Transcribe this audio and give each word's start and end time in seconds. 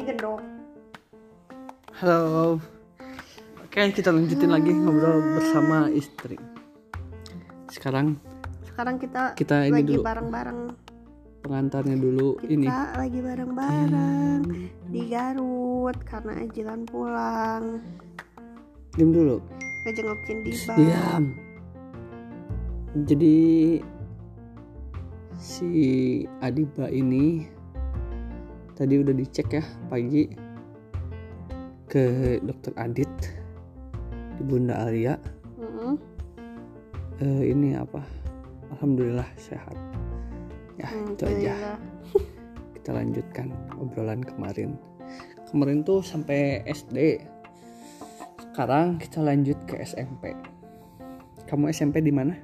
Jadi 0.00 0.16
gendong. 0.16 0.40
Halo. 2.00 2.56
Oke, 3.60 3.84
kita 3.92 4.08
lanjutin 4.08 4.48
lagi 4.48 4.72
ngobrol 4.72 5.36
bersama 5.36 5.92
istri. 5.92 6.40
Sekarang 7.68 8.16
Sekarang 8.64 8.96
kita, 8.96 9.36
Kita 9.36 9.68
ini 9.68 9.76
lagi 9.76 9.92
dulu. 9.92 10.00
bareng-bareng. 10.00 10.60
pengantarnya 11.44 12.00
dulu 12.00 12.40
Kita 12.40 12.48
ini. 12.48 12.64
lagi 12.96 13.20
bareng-bareng 13.20 14.42
di 14.88 15.02
Garut 15.04 16.00
karena 16.08 16.48
ajilan 16.48 16.80
pulang. 16.88 17.64
Diam 18.96 19.12
dulu. 19.12 19.36
Ngejengokin 19.84 20.38
Diba. 20.48 20.74
Diam. 20.80 21.24
Jadi 23.04 23.36
si 25.36 25.68
Adiba 26.40 26.88
ini 26.88 27.44
tadi 28.80 28.96
udah 28.96 29.12
dicek 29.12 29.60
ya 29.60 29.64
pagi 29.92 30.24
ke 31.84 32.40
dokter 32.40 32.72
Adit 32.80 33.12
di 34.40 34.42
Bunda 34.48 34.88
Alia. 34.88 35.20
Mm-mm. 35.60 36.00
Eh, 37.20 37.52
ini 37.52 37.76
apa? 37.76 38.00
Alhamdulillah 38.72 39.28
sehat. 39.36 39.76
Ya 40.80 40.88
Hmm, 40.88 41.12
itu 41.12 41.28
aja. 41.28 41.76
Kita 42.80 42.96
lanjutkan 42.96 43.52
obrolan 43.76 44.24
kemarin. 44.24 44.80
Kemarin 45.52 45.84
tuh 45.84 46.00
sampai 46.00 46.64
SD. 46.64 47.20
Sekarang 48.40 48.96
kita 48.96 49.20
lanjut 49.20 49.58
ke 49.68 49.76
SMP. 49.84 50.32
Kamu 51.44 51.68
SMP 51.68 52.00
di 52.00 52.14
mana? 52.14 52.38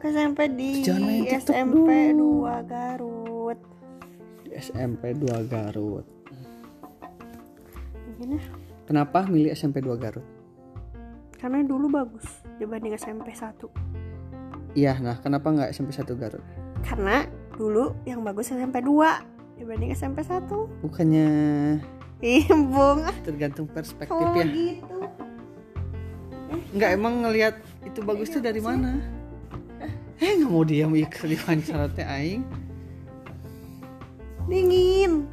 Ke 0.00 0.10
SMP 0.10 0.50
di 0.50 0.82
Jangan 0.82 1.28
SMP 1.28 2.16
dulu. 2.16 2.50
2 2.50 2.66
Garut. 2.66 3.11
SMP 4.54 5.12
2 5.12 5.28
Garut. 5.46 6.06
Gini, 8.16 8.38
Kenapa 8.84 9.24
milih 9.24 9.50
SMP 9.50 9.80
2 9.80 9.94
Garut? 9.96 10.26
karena 11.34 11.58
dulu 11.58 11.90
bagus 11.90 12.22
dibanding 12.56 12.94
SMP 12.94 13.34
1. 13.34 13.66
Iya, 14.78 14.94
nah 15.02 15.18
kenapa 15.18 15.50
nggak 15.50 15.74
SMP 15.74 15.90
1 15.90 16.14
Garut? 16.14 16.38
Karena 16.86 17.26
dulu 17.58 17.98
yang 18.06 18.22
bagus 18.22 18.54
SMP 18.54 18.78
2 18.78 19.58
dibanding 19.58 19.90
SMP 19.90 20.22
1. 20.22 20.46
Bukannya 20.86 21.28
Ih, 22.22 22.46
bung. 22.46 23.02
tergantung 23.26 23.66
perspektif 23.66 24.14
Oh, 24.22 24.38
ya? 24.38 24.46
gitu. 24.46 24.98
Nggak 26.78 26.90
emang 26.94 27.26
ngelihat 27.26 27.58
itu 27.82 27.98
bagus 28.06 28.30
tuh 28.30 28.38
dari 28.38 28.62
mana? 28.62 29.02
Eh 30.22 30.38
nggak 30.38 30.46
mau 30.46 30.62
diam 30.62 30.94
ya 30.94 31.10
di 31.10 31.34
teh 31.90 32.06
aing. 32.06 32.46
Dingin. 34.46 35.26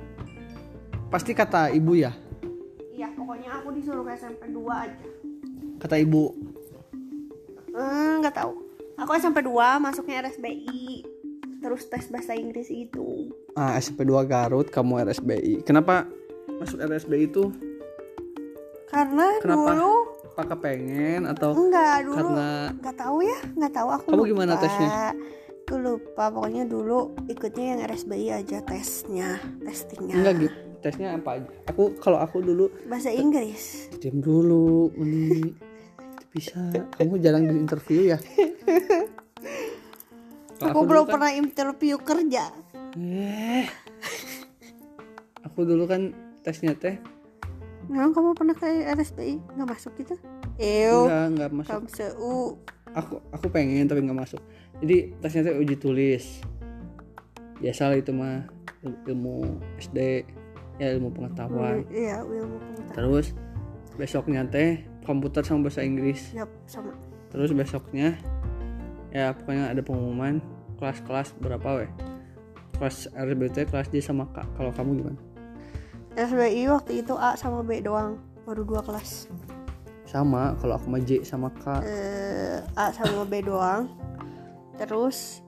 Pasti 1.09 1.33
kata 1.33 1.73
ibu 1.73 1.97
ya. 1.97 2.13
Iya, 2.93 3.09
pokoknya 3.13 3.49
aku 3.59 3.73
disuruh 3.73 4.03
ke 4.03 4.13
SMP 4.13 4.45
2 4.47 4.61
aja. 4.69 5.07
Kata 5.79 5.95
ibu. 5.97 6.35
Eh, 7.71 8.11
nggak 8.19 8.35
tahu. 8.35 8.52
Aku 8.99 9.11
SMP 9.15 9.41
2 9.41 9.80
masuknya 9.80 10.21
RSBI. 10.21 11.07
Terus 11.59 11.87
tes 11.87 12.07
bahasa 12.07 12.35
Inggris 12.35 12.69
itu. 12.69 13.31
Ah, 13.53 13.75
SMP 13.75 14.03
2 14.03 14.23
Garut, 14.23 14.67
kamu 14.67 15.03
RSBI. 15.03 15.63
Kenapa 15.63 16.05
masuk 16.59 16.77
RSBI 16.80 17.25
itu? 17.25 17.52
Karena 18.89 19.37
Kenapa? 19.39 19.69
dulu 19.77 19.93
Apakah 20.33 20.57
pengen 20.57 21.27
atau 21.27 21.52
enggak 21.52 22.07
dulu 22.07 22.15
karena 22.15 22.71
nggak 22.80 22.95
tahu 22.95 23.17
ya 23.21 23.37
nggak 23.59 23.73
tahu 23.75 23.87
aku 23.91 24.05
Kamu 24.07 24.23
lupa. 24.23 24.31
gimana 24.31 24.53
tesnya? 24.55 24.89
Aku 25.70 25.86
lupa 25.86 26.34
pokoknya 26.34 26.66
dulu 26.66 27.14
ikutnya 27.30 27.78
yang 27.78 27.80
RSBI 27.86 28.42
aja 28.42 28.58
tesnya 28.66 29.38
testingnya 29.62 30.17
enggak 30.17 30.36
gitu? 30.42 30.58
Tesnya 30.81 31.14
apa 31.14 31.38
aja? 31.38 31.45
Aku 31.70 31.93
kalau 32.02 32.17
aku 32.17 32.42
dulu 32.42 32.73
bahasa 32.89 33.14
Inggris 33.14 33.86
diam 34.02 34.17
dulu, 34.17 34.89
Uni. 34.98 35.54
Bisa. 36.33 36.58
Kamu 36.98 37.21
jarang 37.21 37.45
di 37.45 37.54
interview 37.54 38.10
ya? 38.10 38.17
Aku, 40.58 40.82
dulu 40.82 40.89
belum 40.89 41.05
kan- 41.05 41.14
pernah 41.14 41.32
interview 41.38 42.02
kerja 42.02 42.49
Eh. 42.98 43.70
Aku 45.45 45.70
dulu 45.70 45.86
kan 45.86 46.10
tesnya 46.42 46.73
teh 46.73 46.98
memang 47.86 48.10
kamu 48.10 48.33
pernah 48.33 48.58
ke 48.58 48.89
RSBI 48.89 49.38
nggak 49.54 49.70
masuk 49.70 49.93
gitu 50.02 50.17
Ew 50.58 51.05
enggak 51.05 51.30
enggak 51.30 51.52
masuk. 51.54 52.58
Aku 52.98 53.22
aku 53.30 53.45
pengen 53.54 53.86
tapi 53.86 54.02
nggak 54.02 54.17
masuk. 54.17 54.42
Jadi 54.80 54.98
tesnya 55.20 55.52
teh 55.52 55.56
uji 55.60 55.76
tulis. 55.76 56.44
Biasa 57.60 57.92
lah 57.92 57.98
itu 58.00 58.16
mah 58.16 58.48
ilmu 58.84 59.60
SD 59.76 60.23
ya 60.80 60.95
ilmu 60.95 61.12
pengetahuan. 61.12 61.84
iya 61.92 62.23
ilmu 62.23 62.56
pengetahuan 62.56 62.95
Terus 62.95 63.28
besoknya 64.00 64.48
teh 64.48 64.80
komputer 65.04 65.44
sama 65.44 65.67
bahasa 65.67 65.84
Inggris. 65.84 66.32
Yap, 66.32 66.48
sama 66.64 66.95
Terus 67.30 67.52
besoknya 67.52 68.16
ya 69.12 69.36
pokoknya 69.36 69.76
ada 69.76 69.82
pengumuman 69.84 70.40
kelas-kelas 70.80 71.36
berapa 71.44 71.84
weh. 71.84 71.92
Kelas 72.80 73.11
RBT 73.11 73.67
kelas 73.67 73.92
D 73.92 74.00
sama 74.00 74.32
K. 74.32 74.48
Kalau 74.56 74.72
kamu 74.72 75.04
gimana? 75.04 75.20
RSBI 76.16 76.64
waktu 76.72 77.04
itu 77.04 77.14
A 77.20 77.36
sama 77.36 77.60
B 77.61 77.84
doang 77.84 78.20
baru 78.48 78.64
dua 78.66 78.82
kelas 78.82 79.30
Sama, 80.10 80.58
kalau 80.58 80.73
aku 80.80 80.90
mah 80.90 81.04
J 81.06 81.22
sama 81.22 81.54
K. 81.54 81.86
eh, 81.86 82.60
A 82.73 82.90
sama 82.90 83.28
B 83.30 83.46
doang 83.46 83.92
terus 84.80 85.44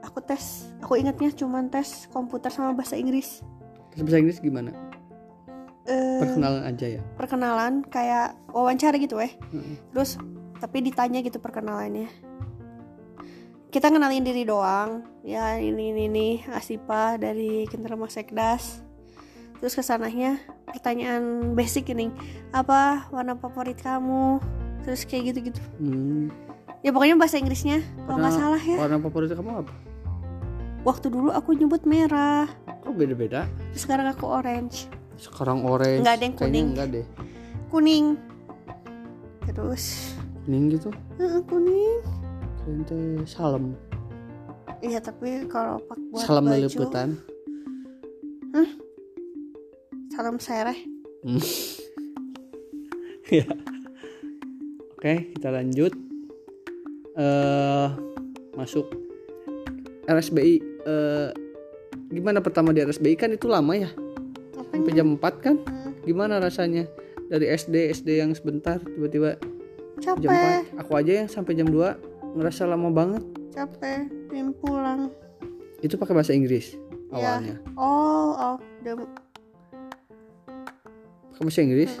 aku 0.00 0.22
tes. 0.22 0.70
Aku 0.78 0.94
ingatnya 0.94 1.34
cuman 1.34 1.66
tes 1.66 2.06
komputer 2.08 2.48
sama 2.48 2.70
bahasa 2.72 2.94
Inggris. 2.94 3.42
Terus 3.90 4.02
bahasa 4.06 4.18
Inggris 4.22 4.38
gimana? 4.38 4.70
eh 5.88 6.20
Perkenalan 6.20 6.62
aja 6.68 6.86
ya. 6.86 7.02
perkenalan 7.16 7.80
kayak 7.82 8.36
wawancara 8.52 9.00
gitu 9.00 9.16
eh. 9.18 9.32
Heeh. 9.48 9.76
terus 9.90 10.20
tapi 10.60 10.84
ditanya 10.84 11.18
gitu 11.20 11.40
perkenalannya. 11.40 12.12
Kita 13.68 13.88
kenalin 13.88 14.24
diri 14.24 14.44
doang. 14.44 15.04
Ya 15.20 15.56
ini 15.56 15.92
ini 15.92 16.02
ini 16.08 16.28
Asipa 16.48 17.16
dari 17.16 17.68
Kinterma 17.68 18.08
Sekdas. 18.08 18.80
Terus 19.60 19.74
ke 19.74 19.82
sananya 19.82 20.40
pertanyaan 20.64 21.52
basic 21.52 21.92
ini. 21.92 22.08
Apa 22.48 23.08
warna 23.08 23.36
favorit 23.36 23.76
kamu? 23.76 24.40
Terus 24.84 25.04
kayak 25.04 25.34
gitu 25.34 25.52
gitu 25.52 25.60
Hmm. 25.76 26.28
Ya 26.80 26.90
pokoknya 26.90 27.14
bahasa 27.14 27.36
Inggrisnya 27.36 27.78
kalau 28.04 28.18
nggak 28.18 28.34
salah 28.34 28.60
ya 28.60 28.76
Warna 28.78 28.98
favorit 29.00 29.30
kamu 29.30 29.50
apa? 29.60 29.74
waktu 30.80 31.06
dulu 31.08 31.28
aku 31.30 31.52
nyebut 31.52 31.82
merah 31.84 32.46
Kok 32.80 32.94
beda-beda? 32.94 33.44
terus 33.70 33.82
sekarang 33.82 34.06
aku 34.08 34.24
orange 34.24 34.86
Sekarang 35.18 35.66
orange. 35.66 35.98
Nggak 36.00 36.14
ada 36.14 36.24
yang 36.24 36.34
Kayaknya 36.34 36.46
kuning. 36.46 36.66
Enggak 36.70 36.88
deh. 36.88 37.06
kuning 37.68 38.06
terus 39.48 39.84
Kuning 40.46 40.64
gitu. 40.70 40.88
Heeh, 41.18 41.40
kuning 41.44 41.98
Kayaknya 42.62 42.84
teh 42.86 43.02
salam. 43.26 43.74
iya 44.78 44.96
tapi 44.98 45.44
kalau 45.50 45.82
pak 45.82 45.98
buat 46.08 46.22
salam 46.22 46.46
baju 46.46 46.54
liliputan. 46.56 47.08
salam 50.08 50.38
sereh 50.38 50.78
Hmm. 51.18 51.42
ya. 53.34 53.42
Oke, 54.94 55.34
kita 55.34 55.50
lanjut. 55.50 55.90
Eh 57.18 57.88
masuk 58.54 58.86
RSBI. 60.06 60.54
eh 60.80 61.30
gimana 62.08 62.40
pertama 62.40 62.70
di 62.70 62.80
RSBI 62.80 63.14
kan 63.14 63.28
itu 63.28 63.44
lama 63.44 63.74
ya? 63.74 63.90
Sampai 64.70 64.92
jam 64.92 65.14
4 65.14 65.20
kan? 65.38 65.56
Hmm, 65.60 65.92
Gimana 66.00 66.38
rasanya? 66.38 66.86
Dari 67.28 67.44
SD 67.46 67.92
SD 67.92 68.08
yang 68.16 68.32
sebentar 68.32 68.80
tiba-tiba 68.80 69.36
jam 69.98 70.16
capek 70.16 70.64
4. 70.72 70.80
Aku 70.80 70.92
aja 70.94 71.12
yang 71.18 71.28
sampai 71.28 71.52
jam 71.52 71.66
2 71.66 71.76
ngerasa 72.34 72.64
lama 72.64 72.88
banget. 72.88 73.20
capek 73.50 74.06
pengen 74.28 74.54
pulang 74.54 75.10
Itu 75.78 75.98
pakai 75.98 76.14
bahasa 76.14 76.30
Inggris 76.30 76.78
Ya. 77.08 77.36
awalnya. 77.36 77.56
all 77.74 78.30
of 78.36 78.60
the 78.80 78.94
Pakai 81.28 81.42
bahasa 81.42 81.60
Inggris. 81.60 81.92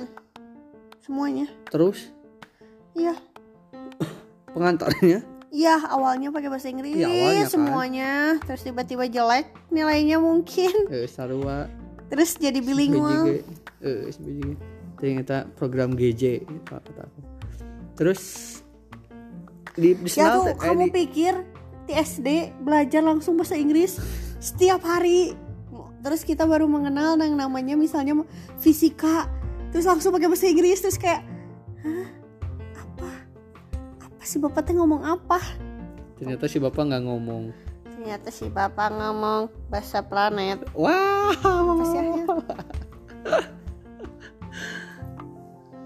semuanya 0.98 1.46
Terus 1.66 2.14
iya 2.92 3.16
pengantarnya? 4.58 5.22
Iya 5.48 5.80
awalnya 5.88 6.28
pakai 6.28 6.52
bahasa 6.52 6.68
Inggris 6.68 6.92
Iya, 6.92 7.08
awalnya 7.08 7.44
kan. 7.46 7.52
semuanya. 7.56 8.10
Terus 8.44 8.60
tiba-tiba 8.62 9.08
jelek 9.08 9.46
nilainya 9.72 10.20
mungkin. 10.20 10.92
Eh 10.92 11.08
sarua. 11.08 11.72
Terus 12.12 12.36
jadi 12.36 12.60
bilingual. 12.60 13.40
Eh 13.80 14.12
ternyata 14.98 15.46
program 15.56 15.94
GJ 15.94 16.42
gitu 16.42 16.62
kata 16.68 16.90
aku. 17.00 17.20
Terus 17.96 18.22
di 19.72 19.94
di 19.94 20.10
ya 20.10 20.36
tuh 20.36 20.50
eh, 20.50 20.56
kamu 20.58 20.90
di- 20.90 20.94
pikir 20.94 21.32
di 21.86 21.94
SD 21.94 22.28
belajar 22.60 23.00
langsung 23.00 23.38
bahasa 23.38 23.56
Inggris 23.56 23.96
setiap 24.42 24.84
hari? 24.84 25.32
Terus 25.98 26.22
kita 26.22 26.44
baru 26.44 26.68
mengenal 26.68 27.18
yang 27.18 27.34
namanya 27.34 27.74
misalnya 27.74 28.20
fisika 28.60 29.26
terus 29.72 29.84
langsung 29.84 30.12
pakai 30.12 30.28
bahasa 30.28 30.46
Inggris 30.46 30.80
terus 30.80 30.96
kayak 30.96 31.24
hah 31.84 32.06
sih 34.28 34.36
bapak 34.38 34.60
teh 34.62 34.76
ngomong 34.76 35.00
apa 35.00 35.40
ternyata 36.14 36.44
si 36.44 36.60
bapak 36.60 36.84
nggak 36.84 37.02
ngomong 37.02 37.48
ternyata 37.88 38.28
si 38.28 38.44
bapak 38.46 38.92
ngomong 38.92 39.48
bahasa 39.66 39.98
planet 40.00 40.68
wow 40.76 41.32
Apa 41.32 41.82
sih 41.82 41.98
akhirnya? 41.98 42.24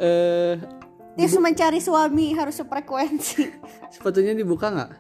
eh 0.01 0.55
Tips 1.13 1.37
mencari 1.37 1.77
suami 1.77 2.33
harus 2.33 2.57
sefrekuensi. 2.57 3.45
sepatunya 3.95 4.33
dibuka 4.33 4.73
nggak 4.73 4.93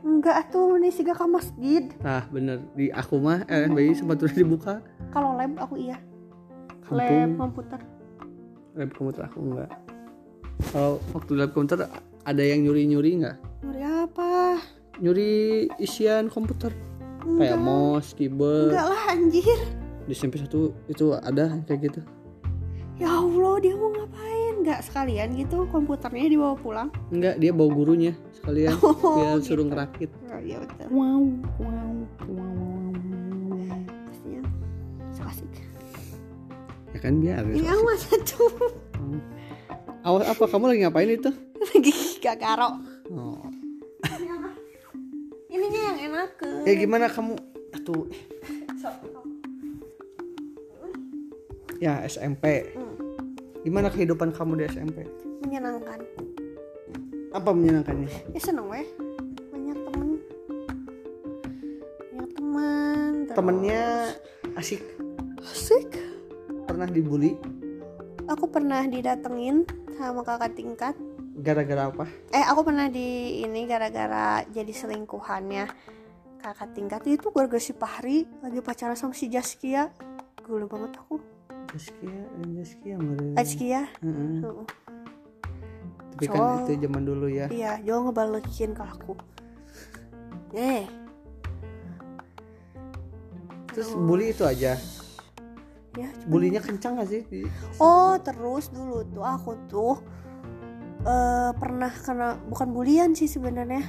Enggak 0.00 0.48
tuh 0.48 0.76
nih 0.76 0.88
sih 0.88 1.00
ke 1.00 1.12
masjid. 1.24 1.88
nah 2.00 2.24
bener 2.28 2.60
di 2.74 2.88
aku 2.88 3.16
mah 3.16 3.44
eh 3.46 3.68
bayi 3.68 3.92
sepatunya 3.92 4.36
dibuka 4.38 4.80
Kalau 5.10 5.32
lab 5.34 5.56
aku 5.56 5.76
iya. 5.76 5.96
Lab 6.88 7.36
komputer. 7.36 7.80
lab 8.72 8.90
komputer 8.92 9.22
aku 9.24 9.38
enggak 9.42 9.70
kalau 10.68 11.00
waktu 11.10 11.32
lab 11.34 11.50
komputer 11.50 11.88
ada 12.22 12.42
yang 12.42 12.62
nyuri 12.62 12.84
nyuri 12.86 13.10
nggak 13.18 13.36
Nyuri 13.60 13.80
apa? 13.82 14.60
nyuri 14.96 15.32
isian 15.76 16.26
komputer 16.26 16.72
kayak 17.30 17.56
mouse 17.56 18.12
keyboard 18.12 18.72
Enggak 18.72 18.86
lah 18.86 19.02
anjir. 19.08 19.58
di 20.02 20.12
SMP 20.12 20.36
satu 20.36 20.72
itu 20.86 21.12
ada 21.14 21.60
kayak 21.64 21.80
gitu 21.86 22.00
Ya 22.96 23.08
Allah 23.08 23.56
dia 23.58 23.72
mau 23.72 23.88
ngapain? 23.90 24.60
Enggak 24.60 24.84
sekalian 24.84 25.32
gitu 25.32 25.64
komputernya 25.66 26.28
dibawa 26.28 26.52
pulang. 26.54 26.88
enggak 27.08 27.36
dia 27.36 27.48
bawa 27.50 27.70
gurunya 27.70 28.12
sekalian 28.30 28.76
Oh, 28.82 28.92
biar 28.92 29.36
gitu. 29.36 29.46
suruh 29.46 29.64
ngerakit 29.66 30.10
Oh, 30.26 30.36
iya 30.38 30.56
betul. 30.58 30.86
wow 30.90 31.22
wow 31.56 31.92
wow 32.28 32.92
Pastinya 34.06 34.42
so 35.10 35.24
asik. 35.24 35.48
ya 36.90 36.98
kan 36.98 37.16
biar 37.18 37.40
Ini 37.46 37.68
amat 37.70 37.98
satu. 38.02 38.44
awas 40.02 40.24
apa 40.26 40.44
kamu 40.44 40.64
lagi 40.66 40.80
ngapain 40.82 41.10
itu 41.10 41.30
Lagi 41.62 41.92
gak 42.20 42.36
karo. 42.38 42.76
oh. 43.10 43.40
Ininya 45.50 45.80
yang 45.82 45.98
enak 46.06 46.30
ke. 46.36 46.50
ya 46.62 46.74
gimana 46.76 47.06
kamu 47.06 47.34
atuh 47.72 48.06
ya 51.80 52.04
SMP 52.04 52.70
Hmm. 52.70 52.94
gimana 53.60 53.88
kehidupan 53.88 54.30
kamu 54.30 54.52
di 54.56 54.64
SMP 54.68 55.02
Menyenangkan. 55.42 55.98
apa 57.30 57.50
menyenangkannya 57.50 58.10
Ya 58.30 58.40
seneng 58.40 58.68
weh. 58.68 58.86
Banyak 59.50 59.78
temen. 59.82 60.08
Banyak 62.06 62.30
teman. 62.32 63.10
terus- 63.24 63.34
temennya 63.34 63.82
asik 64.54 64.82
asik. 65.42 65.88
pernah 66.64 66.86
dibully 66.86 67.34
Aku 68.28 68.46
pernah 68.46 68.86
didatengin 68.86 69.66
sama 69.96 70.22
kakak 70.22 70.54
tingkat. 70.54 70.94
Gara-gara 71.30 71.88
apa 71.88 72.04
Eh 72.30 72.42
aku 72.42 72.66
pernah 72.66 72.90
di 72.90 73.40
ini 73.42 73.64
gara-gara 73.64 74.42
jadi 74.50 74.70
selingkuhannya 74.70 75.64
kakak 76.40 76.70
tingkat 76.72 77.02
itu 77.06 77.30
gara-gara 77.30 77.60
si 77.60 77.72
Pahri 77.72 78.24
lagi 78.40 78.58
pacaran 78.58 78.96
sama 78.96 79.12
si 79.12 79.28
Jaskia. 79.28 79.92
Gula 80.40 80.64
banget 80.66 80.96
aku. 80.98 81.20
Jaskia 81.70 82.24
Jaskia 82.56 82.94
meren. 82.98 83.36
Jaskia. 83.38 83.80
Heeh. 84.02 84.40
Heeh. 84.42 84.66
tapi 86.20 86.36
kan 86.36 86.68
itu 86.68 86.84
zaman 86.84 87.02
dulu 87.06 87.26
ya 87.32 87.46
Iya, 87.48 87.80
Jo 87.80 88.04
ngebalekin 88.04 88.76
ke 88.76 88.82
aku. 88.84 89.16
Eh, 90.52 90.84
terus 93.70 93.94
bully 93.94 94.34
itu 94.34 94.42
aja 94.42 94.74
ya. 95.94 96.08
bulinya 96.26 96.58
kencang 96.58 96.98
gak 96.98 97.08
sih 97.08 97.22
Oh, 97.78 98.18
terus 98.18 98.68
dulu 98.68 99.06
tuh 99.06 99.22
aku 99.24 99.54
tuh 99.70 99.96
eh 101.00 101.50
pernah 101.56 101.92
kena 101.92 102.36
bukan 102.48 102.68
bulian 102.72 103.10
sih 103.16 103.30
sebenarnya. 103.30 103.82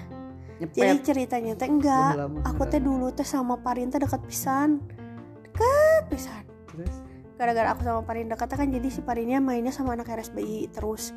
Jadi 0.61 1.01
ceritanya 1.01 1.57
teh 1.57 1.67
enggak. 1.67 2.13
Lama. 2.15 2.39
Aku 2.45 2.69
teh 2.69 2.77
dulu 2.77 3.09
teh 3.09 3.25
sama 3.25 3.57
Parin 3.59 3.89
teh 3.89 3.97
dekat 3.97 4.21
pisan. 4.29 4.77
Dekat 5.41 6.03
pisan. 6.07 6.43
terus 6.69 6.95
Gara-gara 7.35 7.73
aku 7.73 7.81
sama 7.81 8.05
Parin 8.05 8.29
dekat 8.29 8.53
kan 8.53 8.69
jadi 8.69 8.85
si 8.93 9.01
Parinnya 9.01 9.41
mainnya 9.41 9.73
sama 9.73 9.97
anak 9.97 10.13
RSBI 10.13 10.69
terus. 10.69 11.11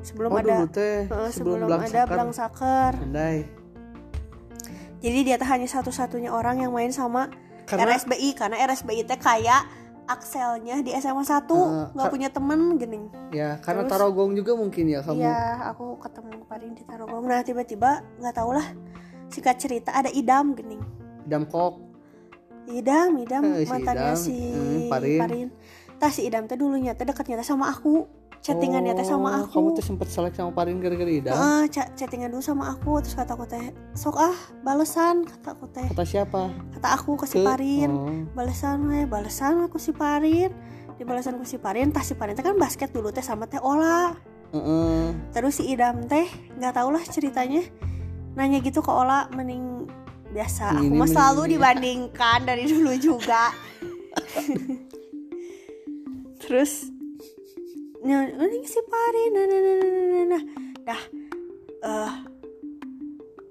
Sebelum 0.00 0.32
oh 0.32 0.40
ada 0.40 0.64
dulu 0.64 0.66
teh 0.72 1.04
eh, 1.04 1.30
sebelum, 1.34 1.68
sebelum 1.68 1.78
ada 1.84 2.00
sakar 2.06 2.32
saker. 2.32 2.92
andai 3.04 3.38
Jadi 4.98 5.18
dia 5.22 5.36
teh 5.36 5.46
hanya 5.46 5.68
satu-satunya 5.68 6.32
orang 6.32 6.64
yang 6.64 6.72
main 6.72 6.90
sama 6.90 7.28
karena 7.68 7.94
RSBI 7.94 8.32
karena 8.32 8.56
RSBI 8.64 9.04
teh 9.04 9.20
kayak 9.20 9.62
akselnya 10.08 10.80
di 10.80 10.90
SMA 10.94 11.20
1 11.20 11.44
Eh, 11.46 11.92
nggak 11.92 12.02
ka- 12.02 12.10
punya 12.10 12.28
temen 12.28 12.60
gening 12.74 13.06
ya 13.30 13.60
karena 13.60 13.84
Terus- 13.84 13.92
tarogong 13.94 14.32
juga 14.32 14.52
mungkin 14.54 14.84
ya 14.88 15.00
kamu. 15.00 15.20
Iya 15.20 15.38
aku 15.68 15.84
ketemu 15.98 16.32
kemarin 16.42 16.70
di 16.72 16.82
Tarogong. 16.82 17.24
Nah 17.24 17.40
tiba-tiba 17.40 17.90
nggak 18.16 18.34
tau 18.34 18.50
lah 18.50 18.66
singkat 19.28 19.56
cerita 19.56 19.92
ada 19.92 20.08
idam 20.08 20.52
gening 20.52 20.80
damkok 21.22 21.84
idam 22.66 23.16
idam 23.16 23.42
Eh, 23.46 23.62
si 23.62 23.70
mantannya 23.70 24.10
Idam, 24.10 24.16
si 24.18 24.36
hmm, 24.48 24.88
Parin. 24.88 25.20
Parin. 25.20 25.48
Tah 25.94 26.08
si 26.08 26.20
idam 26.22 26.44
teh 26.44 26.54
dulunya 26.54 26.92
teh 26.92 27.02
dekatnya 27.02 27.36
teh 27.36 27.46
sama 27.46 27.68
aku 27.68 28.08
chattingannya 28.40 28.92
teh 28.92 29.02
sama 29.02 29.28
Oh, 29.38 29.46
kamu 29.46 29.66
aku 29.66 29.76
tuh 29.76 29.84
sempet 29.84 30.06
selek 30.06 30.32
sama 30.32 30.50
Parin 30.50 30.78
gara-gara 30.78 31.06
idam 31.06 31.32
Heeh, 31.32 31.62
ca- 31.68 31.90
chattingan 31.92 32.28
dulu 32.28 32.40
sama 32.40 32.70
aku 32.70 32.98
terus 32.98 33.12
kata 33.12 33.32
aku 33.32 33.44
teh 33.44 33.60
sok 33.92 34.16
ah 34.16 34.32
balesan 34.60 35.22
kata 35.22 35.48
aku 35.52 35.66
teh. 35.68 35.86
Kata 35.86 36.02
siapa? 36.02 36.48
Kata 36.72 36.88
aku 36.92 37.16
ke 37.16 37.26
si 37.26 37.38
Parin 37.38 37.90
oh. 37.90 38.08
balesan 38.32 38.82
we 38.84 39.04
balesan 39.04 39.62
aku 39.62 39.76
si 39.76 39.90
Parin 39.90 40.50
di 40.94 41.02
balasan 41.02 41.36
ku 41.36 41.44
si 41.44 41.56
Parin 41.56 41.88
tah 41.88 42.00
si 42.00 42.12
Parin 42.12 42.32
teh 42.32 42.42
kan 42.42 42.54
basket 42.54 42.90
dulu 42.90 43.08
teh 43.08 43.20
sama 43.20 43.44
teh 43.44 43.58
Ola. 43.58 44.16
Heeh. 44.48 45.12
terus 45.30 45.56
si 45.56 45.68
Idam 45.68 46.02
teh 46.04 46.24
nggak 46.56 46.72
tau 46.72 46.88
lah 46.88 47.04
ceritanya 47.04 47.60
nanya 48.32 48.58
gitu 48.58 48.80
ke 48.80 48.88
Ola 48.88 49.28
mending 49.30 49.84
biasa 50.28 50.72
aku 50.74 50.88
Ini, 50.88 50.96
mah 50.96 51.06
selalu 51.06 51.42
ini. 51.42 51.50
dibandingkan 51.54 52.38
dari 52.42 52.64
dulu 52.64 52.92
juga. 52.96 53.52
Terus 56.38 56.88
si 58.68 58.80
Parin 58.84 59.30
nah 59.32 59.44
nah 59.44 59.58
nah 59.58 59.74
nah 59.74 59.86
nah, 59.88 60.06
nah, 60.06 60.26
nah. 60.26 60.42
dah 60.84 61.02
eh 61.78 62.12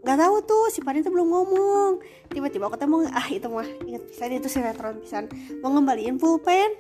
nggak 0.08 0.20
tahu 0.24 0.36
tuh 0.48 0.66
si 0.72 0.80
Parin 0.80 1.04
tuh 1.04 1.12
belum 1.12 1.28
ngomong. 1.28 2.00
Tiba-tiba 2.32 2.72
aku 2.72 2.80
mau 2.88 3.04
ah 3.12 3.28
itu 3.28 3.44
mah 3.52 3.68
ingat 3.84 4.08
pisan 4.08 4.40
itu 4.40 4.48
sinetron 4.48 5.04
pisan. 5.04 5.28
Mau 5.60 5.76
ngembaliin 5.76 6.16
pulpen? 6.16 6.80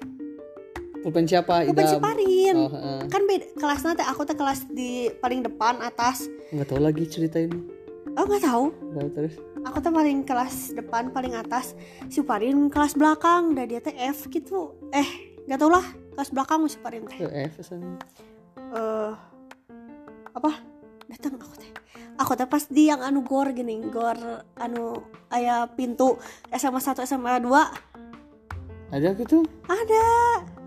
Pulpen 1.03 1.27
siapa? 1.27 1.67
Pulpen 1.67 1.91
si 1.91 1.99
Parin. 1.99 2.55
Oh, 2.55 3.03
kan 3.11 3.27
beda 3.27 3.51
kelasnya 3.59 3.99
teh 3.99 4.07
aku 4.07 4.23
teh 4.23 4.31
kelas 4.31 4.71
di 4.71 5.11
paling 5.19 5.43
depan 5.43 5.83
atas. 5.83 6.31
Nggak 6.55 6.71
tahu 6.71 6.79
lagi 6.79 7.03
cerita 7.03 7.43
ini 7.43 7.77
oh 8.17 8.25
nggak 8.25 8.43
tahu. 8.43 8.65
Tahu 8.73 9.07
terus? 9.13 9.35
Aku 9.69 9.77
tuh 9.83 9.93
paling 9.93 10.25
kelas 10.25 10.73
depan 10.73 11.13
paling 11.13 11.37
atas. 11.37 11.77
Si 12.09 12.19
Parin 12.25 12.71
kelas 12.71 12.97
belakang 12.97 13.53
dan 13.53 13.69
dia 13.69 13.79
teh 13.79 13.93
F 13.93 14.25
gitu. 14.33 14.73
Eh 14.89 15.26
nggak 15.47 15.57
tau 15.57 15.71
lah 15.71 15.85
kelas 16.13 16.29
belakang 16.35 16.67
si 16.67 16.77
Parin 16.77 17.07
teh 17.07 17.23
eh 17.23 19.11
apa 20.35 20.51
datang 21.07 21.39
aku 21.39 21.55
teh 21.55 21.71
aku 22.19 22.31
teh 22.35 22.45
pas 22.45 22.63
di 22.67 22.91
yang 22.91 22.99
anu 22.99 23.23
gor 23.23 23.47
gini 23.55 23.79
gor 23.87 24.19
anu 24.59 25.01
aya 25.31 25.65
pintu 25.71 26.19
SMA 26.51 26.83
1 26.83 27.07
SMA 27.07 27.39
2 27.39 27.47
ada 28.87 29.09
gitu 29.15 29.43
ada 29.67 30.03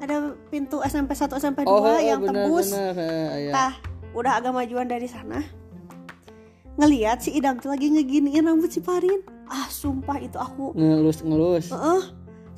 ada 0.00 0.16
pintu 0.48 0.80
SMP 0.84 1.12
1 1.12 1.28
SMP 1.36 1.64
2 1.64 1.68
oh 1.68 1.80
heeh, 1.84 2.12
yang 2.12 2.20
benar 2.24 2.48
tembus 2.48 2.68
heeh, 2.72 3.48
iya. 3.48 3.52
Tah, 3.52 3.72
udah 4.16 4.40
agak 4.40 4.52
majuan 4.52 4.88
dari 4.88 5.08
sana. 5.08 5.40
Ngeliat 6.76 7.24
si 7.24 7.32
Idam 7.36 7.60
tuh 7.60 7.72
lagi 7.72 7.92
ngeginiin 7.92 8.44
rambut 8.44 8.72
si 8.72 8.80
Parin. 8.80 9.20
Ah, 9.48 9.68
sumpah 9.68 10.20
itu 10.20 10.36
aku. 10.36 10.72
ngelus 10.76 11.20
ngelus 11.24 11.72
Heeh. 11.72 12.02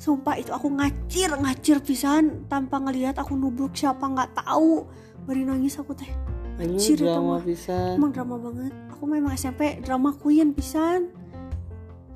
Sumpah 0.03 0.35
itu 0.35 0.51
aku 0.51 0.67
ngacir, 0.67 1.31
ngacir 1.31 1.79
pisan 1.79 2.43
tanpa 2.51 2.75
ngelihat 2.75 3.15
aku 3.23 3.39
nubruk 3.39 3.71
siapa 3.71 4.03
nggak 4.03 4.35
tahu. 4.35 4.83
Bari 5.23 5.47
nangis 5.47 5.79
aku 5.79 5.95
teh. 5.95 6.11
Ngacir 6.59 6.99
itu 6.99 7.07
drama 7.07 7.39
mah. 7.39 7.41
pisan 7.47 7.95
Emang 7.95 8.11
drama 8.11 8.35
banget. 8.35 8.75
Aku 8.91 9.07
memang 9.07 9.31
SMP 9.31 9.79
drama 9.79 10.11
queen 10.11 10.51
pisan. 10.51 11.07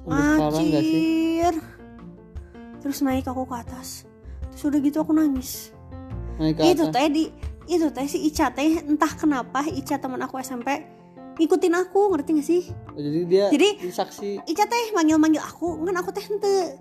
Ngacir. 0.04 1.56
Terus 2.84 3.00
naik 3.08 3.24
aku 3.24 3.48
ke 3.48 3.56
atas. 3.56 4.04
Terus 4.52 4.68
udah 4.68 4.80
gitu 4.84 4.98
aku 5.00 5.16
nangis. 5.16 5.72
naik 6.44 6.60
ke 6.60 6.76
itu 6.76 6.84
atas 6.84 6.94
teh 6.94 7.08
di 7.08 7.24
itu 7.72 7.88
teh 7.88 8.08
si 8.12 8.20
Ica 8.28 8.52
teh 8.52 8.84
entah 8.84 9.10
kenapa 9.16 9.64
Ica 9.64 9.96
teman 9.96 10.20
aku 10.22 10.38
SMP 10.44 10.86
ngikutin 11.40 11.74
aku 11.74 12.14
ngerti 12.14 12.30
gak 12.36 12.46
sih 12.46 12.64
Oh, 12.94 13.02
jadi 13.02 13.20
dia 13.26 13.46
Jadi- 13.50 13.90
saksi 13.90 14.46
Ica 14.46 14.70
teh 14.70 14.94
manggil 14.94 15.18
manggil 15.18 15.42
aku 15.42 15.82
kan 15.82 15.98
aku 15.98 16.14
teh 16.14 16.22
hente 16.22 16.78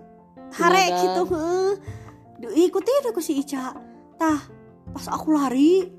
hare 0.55 0.83
Beneran. 0.87 1.01
gitu 1.03 1.21
heeh. 1.35 1.71
Ikutin 2.69 3.09
aku 3.09 3.19
si 3.19 3.41
Ica. 3.41 3.75
Tah 4.15 4.39
pas 4.93 5.05
aku 5.11 5.35
lari 5.35 5.91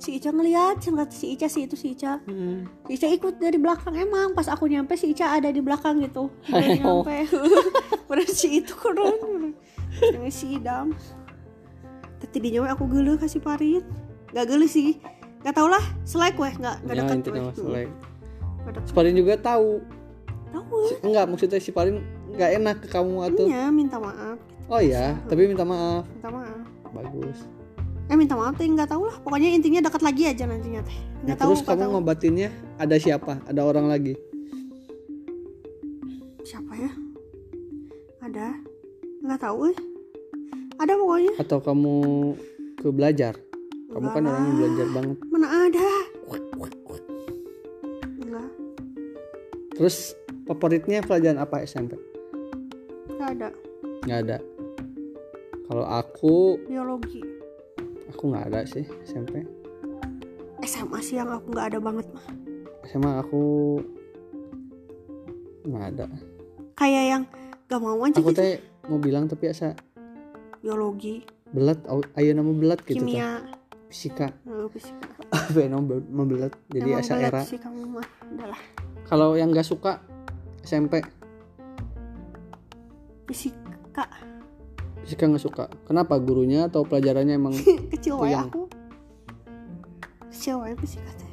si 0.00 0.18
Ica 0.18 0.34
ngeliat 0.34 0.82
si 1.12 1.32
Ica 1.32 1.46
si 1.46 1.64
itu 1.64 1.76
si 1.78 1.94
Ica. 1.94 2.18
Hmm. 2.26 2.66
si 2.88 2.98
Ica 2.98 3.08
ikut 3.08 3.38
dari 3.38 3.56
belakang 3.56 3.94
emang 3.96 4.34
pas 4.34 4.50
aku 4.50 4.66
nyampe 4.68 4.98
si 4.98 5.14
Ica 5.14 5.38
ada 5.38 5.48
di 5.52 5.60
belakang 5.62 6.02
gitu. 6.02 6.28
Nyampe. 6.50 7.28
Bener 8.08 8.28
si 8.28 8.60
itu 8.60 8.74
keren. 8.76 9.54
Si 10.28 10.58
Idam. 10.58 10.92
Tapi 12.18 12.36
di 12.40 12.56
nyawa 12.56 12.74
aku 12.74 12.88
gelo 12.88 13.14
kasih 13.20 13.40
parit. 13.40 13.84
Gak 14.34 14.50
gelo 14.50 14.66
sih. 14.66 14.98
Gak 15.44 15.54
tau 15.60 15.68
lah 15.68 15.82
selek 16.08 16.40
weh 16.40 16.52
gak 16.56 16.80
gak 16.88 16.94
ya 16.96 17.00
dekat 17.04 17.16
intinya 17.20 17.40
weh. 17.68 17.86
dekat. 18.64 18.82
si 18.88 18.92
Parin 18.96 19.14
juga 19.14 19.34
tahu. 19.36 19.84
Tahu. 20.50 20.76
Enggak 21.04 21.24
maksudnya 21.28 21.60
si 21.60 21.70
Parin 21.70 22.00
nggak 22.34 22.50
enak 22.60 22.76
ke 22.82 22.88
kamu 22.90 23.16
atau 23.30 23.44
Iya 23.46 23.70
minta 23.70 23.96
maaf. 24.02 24.38
Oh 24.66 24.80
iya 24.80 25.14
tapi 25.30 25.46
minta 25.46 25.62
maaf. 25.62 26.04
Minta 26.18 26.30
maaf. 26.30 26.64
Bagus. 26.90 27.38
Eh 28.10 28.16
minta 28.18 28.34
maaf 28.36 28.54
teh 28.58 28.66
nggak 28.66 28.90
tahu 28.90 29.08
lah. 29.08 29.16
Pokoknya 29.22 29.48
intinya 29.54 29.80
dekat 29.80 30.02
lagi 30.02 30.22
aja 30.28 30.44
nantinya 30.44 30.82
teh. 30.82 30.98
Nah, 30.98 31.22
nggak 31.30 31.38
tahu 31.40 31.50
terus 31.54 31.62
kamu 31.64 31.82
tahu. 31.82 31.92
ngobatinnya 31.96 32.48
ada 32.76 32.96
siapa? 32.98 33.32
Ada 33.48 33.60
orang 33.64 33.86
lagi? 33.88 34.14
Siapa 36.44 36.72
ya? 36.76 36.90
Ada. 38.20 38.46
Nggak 39.24 39.40
tahu 39.40 39.58
eh. 39.72 39.78
Ada 40.76 40.92
pokoknya. 40.98 41.32
Atau 41.40 41.58
kamu 41.62 41.94
ke 42.82 42.88
belajar? 42.92 43.34
Kamu 43.94 44.10
Enggak 44.10 44.14
kan 44.18 44.22
orang 44.26 44.42
yang 44.42 44.56
belajar 44.58 44.86
banget. 44.90 45.16
mana 45.30 45.48
ada? 45.70 45.88
Enggak 48.18 48.48
terus 49.74 50.14
favoritnya 50.46 51.02
pelajaran 51.02 51.38
apa 51.42 51.62
SMP 51.66 51.98
nggak 53.14 53.30
ada. 53.38 53.48
Nggak 54.04 54.18
ada. 54.26 54.36
Kalau 55.64 55.84
aku 55.88 56.60
biologi. 56.68 57.22
aku 58.12 58.22
nggak 58.30 58.44
ada 58.52 58.60
sih 58.68 58.84
SMP 59.02 59.42
SMA 60.64 60.98
sih 61.04 61.16
yang 61.20 61.28
aku 61.32 61.50
nggak 61.52 61.66
ada 61.74 61.78
banget 61.80 62.06
mah. 62.12 62.24
SMA 62.88 63.10
aku 63.20 63.42
nggak 65.64 65.84
ada. 65.96 66.06
Kayak 66.74 67.04
yang 67.06 67.22
gak 67.64 67.80
mau 67.80 67.96
aja 68.04 68.18
aku 68.20 68.30
gitu. 68.32 68.40
teh 68.40 68.54
mau 68.90 68.98
bilang 69.00 69.24
tapi 69.24 69.48
asa 69.48 69.72
biologi. 70.60 71.24
belat 71.54 71.78
ayo 72.18 72.30
nama 72.34 72.50
belat 72.50 72.82
gitu 72.82 72.98
kimia. 72.98 73.40
Fisika. 73.88 74.34
Eh, 74.42 74.66
fisika. 74.74 75.06
Apa 75.34 75.58
ya 75.64 75.68
nama 75.70 75.84
be- 75.86 76.08
mau 76.10 76.26
belat. 76.26 76.52
Jadi 76.68 76.88
Emang 76.90 77.00
asa 77.00 77.14
era. 77.20 77.42
kalau 79.06 79.38
yang 79.38 79.54
nggak 79.54 79.64
suka 79.64 80.02
SMP 80.66 81.04
fisika 83.34 84.06
fisika 85.04 85.28
nggak 85.28 85.42
suka. 85.44 85.64
Kenapa? 85.84 86.16
Gurunya 86.16 86.70
atau 86.70 86.86
pelajarannya 86.86 87.34
emang 87.36 87.52
kecil 87.92 88.16
wae 88.16 88.32
Puyeng. 88.32 88.48
aku. 88.48 88.62
Kecil 90.32 90.56
wae 90.64 90.72
fisika 90.80 91.10
teh. 91.18 91.30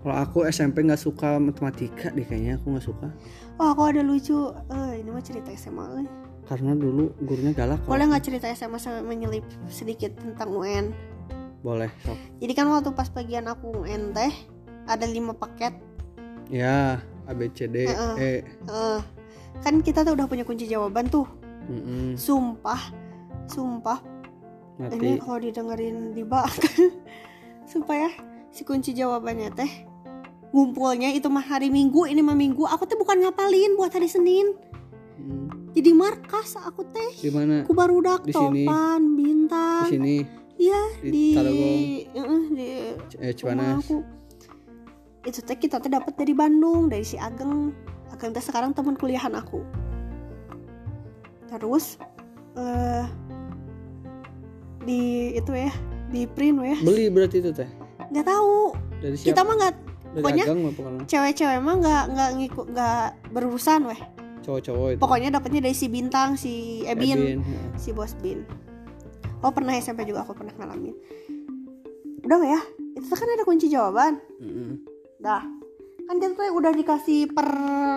Kalau 0.00 0.16
aku 0.16 0.38
SMP 0.48 0.84
nggak 0.84 1.00
suka 1.00 1.40
matematika 1.40 2.12
deh 2.12 2.26
kayaknya 2.26 2.60
aku 2.60 2.76
nggak 2.76 2.84
suka. 2.84 3.08
Oh 3.56 3.72
aku 3.72 3.88
ada 3.88 4.04
lucu. 4.04 4.52
Eh 4.68 5.00
ini 5.00 5.08
mah 5.08 5.24
cerita 5.24 5.48
SMA 5.56 6.04
eh. 6.04 6.08
karena 6.50 6.74
dulu 6.74 7.14
gurunya 7.22 7.54
galak 7.54 7.78
boleh 7.86 8.10
nggak 8.10 8.26
cerita 8.26 8.50
SMA 8.50 8.74
sama 8.82 9.06
menyelip 9.06 9.46
sedikit 9.70 10.10
tentang 10.18 10.50
UN 10.50 10.90
boleh 11.62 11.86
sok. 12.02 12.18
Jadi 12.42 12.52
kan 12.58 12.66
waktu 12.74 12.90
pas 12.90 13.06
bagian 13.06 13.46
aku 13.46 13.86
UN 13.86 14.10
teh 14.10 14.34
ada 14.90 15.06
lima 15.06 15.30
paket. 15.30 15.78
Ya 16.50 16.98
A 17.30 17.32
B 17.38 17.46
C 17.54 17.70
D 17.70 17.86
Heeh. 17.86 18.14
E. 18.18 18.32
Eh, 18.66 19.00
kan 19.60 19.82
kita 19.82 20.06
tuh 20.06 20.14
udah 20.14 20.26
punya 20.30 20.46
kunci 20.46 20.70
jawaban 20.70 21.10
tuh. 21.10 21.26
Mm-mm, 21.70 22.14
sumpah 22.18 23.10
sumpah. 23.50 23.98
Ini 24.80 24.86
mati 24.96 25.08
kalau 25.20 25.38
didengerin 25.42 26.16
di 26.16 26.24
bak 26.24 26.48
supaya 27.72 28.08
si 28.48 28.64
kunci 28.64 28.96
jawabannya 28.96 29.50
teh 29.52 29.72
ngumpulnya 30.50 31.12
itu 31.12 31.28
mah 31.28 31.44
hari 31.44 31.68
minggu 31.68 32.06
ini 32.06 32.22
mah 32.22 32.38
minggu. 32.38 32.64
Aku 32.70 32.86
teh 32.86 32.96
bukan 32.96 33.20
ngapalin 33.26 33.76
buat 33.76 33.92
hari 33.92 34.08
senin. 34.08 34.56
Mm, 35.20 35.74
jadi 35.76 35.90
markas 35.92 36.56
aku 36.56 36.86
teh. 36.88 37.12
Di 37.20 37.28
mana? 37.28 37.66
Aku 37.66 37.76
baru 37.76 38.00
dak 38.00 38.24
Di 38.24 38.32
sini. 38.32 38.64
topan 38.64 39.00
di 39.04 39.22
bintang 39.22 39.86
sini. 39.90 40.16
Iya 40.60 40.82
di 41.00 41.24
di 41.36 41.68
di 42.56 42.68
eh, 43.20 43.32
Cipanas 43.36 43.84
aku. 43.84 44.00
Itu 45.28 45.44
teh 45.44 45.58
kita 45.60 45.76
teh 45.76 45.92
dapat 45.92 46.16
dari 46.16 46.32
Bandung 46.32 46.88
dari 46.88 47.04
si 47.04 47.20
Ageng 47.20 47.76
Ageng 48.20 48.36
teh 48.36 48.44
sekarang 48.44 48.76
teman 48.76 49.00
kuliahan 49.00 49.32
aku. 49.32 49.64
Terus 51.48 51.96
eh 52.52 53.08
di 54.84 55.32
itu 55.32 55.48
ya 55.56 55.72
di 56.12 56.28
print 56.28 56.60
ya. 56.60 56.76
Beli 56.84 57.08
berarti 57.08 57.40
itu 57.40 57.48
teh? 57.48 57.64
Nggak 58.12 58.28
tahu. 58.28 58.76
Dari 59.00 59.16
kita 59.16 59.40
siapa? 59.40 59.48
mah 59.48 59.54
nggak 59.56 59.74
pokoknya- 60.20 60.46
cewek-cewek 61.08 61.60
mah 61.64 61.74
nggak 61.80 62.02
nggak 62.12 62.30
ngikut 62.36 62.66
nggak 62.76 63.04
berurusan 63.32 63.88
weh. 63.88 64.00
Cowok-cowok 64.44 64.88
itu? 64.92 65.00
Pokoknya 65.00 65.28
dapatnya 65.32 65.60
dari 65.64 65.72
si 65.72 65.88
bintang 65.88 66.36
si 66.36 66.84
Ebin, 66.84 67.16
Ebin, 67.16 67.40
heeh. 67.40 67.68
si 67.80 67.96
bos 67.96 68.12
bin. 68.20 68.44
Oh 69.40 69.48
pernah 69.48 69.72
SMP 69.72 70.04
juga 70.04 70.28
aku 70.28 70.36
pernah 70.36 70.52
ngalamin. 70.60 70.92
Udah 72.20 72.36
ya? 72.44 72.60
Itu 73.00 73.16
kan 73.16 73.32
ada 73.32 73.48
kunci 73.48 73.72
jawaban. 73.72 74.20
Mm-mm. 74.44 74.76
dah 75.16 75.40
kan 76.10 76.18
kita 76.18 76.34
tuh 76.34 76.50
udah 76.58 76.74
dikasih 76.74 77.30
per 77.30 77.48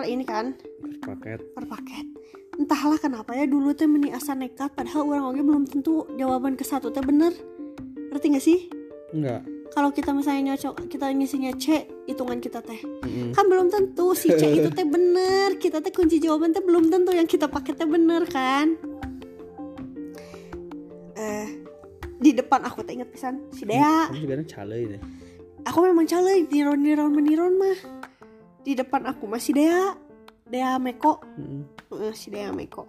ini 0.06 0.22
kan? 0.22 0.54
Paket. 1.02 1.50
Per 1.50 1.64
paket. 1.66 2.06
Entahlah 2.54 3.02
kenapa 3.02 3.34
ya 3.34 3.50
dulu 3.50 3.74
teh 3.74 3.90
meni 3.90 4.14
asa 4.14 4.38
nekat 4.38 4.70
padahal 4.70 5.02
orang 5.02 5.34
orangnya 5.34 5.44
belum 5.50 5.64
tentu 5.66 6.06
jawaban 6.14 6.54
ke 6.54 6.62
satu 6.62 6.94
teh 6.94 7.02
bener. 7.02 7.34
Ngerti 8.14 8.26
gak 8.30 8.44
sih? 8.46 8.58
Enggak 9.10 9.42
kalau 9.74 9.90
kita 9.90 10.14
misalnya 10.14 10.54
nyocok 10.54 10.86
kita 10.86 11.10
ngisinya 11.10 11.50
C 11.58 11.90
hitungan 12.06 12.38
kita 12.38 12.62
teh. 12.62 12.78
Mm-mm. 12.78 13.34
kan 13.34 13.50
belum 13.50 13.74
tentu 13.74 14.14
si 14.14 14.30
C 14.30 14.62
itu 14.62 14.70
teh 14.70 14.86
bener. 14.94 15.58
Kita 15.58 15.82
teh 15.82 15.90
kunci 15.90 16.22
jawaban 16.22 16.54
teh 16.54 16.62
belum 16.62 16.94
tentu 16.94 17.10
yang 17.10 17.26
kita 17.26 17.50
pakai 17.50 17.74
teh 17.74 17.82
bener 17.82 18.22
kan? 18.30 18.78
Eh 21.18 21.48
di 22.22 22.30
depan 22.30 22.62
aku 22.62 22.86
teh 22.86 22.94
inget 22.94 23.10
pisan 23.10 23.50
si 23.50 23.66
Dea. 23.66 24.06
Calai 24.46 24.86
deh 24.94 25.02
aku 25.64 25.78
memang 25.84 26.04
calai 26.04 26.44
niron 26.46 26.80
niron 26.80 27.10
meniron 27.10 27.56
mah. 27.56 27.78
Di 28.64 28.76
depan 28.76 29.04
aku 29.08 29.28
masih 29.28 29.56
Dea 29.56 29.96
Dea 30.48 30.76
Meko. 30.76 31.20
Eh, 31.92 32.14
si 32.16 32.28
Dea 32.28 32.52
Meko. 32.52 32.88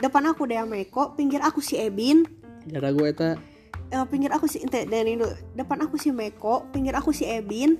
Depan 0.00 0.32
aku 0.32 0.48
Dea 0.48 0.64
Meko 0.64 1.12
pinggir 1.16 1.44
aku 1.44 1.60
si 1.60 1.76
Ebin. 1.76 2.24
Gara 2.68 2.92
gue 2.92 3.06
eta. 3.08 3.36
Eh, 3.90 4.04
pinggir 4.08 4.32
aku 4.32 4.48
si 4.48 4.62
ente 4.62 4.86
dan 4.86 5.04
dulu. 5.06 5.28
depan 5.56 5.78
aku 5.84 5.96
si 6.00 6.12
Meko 6.12 6.68
pinggir 6.72 6.96
aku 6.96 7.12
si 7.12 7.28
Ebin. 7.28 7.76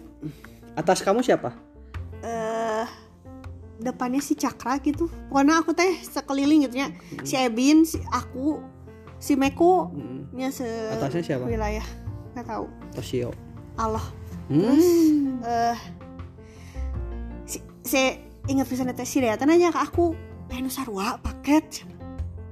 Atas 0.76 1.00
kamu 1.00 1.25
siapa? 1.25 1.56
Eh 2.20 2.87
depannya 3.80 4.20
si 4.20 4.37
Cakra 4.37 4.76
gitu. 4.84 5.08
Pokoknya 5.32 5.64
aku 5.64 5.72
teh 5.72 6.04
sekeliling 6.04 6.68
gitu 6.68 6.84
ya. 6.84 6.88
Si 7.25 7.37
Ebin 7.37 7.88
si 7.88 7.96
aku 8.12 8.60
si 9.16 9.37
Meko. 9.37 9.92
Mm-mm. 9.92 10.20
nya 10.30 10.49
se 10.52 10.68
Atasnya 10.94 11.25
siapa? 11.26 11.44
wilayah 11.49 11.84
nggak 12.37 12.46
tahu. 12.46 12.66
Tosio 12.94 13.34
Allah. 13.80 14.06
Hmm. 14.50 15.40
eh 15.46 15.78
si, 17.46 17.62
si 17.87 18.02
ingat 18.50 18.66
bisa 18.66 18.82
teh 18.82 19.06
si 19.06 19.22
teh 19.22 19.46
nanya 19.46 19.70
ke 19.70 19.80
aku 19.80 20.12
pengen 20.50 20.68
sarua 20.68 21.16
paket? 21.22 21.87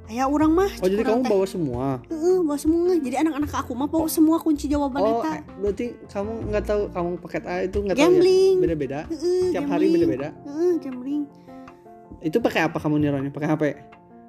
Ayah 0.08 0.24
orang 0.24 0.56
mah 0.56 0.72
oh 0.80 0.88
jadi 0.88 1.04
kamu 1.04 1.20
teh. 1.20 1.30
bawa 1.36 1.44
semua? 1.44 1.86
Heeh, 2.08 2.40
bawa 2.40 2.56
semua. 2.56 2.96
Jadi 2.96 3.16
anak-anak 3.20 3.52
aku 3.52 3.76
mah 3.76 3.88
bawa 3.92 4.08
semua 4.08 4.40
kunci 4.40 4.64
jawaban 4.64 5.04
oh 5.04 5.20
eta 5.20 5.30
eh, 5.36 5.40
berarti 5.60 5.86
kamu 6.08 6.32
nggak 6.48 6.64
tahu 6.64 6.82
kamu 6.96 7.10
paket 7.20 7.44
A 7.44 7.54
itu 7.68 7.78
nggak 7.84 7.96
tahu 8.00 8.12
ya? 8.16 8.48
Beda-beda? 8.56 8.98
Heeh, 9.12 9.52
tiap 9.52 9.68
hari 9.68 9.86
beda-beda? 9.92 10.28
Heeh, 10.48 10.72
gambling. 10.80 11.28
Itu 12.24 12.40
pakai 12.40 12.72
apa 12.72 12.80
kamu 12.80 13.04
nironnya 13.04 13.28
pakai 13.28 13.48
HP 13.52 13.64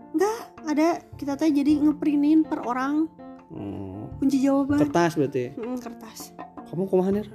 enggak 0.10 0.42
ada. 0.68 0.90
Kita 1.16 1.40
teh 1.40 1.48
jadi 1.48 1.80
ngeprintin 1.80 2.44
per 2.44 2.66
orang 2.68 3.08
oh. 3.56 4.12
kunci 4.20 4.44
jawaban. 4.44 4.84
Kertas 4.84 5.16
berarti? 5.16 5.56
Kertas 5.56 6.20
kamu 6.70 6.86
kumaha 6.86 7.10
nir 7.10 7.28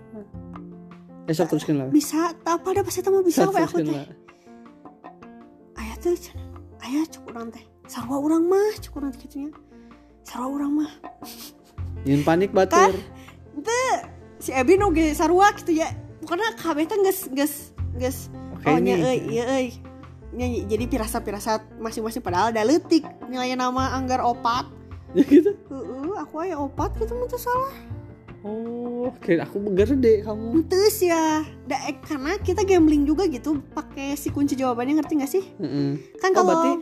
esok 1.26 1.56
teruskan 1.56 1.74
lah. 1.80 1.88
Bisa 1.88 2.36
tak 2.44 2.60
apa 2.60 2.66
ada 2.70 2.80
pas 2.84 2.94
eta 2.94 3.08
mah 3.08 3.24
bisa 3.24 3.48
we 3.48 3.60
aku 3.60 3.80
teh. 3.80 4.06
ayah 5.80 5.96
tuh 5.98 6.16
ayah 6.84 7.04
cukup 7.08 7.28
orang 7.34 7.48
teh. 7.50 7.64
Sarwa 7.88 8.16
orang 8.20 8.44
mah 8.48 8.72
cukup 8.80 9.04
orang 9.04 9.12
gitunya 9.16 9.50
sarwa 10.24 10.48
orang 10.52 10.72
mah. 10.84 10.92
Nyun 12.04 12.22
panik 12.22 12.52
batur. 12.52 12.92
Ente 13.56 13.80
si 14.38 14.52
Ebin 14.52 14.84
oge 14.84 15.16
sarua 15.16 15.52
gitu 15.56 15.72
ya. 15.72 15.88
Pokoknya 16.22 16.54
kabeh 16.60 16.84
teh 16.86 16.98
geus 17.00 17.20
geus 17.32 17.54
geus. 17.96 18.18
Oh 18.64 18.78
nya 18.80 18.96
ini. 18.96 19.04
euy 19.04 19.18
ieu 19.34 19.44
euy. 19.44 19.68
Nya, 20.34 20.46
jadi 20.66 20.84
pirasat-pirasat 20.90 21.78
masing-masing 21.78 22.18
padahal 22.18 22.50
ada 22.50 22.66
letik 22.66 23.06
nilai 23.30 23.54
nama 23.56 23.96
anggar 23.96 24.20
opat. 24.22 24.68
Ya 25.14 25.22
gitu? 25.30 25.54
Heeh, 25.70 26.10
aku 26.18 26.42
aya 26.42 26.58
opat 26.58 26.90
gitu 26.98 27.14
mah 27.14 27.30
salah 27.38 27.93
oh 28.44 29.10
kira 29.24 29.48
aku 29.48 29.58
gede 29.72 30.22
kamu. 30.24 30.64
Entus 30.64 30.96
ya 31.00 31.42
da, 31.64 31.76
eh, 31.88 31.96
karena 32.04 32.36
kita 32.40 32.62
gambling 32.64 33.08
juga 33.08 33.24
gitu 33.28 33.60
pakai 33.72 34.14
si 34.14 34.28
kunci 34.28 34.54
jawabannya 34.54 35.00
ngerti 35.00 35.12
gak 35.18 35.32
sih? 35.32 35.44
Heeh. 35.60 35.96
kan 36.20 36.30
Oh, 36.32 36.44
kalau 36.44 36.48
berarti 36.52 36.72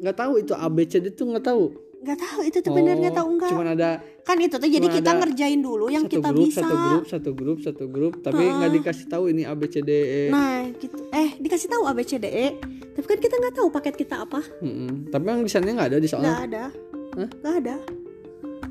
nggak 0.00 0.16
tahu 0.16 0.32
itu 0.40 0.52
ABCD 0.52 1.06
tuh 1.12 1.32
nggak 1.32 1.44
tahu? 1.44 1.64
Nggak 2.04 2.18
tahu 2.20 2.40
itu 2.44 2.58
tuh 2.60 2.72
bener 2.76 3.00
nggak 3.00 3.16
tahu 3.16 3.28
enggak 3.32 3.48
cuman 3.48 3.68
ada 3.72 3.90
kan 4.28 4.36
itu 4.36 4.56
tuh 4.60 4.68
jadi 4.68 4.86
kita 4.92 5.10
ngerjain 5.24 5.60
dulu 5.64 5.88
yang 5.88 6.04
kita 6.04 6.28
grup 6.32 6.52
bisa. 6.52 6.60
satu 6.60 6.76
grup 6.76 7.04
satu 7.08 7.30
grup 7.32 7.58
satu 7.64 7.84
grup 7.88 8.14
tapi 8.20 8.44
nggak 8.44 8.60
Heeh. 8.60 8.76
dikasih 8.76 9.06
tahu 9.08 9.24
ini 9.32 9.48
ABCDE 9.48 10.28
nah 10.28 10.68
gitu. 10.76 11.00
Eh 11.16 11.40
dikasih 11.40 11.72
tahu 11.72 11.88
ABCDE 11.88 12.60
tapi 12.92 13.06
kan 13.08 13.18
kita 13.24 13.34
nggak 13.40 13.54
tahu 13.56 13.68
paket 13.72 13.96
kita 13.96 14.20
apa. 14.20 14.44
Mm-mm. 14.60 15.08
tapi 15.08 15.24
yang 15.32 15.44
di 15.44 15.52
sana 15.52 15.64
nggak 15.64 15.88
ada 15.88 15.96
di 15.96 16.04
nggak 16.04 16.12
soalnya 16.12 16.32
ada. 16.44 16.64
Hah? 17.16 17.28
nggak 17.40 17.54
ada 17.64 17.76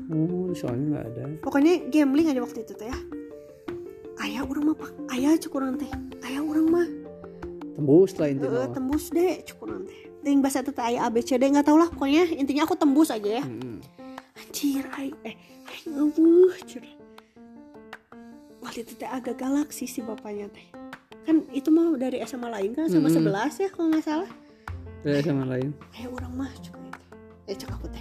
di 0.04 0.16
soalnya 0.52 0.86
nggak 0.90 1.06
ada. 1.10 1.24
Pokoknya 1.40 1.72
gambling 1.88 2.28
aja 2.28 2.40
waktu 2.40 2.60
itu 2.60 2.72
teh 2.72 2.86
ya. 2.86 2.98
Ayah 4.20 4.42
orang 4.42 4.64
mah 4.68 4.76
pak. 4.76 4.90
Ayah 5.10 5.32
cukup 5.36 5.56
orang 5.60 5.76
teh. 5.76 5.90
Ayah 6.22 6.40
orang 6.40 6.66
mah. 6.66 6.88
Tembus 7.74 8.12
lah 8.16 8.28
intinya 8.28 8.50
Eh, 8.54 8.60
mah. 8.62 8.70
tembus 8.70 9.04
deh 9.10 9.32
cukup 9.42 9.62
orang 9.68 9.82
teh. 9.84 10.00
Ting 10.20 10.38
bahasa 10.40 10.60
teh 10.60 10.72
aya 10.76 11.04
ABCD 11.04 11.42
nggak 11.50 11.64
tau 11.64 11.76
lah 11.76 11.88
pokoknya 11.88 12.30
intinya 12.32 12.64
aku 12.64 12.74
tembus 12.74 13.08
aja 13.08 13.40
ya. 13.40 13.44
Mm-mm. 13.44 13.80
anjir 14.34 14.82
aing 14.98 15.14
eh 15.22 15.34
aing 15.64 15.88
ngeubuh 15.94 16.50
cer 16.64 16.82
waktu 18.58 18.82
itu 18.82 18.92
teh 18.96 19.06
agak 19.06 19.36
galaksi 19.36 19.84
si 19.84 20.00
bapaknya 20.00 20.48
teh. 20.48 20.64
Kan 21.24 21.44
itu 21.50 21.68
mah 21.68 21.96
dari 21.96 22.20
SMA 22.22 22.48
lain 22.48 22.72
kan 22.72 22.86
sama 22.86 23.08
Mm-mm. 23.08 23.30
11 23.30 23.62
ya 23.62 23.68
kalau 23.70 23.86
nggak 23.90 24.04
salah. 24.04 24.30
Beda 25.00 25.20
sama 25.22 25.44
lain. 25.46 25.70
Ayo 25.94 26.08
orang 26.12 26.32
mah 26.34 26.50
aing 26.50 26.72
teh. 26.72 26.92
eh 27.44 27.54
cek 27.54 27.68
aku 27.70 27.86
teh 27.92 28.00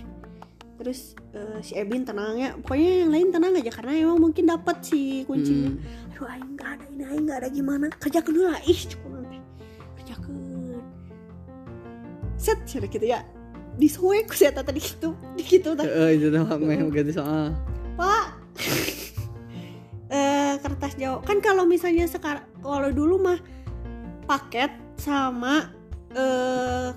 terus 0.84 1.16
eh, 1.32 1.60
si 1.64 1.80
Ebin 1.80 2.04
tenang 2.04 2.36
ya 2.36 2.60
pokoknya 2.60 3.08
yang 3.08 3.12
lain 3.16 3.28
tenang 3.32 3.56
aja 3.56 3.72
karena 3.72 3.92
emang 4.04 4.20
mungkin 4.20 4.44
dapat 4.52 4.84
si 4.84 5.24
kuncinya. 5.24 5.72
Mm. 5.72 6.12
aduh 6.12 6.28
aing 6.28 6.52
nggak 6.60 6.70
ada 6.76 6.86
ini 6.92 7.04
aing 7.08 7.24
nggak 7.24 7.40
ada 7.40 7.50
gimana. 7.50 7.88
Kerja 7.96 8.20
dulu 8.20 8.52
lah 8.52 8.60
ih 8.68 8.80
cukup 8.92 9.10
nanti 9.16 9.40
kerja 9.96 10.14
set 12.36 12.60
sudah 12.68 12.92
gitu 12.92 13.08
ya 13.08 13.24
disoek 13.80 14.28
ku 14.28 14.36
saya 14.36 14.52
tadi 14.52 14.84
gitu 14.84 15.16
di 15.40 15.42
gitu 15.48 15.74
teh. 15.80 15.88
Eh, 15.88 16.20
itu 16.20 16.28
tuh 16.30 16.44
meh 16.60 16.78
ganti 16.92 17.16
soal 17.16 17.56
pak. 17.96 18.26
Eh 20.14 20.62
kertas 20.62 20.94
jauh 20.94 21.26
kan 21.26 21.42
kalau 21.42 21.66
misalnya 21.66 22.06
sekarang 22.06 22.46
kalau 22.62 22.94
dulu 22.94 23.18
mah 23.18 23.40
paket 24.30 24.70
sama 24.94 25.74
eh 26.14 26.94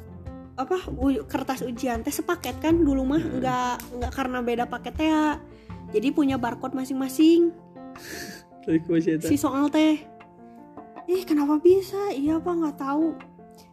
apa 0.56 0.88
u- 0.90 1.24
kertas 1.24 1.60
ujian 1.60 2.00
teh 2.00 2.10
sepaket 2.10 2.56
kan? 2.58 2.74
Dulu 2.76 3.02
mah 3.04 3.20
Hmm. 3.20 3.38
nggak 3.38 3.74
nggak 4.00 4.12
karena 4.12 4.38
beda 4.40 4.64
paketnya 4.66 5.06
ya 5.06 5.24
jadi 5.92 6.08
punya 6.10 6.36
barcode 6.36 6.74
masing-masing. 6.74 7.52
Si 9.22 9.36
soal 9.36 9.70
teh. 9.70 10.02
Ih 11.06 11.22
kenapa 11.22 11.62
bisa? 11.62 12.10
Iya 12.10 12.42
apa 12.42 12.50
nggak 12.50 12.76
tahu. 12.76 13.14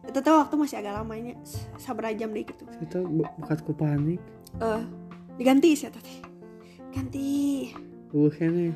Itu 0.04 0.18
tuh 0.20 0.36
waktu 0.38 0.54
masih 0.54 0.76
agak 0.78 0.94
lamanya. 0.94 1.34
Sabar 1.76 2.14
jam 2.14 2.30
deh 2.30 2.46
gitu. 2.46 2.62
Kita 2.78 3.02
bukat 3.02 3.58
ku 3.64 3.72
panik 3.72 4.20
eh 4.60 4.82
diganti 5.34 5.74
sih 5.74 5.90
teh. 5.90 6.18
Ganti. 6.94 7.72
Uh 8.14 8.30
kene 8.30 8.70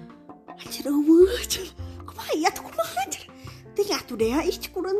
anjir 0.59 0.91
eueuh 0.91 1.31
anjir. 1.39 1.71
Kumaha 2.03 2.35
ya 2.35 2.51
tuh 2.51 2.67
kumaha 2.67 3.07
anjir? 3.07 3.31
Teh 3.79 3.87
atuh 3.95 4.19
deh 4.19 4.35
ih 4.43 4.59
cek 4.59 4.75
urang 4.75 4.99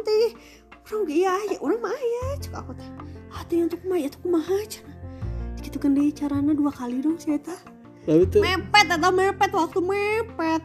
teh 0.89 0.97
urang 0.97 1.05
ge 1.05 1.17
ya 1.21 1.37
ya 1.53 1.59
urang 1.61 1.81
mah 1.85 1.93
aya 1.93 2.41
cek 2.41 2.53
aku 2.57 2.73
teh 2.73 2.89
ah 3.37 3.45
teh 3.45 3.61
tuh 3.69 3.77
kumaha 3.85 4.01
ya 4.01 4.09
tuh 4.09 4.21
kumaha 4.25 4.57
cenah 4.65 4.97
gitu 5.61 5.77
kan 5.77 5.93
deh 5.93 6.09
carana 6.17 6.57
dua 6.57 6.73
kali 6.73 7.05
dong 7.05 7.21
sih 7.21 7.37
eta. 7.37 7.53
Tuh 8.09 8.41
mepet 8.41 8.89
atau 8.89 9.13
mepet 9.13 9.51
waktu 9.53 9.81
mepet. 9.85 10.63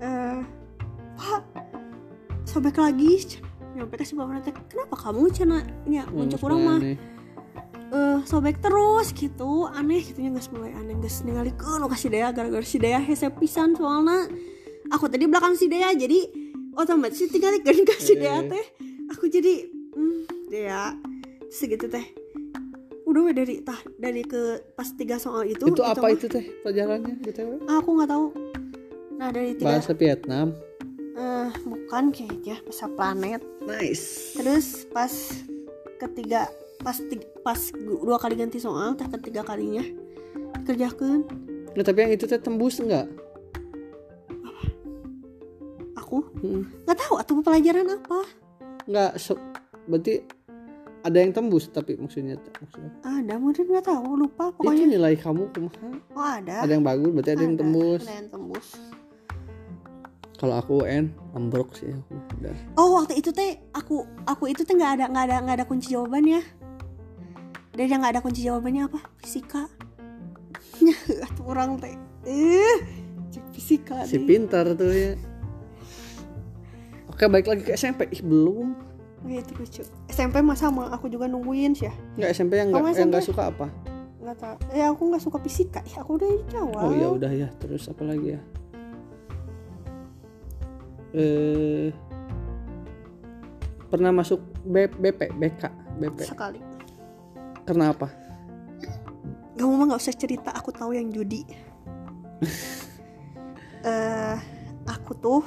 Eh 0.00 0.40
pak 1.16 1.44
sobek 2.48 2.80
lagi 2.80 3.36
nyampe 3.76 4.00
si 4.00 4.16
bapak 4.16 4.48
teh 4.48 4.52
kenapa 4.72 4.96
kamu 4.96 5.28
cina 5.28 5.60
ya 5.84 6.08
muncul 6.08 6.40
kurang 6.40 6.64
mah? 6.64 6.80
eh 6.80 8.18
sobek 8.24 8.64
terus 8.64 9.12
gitu 9.12 9.68
aneh 9.68 10.00
gitunya 10.00 10.32
nggak 10.32 10.48
mulai 10.56 10.72
aneh 10.72 10.96
nggak 10.96 11.12
ningali 11.22 11.52
ke 11.52 11.70
nu 11.76 11.86
kasih 11.86 12.08
dea 12.08 12.32
gara-gara 12.32 12.64
si 12.64 12.80
dea 12.80 12.98
hese 12.98 13.28
pisan 13.36 13.76
soalnya 13.76 14.26
aku 14.88 15.06
tadi 15.06 15.28
belakang 15.28 15.54
si 15.54 15.68
dea 15.68 15.92
jadi 15.92 16.45
otomatis 16.76 17.18
tinggal 17.26 17.56
kan 17.58 17.74
si 17.98 18.14
dea 18.14 18.38
Eh. 18.38 18.42
teh 18.46 18.66
aku 19.08 19.26
jadi 19.26 19.66
hmm, 19.92 20.20
dea 20.46 20.92
segitu 21.48 21.86
teh. 21.86 22.04
Udah 23.02 23.30
dari 23.30 23.62
tah 23.62 23.78
dari 23.96 24.20
ke 24.20 24.60
pas 24.74 24.90
tiga 24.92 25.16
soal 25.16 25.46
itu 25.46 25.62
Itu 25.64 25.80
apa 25.80 26.02
mah, 26.02 26.10
itu 26.10 26.26
teh 26.26 26.42
pelajarannya 26.60 27.16
BTW? 27.18 27.64
ah, 27.64 27.78
aku 27.78 27.90
nggak 27.92 28.10
tahu. 28.10 28.26
Nah 29.16 29.28
dari 29.30 29.54
tiga 29.54 29.72
Bahasa 29.72 29.92
Vietnam. 29.92 30.52
Eh 31.16 31.48
bukan 31.62 32.12
kayaknya 32.12 32.60
bahasa 32.60 32.86
planet. 32.88 33.40
Nice. 33.62 34.36
Terus 34.36 34.84
pas 34.86 35.08
ketiga 35.96 36.50
pas 36.78 36.98
tig- 37.00 37.30
pas 37.40 37.56
dua 37.72 38.20
kali 38.20 38.36
ganti 38.36 38.58
soal 38.58 38.92
teh 38.92 39.08
ketiga 39.08 39.40
kalinya 39.42 39.80
kerjakan 40.62 41.24
Nah 41.72 41.82
tapi 41.82 41.98
yang 42.00 42.12
itu 42.12 42.24
teh 42.24 42.36
tembus 42.36 42.80
enggak? 42.80 43.08
Aku. 46.06 46.22
Hmm. 46.38 46.62
nggak 46.86 46.98
tahu 47.02 47.14
atau 47.18 47.42
pelajaran 47.42 47.90
apa? 47.90 48.18
Enggak 48.86 49.18
so, 49.18 49.34
Berarti 49.90 50.22
ada 51.02 51.18
yang 51.18 51.30
tembus 51.30 51.70
tapi 51.70 51.94
maksudnya 51.94 52.34
maksudnya 52.58 52.90
ada 53.06 53.38
mungkin 53.38 53.70
nggak 53.70 53.86
tahu 53.86 54.18
lupa 54.18 54.50
itu 54.50 54.58
pokoknya. 54.58 54.86
nilai 54.90 55.14
kamu 55.14 55.42
kumaha 55.54 55.86
oh 56.14 56.26
ada. 56.26 56.56
Ada 56.66 56.72
yang 56.74 56.82
bagus 56.82 57.10
berarti 57.14 57.30
ada 57.30 57.42
yang 57.42 57.54
Ada, 57.54 57.62
tembus. 57.62 58.02
ada 58.02 58.14
yang 58.18 58.30
tembus. 58.30 58.66
Kalau 60.36 60.54
aku 60.58 60.84
UN 60.84 61.04
ambruk 61.32 61.72
sih 61.78 61.88
aku 61.88 62.12
udah. 62.42 62.56
Oh 62.76 62.98
waktu 62.98 63.22
itu 63.22 63.30
teh 63.30 63.56
aku 63.70 64.02
aku 64.26 64.50
itu 64.50 64.62
teh 64.62 64.74
nggak 64.74 64.92
ada 64.98 65.04
nggak 65.08 65.24
ada 65.30 65.36
nggak 65.46 65.56
ada 65.62 65.66
kunci 65.66 65.94
jawabannya. 65.94 66.42
Dan 67.72 67.86
yang 67.86 68.00
nggak 68.02 68.14
ada 68.18 68.22
kunci 68.26 68.40
jawabannya 68.42 68.82
apa? 68.90 68.98
Fisika. 69.22 69.64
Atuh 71.30 71.46
orang 71.46 71.78
teh. 71.78 71.94
Eh 72.26 72.78
cek 73.30 73.44
fisika 73.54 73.96
si 74.06 74.18
deh. 74.18 74.26
pintar 74.26 74.74
tuh 74.74 74.90
ya 74.90 75.12
oke 77.16 77.24
balik 77.32 77.48
lagi 77.48 77.62
ke 77.64 77.72
SMP 77.72 78.12
ih 78.12 78.20
belum. 78.20 78.76
Gitu 79.24 79.52
lucu. 79.56 79.82
SMP 80.12 80.44
mah 80.44 80.52
sama 80.52 80.92
aku 80.92 81.08
juga 81.08 81.24
nungguin 81.24 81.72
sih 81.72 81.88
ya 81.88 81.94
nggak 82.20 82.30
SMP 82.36 82.60
yang 82.60 82.68
nggak 82.68 82.92
yang 82.92 83.08
nggak 83.08 83.24
suka 83.24 83.48
apa? 83.48 83.72
Nggak 84.20 84.36
tahu. 84.36 84.56
Eh 84.76 84.84
aku 84.84 85.02
nggak 85.08 85.22
suka 85.24 85.38
fisika. 85.40 85.80
Ya 85.88 86.04
aku 86.04 86.20
udah 86.20 86.28
jawab 86.52 86.84
oh 86.84 86.92
ya 86.92 87.08
udah 87.08 87.32
ya. 87.32 87.48
Terus 87.56 87.88
apa 87.88 88.04
lagi 88.04 88.36
ya? 88.36 88.40
Eh 91.16 91.88
pernah 93.88 94.12
masuk 94.12 94.44
B, 94.68 94.84
BP 94.92 95.32
BK 95.32 95.62
BP 95.96 96.18
sekali. 96.28 96.60
Karena 97.64 97.96
apa? 97.96 98.12
Kamu 99.56 99.72
mah 99.72 99.84
nggak 99.88 100.02
usah 100.04 100.12
cerita. 100.12 100.52
Aku 100.52 100.68
tahu 100.68 100.92
yang 100.92 101.08
judi. 101.08 101.48
Eh 103.86 104.34
aku 104.82 105.14
tuh 105.14 105.46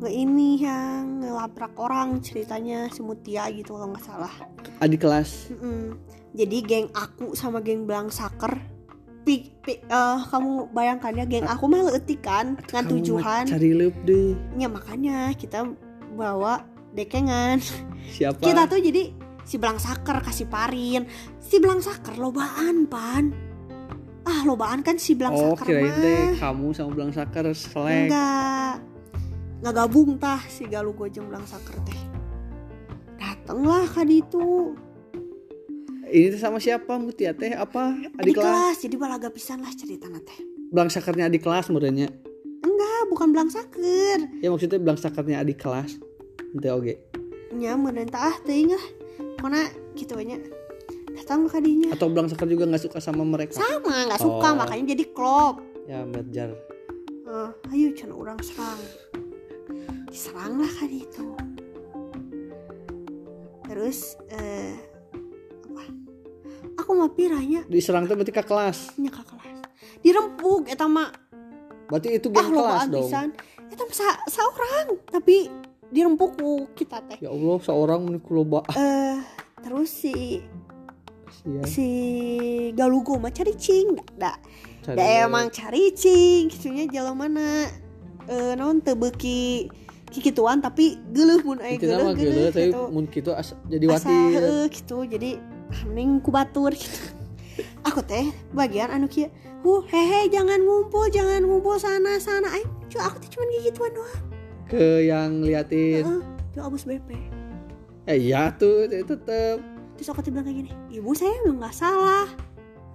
nge 0.00 0.10
ini 0.10 0.64
yang 0.64 1.20
ngelabrak 1.20 1.76
orang 1.76 2.24
ceritanya 2.24 2.88
si 2.88 3.04
Mutia 3.04 3.52
gitu 3.52 3.76
kalau 3.76 3.92
nggak 3.92 4.04
salah. 4.04 4.32
Adik 4.80 5.04
kelas. 5.04 5.52
Mm-mm. 5.52 6.00
jadi 6.30 6.56
geng 6.62 6.86
aku 6.94 7.34
sama 7.34 7.58
geng 7.58 7.90
belang 7.90 8.06
saker 8.06 8.54
pi, 9.26 9.50
pi- 9.60 9.82
eh, 9.82 10.18
kamu 10.30 10.70
bayangkan 10.70 11.12
ya 11.12 11.24
geng 11.26 11.44
aku 11.44 11.66
mah 11.66 11.82
leutik 11.90 12.22
kan 12.22 12.54
ngan 12.70 12.86
Kamu 12.86 12.86
mah 12.86 12.90
tujuan 12.94 13.44
cari 13.50 13.70
leup 13.74 13.96
deh. 14.06 14.38
Ya 14.56 14.70
makanya 14.70 15.34
kita 15.36 15.66
bawa 16.14 16.64
dekengan. 16.94 17.60
Siapa? 18.16 18.42
Kita 18.42 18.66
tuh 18.66 18.80
jadi 18.80 19.10
si 19.44 19.58
belang 19.58 19.78
saker 19.78 20.22
kasih 20.22 20.46
parin. 20.46 21.04
Si 21.42 21.58
belang 21.58 21.82
saker 21.82 22.14
lobaan 22.16 22.86
pan. 22.86 23.30
Ah 24.22 24.46
lobaan 24.46 24.86
kan 24.86 24.96
si 24.96 25.18
belang 25.18 25.34
oh 25.34 25.58
saker 25.58 25.66
kirain 25.66 25.90
mah. 25.90 25.98
teh 25.98 26.22
kamu 26.38 26.66
sama 26.70 26.90
belang 26.94 27.12
saker 27.12 27.44
selek 27.50 28.06
enggak. 28.06 28.06
nggak 28.06 28.74
gabung 29.68 30.16
tah 30.16 30.40
si 30.48 30.64
galuh 30.64 30.96
gojeng 30.96 31.28
belang 31.28 31.44
saker 31.44 31.76
teh. 31.84 32.00
Datenglah 33.20 33.84
kadi 33.84 34.24
itu. 34.24 34.72
Ini 36.10 36.32
teh 36.32 36.40
sama 36.40 36.56
siapa? 36.56 36.96
Mutia 36.96 37.36
teh 37.36 37.52
apa? 37.52 37.92
Adik 38.16 38.16
adik 38.18 38.34
kelas? 38.40 38.48
kelas 38.48 38.76
jadi 38.88 38.96
balaga 38.96 39.28
pisan 39.28 39.60
lah 39.60 39.70
cerita 39.76 40.08
teh. 40.08 40.40
Belang 40.72 40.88
sakernya 40.88 41.28
adik 41.28 41.44
kelas 41.44 41.68
menurutnya 41.68 42.08
enggak 42.64 43.00
bukan 43.12 43.36
belang 43.36 43.50
saker. 43.52 44.18
Ya 44.40 44.48
maksudnya 44.48 44.80
belang 44.80 44.96
sakernya 44.96 45.44
adik 45.44 45.60
kelas. 45.60 46.00
Nanti 46.56 46.68
oke. 46.72 46.94
Nya 47.52 47.76
merentah 47.76 48.32
ah 48.32 48.36
teuing 48.42 48.72
lah 48.72 48.86
mana 49.44 49.68
gitu 49.92 50.16
nya. 50.24 50.40
Datang 51.12 51.52
kadinya. 51.52 51.92
Atau 51.92 52.08
belang 52.08 52.32
saker 52.32 52.48
juga 52.48 52.64
nggak 52.64 52.80
suka 52.88 52.98
sama 53.02 53.22
mereka? 53.28 53.60
Sama 53.60 54.08
nggak 54.08 54.20
suka 54.24 54.46
Oh. 54.50 54.56
makanya 54.56 54.96
jadi 54.96 55.04
klop. 55.12 55.60
Ya 55.84 56.06
merger 56.06 56.54
Eh, 57.30 57.50
ayo 57.70 57.94
cina 57.94 58.14
orang 58.18 58.38
serang 58.42 58.78
diserang 60.10 60.58
lah 60.58 60.72
kan 60.74 60.90
itu. 60.90 61.26
Terus 63.70 64.18
eh 64.34 64.74
apa? 65.70 65.84
Aku 66.82 66.90
mah 66.98 67.14
piranya. 67.14 67.62
Diserang 67.70 68.10
tuh 68.10 68.18
berarti 68.18 68.34
ke 68.34 68.42
kelas? 68.42 68.98
Nya 68.98 69.14
ke 69.14 69.22
kelas. 69.22 69.58
Dirempuk 70.02 70.66
eta 70.66 70.90
mah 70.90 71.14
berarti 71.86 72.18
itu 72.18 72.30
ah 72.30 72.34
geng 72.38 72.54
kelas 72.54 72.82
dong. 72.86 73.02
pisan 73.02 73.28
eta 73.70 73.82
sa 73.90 74.08
seorang 74.26 74.98
tapi 75.06 75.46
dirempuk 75.94 76.34
ku 76.34 76.66
kita 76.74 76.98
teh. 77.06 77.22
Ya 77.22 77.30
Allah 77.30 77.58
seorang 77.62 78.10
menikul 78.10 78.42
loba. 78.42 78.66
Eh 78.74 79.18
terus 79.60 79.92
si 79.92 80.42
Kasian. 81.28 81.68
si 81.68 81.88
galugo 82.74 83.20
mah 83.20 83.28
cari 83.28 83.52
cing 83.60 83.92
da, 84.16 84.34
da 84.82 85.04
emang 85.20 85.52
cari 85.52 85.92
cing 85.92 86.48
gitunya 86.48 86.88
jalan 86.90 87.14
mana? 87.14 87.68
Eh 88.26 88.56
non 88.56 88.80
tebeki 88.80 89.68
kikituan 90.10 90.58
tapi 90.58 90.98
geuleuh 91.14 91.40
mun 91.46 91.58
geuleuh 91.62 92.12
gitu 92.18 92.26
geuleuh 92.26 92.50
tapi 92.50 92.70
gitu. 92.70 92.82
mun 92.90 93.04
gitu 93.06 93.30
as- 93.34 93.58
jadi 93.70 93.84
watir 93.86 94.10
heueuh 94.10 94.66
gitu. 94.68 94.96
Jadi 95.06 95.30
mending 95.86 96.18
ku 96.20 96.34
batur 96.34 96.74
gitu. 96.74 97.00
Aku 97.88 98.02
teh 98.02 98.34
bagian 98.50 98.90
anu 98.90 99.06
kieu 99.06 99.30
hu 99.62 99.86
hehe 99.86 100.26
jangan 100.28 100.58
ngumpul 100.60 101.06
jangan 101.08 101.46
ngumpul 101.46 101.78
sana 101.78 102.18
sana. 102.18 102.50
Aing 102.58 102.68
cu 102.90 102.98
aku 102.98 103.22
teh 103.22 103.30
cuma 103.30 103.46
gituan 103.62 103.90
doang. 103.94 104.22
Ke 104.66 105.06
yang 105.06 105.46
liatin. 105.46 106.02
Heeh, 106.02 106.22
cu 106.54 106.58
abus 106.58 106.84
BP 106.86 107.40
eh 108.10 108.18
iya 108.18 108.50
tuh 108.50 108.90
tetep. 108.90 109.62
Terus 109.94 110.08
aku 110.10 110.20
tuh 110.24 110.30
bilang 110.34 110.46
kayak 110.48 110.66
gini 110.66 110.72
ibu 110.90 111.14
saya 111.14 111.30
emang 111.46 111.62
nggak 111.62 111.76
salah. 111.76 112.28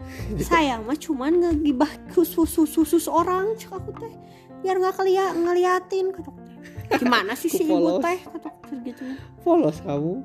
Saya 0.37 0.77
mah 0.85 0.93
cuman 0.93 1.41
ngegibah 1.41 1.89
khusus 2.13 2.45
khusus 2.45 3.09
orang 3.09 3.57
cek 3.57 3.73
aku 3.73 3.89
teh. 3.97 4.13
Biar 4.61 4.77
nggak 4.77 5.01
kelia 5.01 5.33
ngeliatin 5.33 6.13
kata 6.13 6.29
teh 6.29 6.44
gimana 6.91 7.33
sih 7.33 7.47
si 7.47 7.63
ibu 7.63 7.97
teh 7.97 8.19
kata 8.21 8.49
gitu. 8.81 9.03
Polos 9.41 9.81
kamu. 9.81 10.21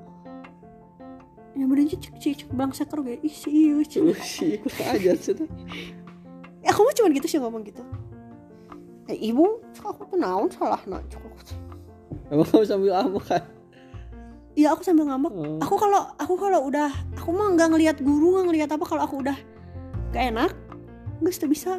Ya 1.53 1.65
bener 1.67 1.85
cek 1.87 2.01
cek 2.17 2.35
cek 2.39 2.51
bang 2.51 2.71
seker 2.71 2.99
gue 3.01 3.19
ih 3.21 3.35
si 3.35 3.49
iya 3.51 3.75
ikut 4.55 4.77
aja 4.81 5.13
sih 5.19 5.35
ya 6.61 6.71
aku 6.71 6.81
mah 6.85 6.95
cuman 6.95 7.11
gitu 7.13 7.27
sih 7.27 7.39
ngomong 7.39 7.63
gitu. 7.65 7.83
Eh 9.07 9.19
ibu 9.19 9.59
aku 9.83 10.07
tuh 10.07 10.17
naon 10.17 10.47
salah 10.49 10.79
nak 10.87 11.09
teh 11.09 11.19
emang 12.31 12.47
kamu 12.47 12.63
sambil 12.63 12.95
amuk 12.95 13.27
kan? 13.27 13.43
Iya 14.55 14.75
aku 14.75 14.83
sambil 14.83 15.07
ngambek 15.07 15.33
Oh. 15.35 15.59
aku 15.59 15.75
kalau 15.75 16.11
aku 16.15 16.35
kalau 16.37 16.67
udah 16.67 16.91
aku 17.15 17.31
mah 17.31 17.55
nggak 17.55 17.69
ngelihat 17.71 17.97
guru 17.99 18.39
nggak 18.39 18.47
ngelihat 18.47 18.71
apa 18.71 18.85
kalau 18.87 19.03
aku 19.03 19.23
udah 19.23 19.39
gak 20.11 20.31
enak 20.31 20.53
nggak 21.19 21.47
bisa 21.47 21.79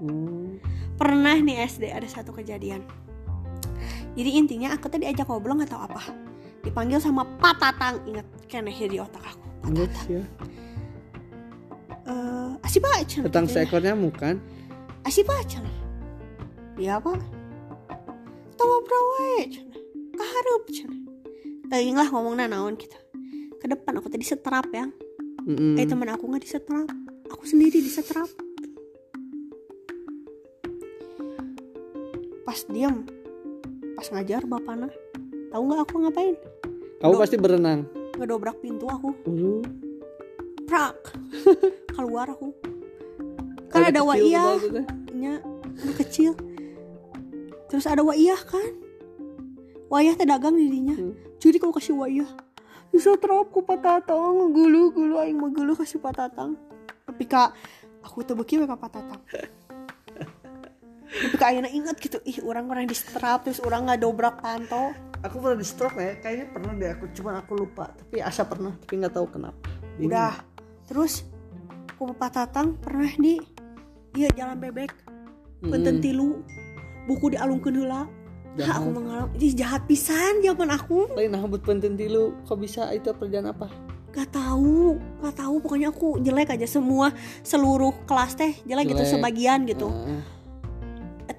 Hmm. 0.00 0.56
pernah 0.96 1.36
nih 1.36 1.68
SD 1.68 1.92
ada 1.92 2.08
satu 2.08 2.32
kejadian 2.32 2.80
jadi 4.16 4.30
intinya 4.34 4.68
aku 4.74 4.90
tadi 4.90 5.06
diajak 5.06 5.26
ngobrol 5.28 5.58
nggak 5.58 5.70
tahu 5.70 5.82
apa. 5.86 6.02
Dipanggil 6.60 7.00
sama 7.00 7.24
Pak 7.38 7.54
Tatang. 7.56 8.02
Ingat 8.04 8.26
keneh 8.46 8.74
ya 8.74 8.88
di 8.90 8.98
otak 9.00 9.22
aku. 9.24 9.46
Pak 9.62 9.68
Enggak 9.70 9.88
Tatang. 9.92 10.08
ya. 10.10 10.22
eh 12.10 12.50
asih 12.66 12.80
pak 12.80 13.06
cenah 13.06 13.24
Tentang 13.30 13.44
gitu 13.46 13.54
ya. 13.54 13.62
seekor 13.62 13.80
nyamuk 13.84 14.14
kan? 14.18 14.36
asih 15.04 15.22
pak 15.22 15.46
cenah 15.46 15.76
iya 16.76 16.96
pak. 16.98 17.16
Kita 18.50 18.62
ngobrol 18.64 19.04
wae 19.14 19.40
cenah 19.48 19.78
kaharep 20.16 20.62
cenah 20.72 21.00
teuing 21.70 21.96
lah 21.96 22.08
ngomongna 22.10 22.50
naon 22.50 22.74
kita. 22.74 22.98
Ke 23.60 23.68
depan 23.68 24.00
aku 24.00 24.08
tadi 24.10 24.24
setrap 24.26 24.66
ya. 24.72 24.88
Mm-mm. 25.40 25.80
eh 25.80 25.88
teman 25.88 26.08
aku 26.12 26.28
nggak 26.28 26.44
disetrap 26.44 26.84
aku 27.32 27.48
sendiri 27.48 27.80
disetrap 27.80 28.28
pas 32.44 32.60
diam 32.68 33.06
pas 34.00 34.16
ngajar 34.16 34.48
bapaknya. 34.48 34.88
Tahu 35.52 35.62
nggak 35.68 35.80
aku 35.84 35.94
ngapain? 36.00 36.36
Kamu 37.04 37.14
pasti 37.20 37.36
berenang. 37.36 37.84
ngedobrak 38.16 38.56
pintu 38.64 38.88
aku. 38.88 39.12
Uh, 39.28 39.60
prak. 40.64 40.96
Keluar 41.92 42.32
aku. 42.32 42.56
Kan 43.68 43.92
ada 43.92 44.00
waiyah. 44.00 44.56
teh. 44.56 44.86
nya 45.12 45.44
anak 45.84 46.00
kecil. 46.00 46.32
Terus 47.68 47.84
ada 47.84 48.00
waiyah 48.00 48.40
kan? 48.40 48.72
Waiyah 49.92 50.16
teh 50.16 50.24
dagang 50.24 50.56
dirinya 50.56 50.96
Hmm. 50.96 51.12
jadi 51.36 51.60
kalau 51.60 51.76
kasih 51.76 51.96
waiyah. 52.00 52.28
Bisa 52.88 53.20
terap 53.20 53.52
ku 53.52 53.60
patatang. 53.60 54.48
Gulu 54.56 54.96
gulu 54.96 55.20
aing 55.20 55.36
mah 55.36 55.52
gulu 55.52 55.76
kasih 55.76 56.00
patatang. 56.00 56.56
Tapi 57.04 57.24
kak 57.28 57.52
aku 58.00 58.24
tuh 58.24 58.32
beki 58.32 58.64
ka 58.64 58.80
patatang 58.80 59.20
tapi 61.10 61.36
ayeuna 61.42 61.70
inget 61.70 61.96
gitu 61.98 62.18
ih 62.22 62.38
orang-orang 62.46 62.86
di 62.86 62.94
strap 62.94 63.42
terus 63.42 63.58
orang 63.60 63.90
nggak 63.90 64.00
dobrak 64.00 64.38
panto 64.38 64.94
Aku 65.20 65.36
pernah 65.36 65.60
di 65.60 65.68
stroke 65.68 66.00
ya, 66.00 66.16
kayaknya 66.16 66.46
pernah 66.48 66.72
deh 66.72 66.90
aku 66.96 67.04
cuman 67.12 67.44
aku 67.44 67.52
lupa. 67.52 67.92
Tapi 67.92 68.24
asa 68.24 68.40
pernah, 68.48 68.72
tapi 68.72 69.04
nggak 69.04 69.12
tahu 69.12 69.28
kenapa. 69.28 69.68
Bingung. 70.00 70.16
udah 70.16 70.32
terus 70.88 71.28
ku 72.00 72.08
patatang 72.16 72.80
pernah 72.80 73.12
di 73.20 73.36
iya 74.16 74.32
jalan 74.32 74.56
bebek. 74.56 74.96
Penten 75.60 76.00
tilu 76.00 76.40
buku 77.04 77.36
dialungkeun 77.36 77.76
heula 77.84 78.08
Jahat. 78.56 78.66
Hah, 78.66 78.76
aku 78.82 78.88
mengalami 78.90 79.30
ini 79.38 79.48
jahat 79.54 79.82
pisan 79.86 80.42
zaman 80.42 80.74
aku 80.74 81.06
Lain 81.14 81.30
nah 81.30 81.44
buat 81.46 81.62
penting 81.62 81.94
tilu, 81.94 82.34
kok 82.48 82.58
bisa 82.58 82.90
itu 82.90 83.12
perjalanan 83.14 83.54
apa? 83.54 83.70
gak 84.10 84.34
tahu 84.34 84.98
gak 85.22 85.38
tahu 85.38 85.62
pokoknya 85.62 85.94
aku 85.94 86.18
jelek 86.18 86.50
aja 86.58 86.66
semua 86.66 87.14
seluruh 87.46 87.94
kelas 88.10 88.34
teh 88.34 88.58
jelek, 88.66 88.90
gitu 88.90 89.06
Jelek. 89.06 89.12
sebagian 89.14 89.62
gitu 89.70 89.86
Heeh. 89.86 90.39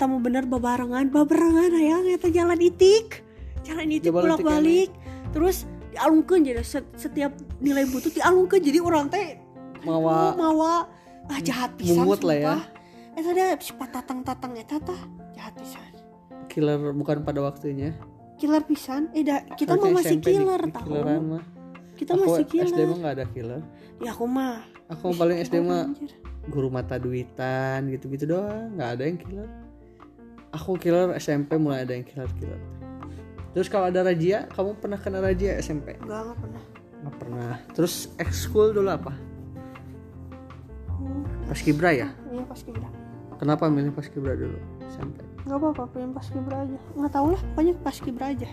Eta 0.02 0.10
mau 0.10 0.18
bener 0.18 0.50
babarengan 0.50 1.14
babarengan 1.14 1.78
hayang 1.78 2.10
eta 2.10 2.34
jalan 2.34 2.58
itik. 2.58 3.22
Jalan 3.62 3.86
itik 3.86 4.10
bolak 4.10 4.42
balik 4.42 4.90
terus 5.30 5.70
dialungkeun 5.94 6.42
jadi 6.42 6.66
set- 6.66 6.90
setiap 6.98 7.30
nilai 7.62 7.86
butuh 7.86 8.10
dialungkeun 8.10 8.66
jadi 8.66 8.82
orang 8.82 9.14
teh 9.14 9.38
Mawa 9.86 10.34
mawa 10.34 10.90
ah 11.30 11.40
jahat 11.46 11.78
pisan 11.78 12.02
Mumut 12.02 12.26
lah 12.26 12.34
ya. 12.34 12.58
eta 13.14 13.30
ada 13.30 13.62
si 13.62 13.78
patatang-tatang 13.78 14.58
eta 14.58 14.82
tah 14.82 14.98
jahat 15.38 15.54
pisan. 15.62 15.94
Killer 16.50 16.82
bukan 16.98 17.22
pada 17.22 17.46
waktunya. 17.46 17.94
killer 18.42 18.66
pisan? 18.66 19.06
Eh 19.14 19.22
da, 19.22 19.46
kita 19.54 19.78
mah 19.78 19.86
Harusnya 19.86 20.02
masih 20.02 20.18
SMP 20.18 20.28
killer 20.34 20.62
di 20.66 20.72
tahu. 20.74 20.86
Killeran 20.90 21.22
mah. 21.30 21.44
kita 21.94 22.12
aku 22.18 22.22
masih 22.26 22.44
SD 22.50 22.54
killer 22.58 22.88
mah 22.90 22.98
nggak 22.98 23.14
ada 23.22 23.26
killer. 23.30 23.62
ya 24.02 24.10
aku 24.18 24.26
mah. 24.26 24.58
Aku 24.98 25.14
paling 25.14 25.38
SD 25.46 25.62
mah 25.62 25.94
guru 26.50 26.74
mata 26.74 26.98
duitan 26.98 27.86
gitu-gitu 27.94 28.26
doang, 28.34 28.74
nggak 28.74 28.90
ada 28.98 29.04
yang 29.06 29.22
killer. 29.22 29.50
Aku 30.52 30.76
killer 30.76 31.16
SMP 31.16 31.56
mulai 31.56 31.84
ada 31.84 31.94
yang 31.94 32.04
killer 32.04 32.28
killer. 32.36 32.60
Terus 33.52 33.68
kalau 33.68 33.88
ada 33.88 34.02
razia, 34.02 34.48
kamu 34.50 34.76
pernah 34.78 34.96
kena 34.96 35.20
razia 35.20 35.56
SMP? 35.58 35.96
enggak 35.98 36.22
enggak 36.22 36.38
pernah 36.38 36.62
Nggak 37.02 37.16
pernah. 37.18 37.52
Terus 37.72 37.94
ekskul 38.16 38.72
dulu 38.72 38.88
apa? 38.88 39.12
Hmm, 40.92 41.24
Paskibra 41.46 41.92
ya? 41.92 42.08
iya 42.28 42.44
pas 42.44 42.60
kibra 42.60 42.88
Kenapa 43.36 43.66
milih 43.68 43.90
paskibra 43.90 44.34
dulu 44.34 44.60
SMP? 44.88 45.26
nggak 45.42 45.58
apa-apa 45.58 45.84
pengen 45.90 46.14
pas 46.14 46.28
kibra 46.28 46.62
aja 46.62 46.78
nggak 46.94 47.12
tahu 47.12 47.28
lah 47.28 47.42
pokoknya 47.44 47.74
pas 47.82 47.98
kibra 47.98 48.26
aja 48.30 48.50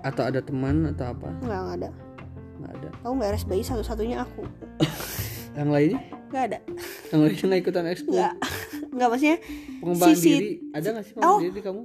Atau 0.00 0.24
ada 0.24 0.40
teman 0.40 0.88
atau 0.88 1.06
apa? 1.06 1.28
nggak 1.38 1.60
nggak 1.60 1.76
ada 1.76 1.90
Nggak 2.56 2.72
ada. 2.72 2.88
tahu 2.98 3.12
nggak 3.14 3.28
RSBI 3.34 3.62
satu-satunya 3.62 4.16
aku 4.18 4.42
Yang 5.58 5.68
lainnya? 5.68 6.00
nggak 6.26 6.44
ada 6.46 6.58
Yang 7.04 7.20
lainnya 7.20 7.44
nggak 7.44 7.60
ikutan 7.60 7.84
ekskul? 7.86 8.12
nggak 8.16 8.34
nggak 8.94 9.08
maksudnya 9.08 9.38
Pengembangan 9.80 10.14
Sisi- 10.14 10.30
diri 10.32 10.50
ada 10.70 10.86
nggak 10.88 11.04
sih 11.04 11.12
pengembangan 11.12 11.34
Oh. 11.36 11.44
diri 11.44 11.60
kamu? 11.60 11.82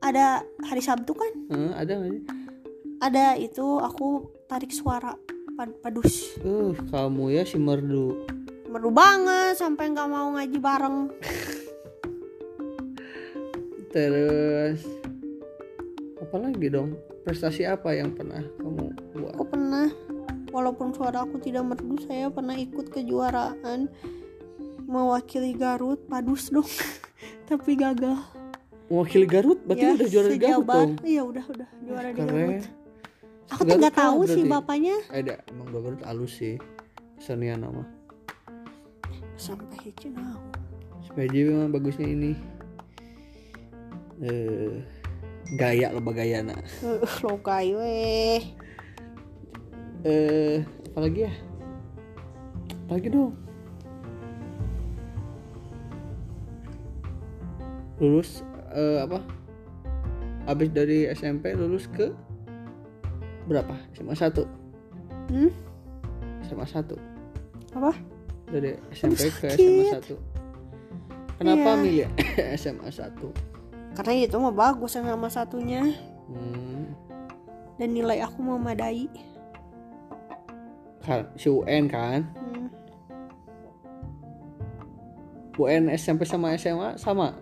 ada 0.00 0.26
hari 0.62 0.80
Sabtu 0.80 1.12
kan 1.12 1.32
Heeh, 1.48 1.70
ada 1.74 1.92
nggak 1.92 2.10
sih? 2.10 2.22
ada 3.00 3.24
itu 3.36 3.66
aku 3.78 4.06
tarik 4.46 4.70
suara 4.70 5.12
pad- 5.52 5.76
padus 5.78 6.38
Uh, 6.40 6.72
kamu 6.88 7.32
ya 7.32 7.42
si 7.42 7.56
merdu. 7.56 8.24
merdu 8.64 8.88
banget 8.88 9.56
sampai 9.56 9.90
nggak 9.90 10.06
mau 10.06 10.30
ngaji 10.32 10.56
bareng 10.56 10.98
Terus 13.88 14.86
apa 16.16 16.36
lagi 16.38 16.66
dong? 16.68 16.94
Prestasi 17.20 17.66
apa 17.66 17.90
yang 17.90 18.14
pernah 18.14 18.38
kamu 18.56 18.86
buat? 19.12 19.34
aku 19.34 19.44
pernah 19.48 19.90
walaupun 20.48 20.90
suara 20.90 21.22
aku 21.22 21.36
tidak 21.38 21.66
merdu 21.66 21.98
saya 22.00 22.26
pernah 22.28 22.54
ikut 22.54 22.86
kejuaraan 22.88 23.90
mewakili 24.90 25.54
Garut 25.54 26.02
padus 26.04 26.50
dong 26.50 26.66
tapi 27.48 27.74
gagal 27.74 28.18
Mewakili 28.90 29.22
Garut? 29.22 29.62
Berarti 29.62 29.86
Ya, 29.86 29.94
udah 29.94 30.08
juara 30.10 30.28
di 30.28 30.38
Garut 30.40 30.66
dong? 30.66 30.90
iya 31.04 31.22
udah 31.22 31.44
udah 31.46 31.68
juara 31.80 32.08
di 32.08 32.16
Keren. 32.16 32.26
Garut 32.26 32.62
aku 33.46 33.60
tuh 33.64 33.76
nggak 33.78 33.94
tahu 33.96 34.20
sih 34.26 34.42
bapaknya 34.44 34.96
ada 35.08 35.38
emang 35.46 35.70
Garut 35.70 36.02
halus 36.02 36.34
sih. 36.34 36.58
Kesenian 37.14 37.60
nama. 37.60 37.86
sampai 39.36 39.64
hiji 39.80 40.10
naon. 40.10 40.40
PJ 41.10 41.34
memang 41.44 41.70
bagusnya 41.70 42.06
ini. 42.06 42.32
Eh, 44.20 44.84
gaya 45.54 45.88
lo 45.90 46.00
bagayana. 46.00 46.60
Eh, 46.80 46.98
lo 47.24 47.40
kayu 47.40 47.76
weh 47.76 48.40
Eh, 50.02 50.60
apa 50.64 50.98
lagi 50.98 51.20
ya? 51.24 51.32
Apa 52.84 52.92
lagi 52.96 53.08
dong? 53.08 53.32
Lulus 58.00 58.40
eh, 58.70 58.98
apa? 58.98 59.20
Habis 60.44 60.72
dari 60.72 61.04
SMP 61.06 61.52
lulus 61.52 61.84
ke 61.86 62.10
berapa? 63.44 63.76
SMA 63.92 64.14
1. 64.14 64.40
hmm? 65.30 65.50
SMA 66.42 66.64
1. 66.64 66.96
apa 67.70 67.92
Dari 68.48 68.74
SMP 68.90 69.30
ke. 69.30 69.46
SMA 69.52 69.84
1. 69.94 70.16
Kenapa 71.38 71.70
Iya. 71.70 71.76
milih 71.78 72.08
SMA 72.60 72.88
1? 72.88 73.50
karena 73.90 74.22
itu 74.22 74.38
mah 74.38 74.54
bagus 74.54 74.94
sama 74.94 75.26
satunya 75.26 75.82
Hmm, 76.30 76.94
dan 77.74 77.90
nilai 77.90 78.22
aku 78.22 78.38
memadai 78.38 79.10
kan 81.02 81.26
si 81.34 81.50
UN 81.50 81.90
kan? 81.90 82.22
hmm. 82.38 82.70
UN 85.58 85.90
SMP 85.90 86.22
sama 86.22 86.54
SMA 86.54 86.94
sama 86.94 87.34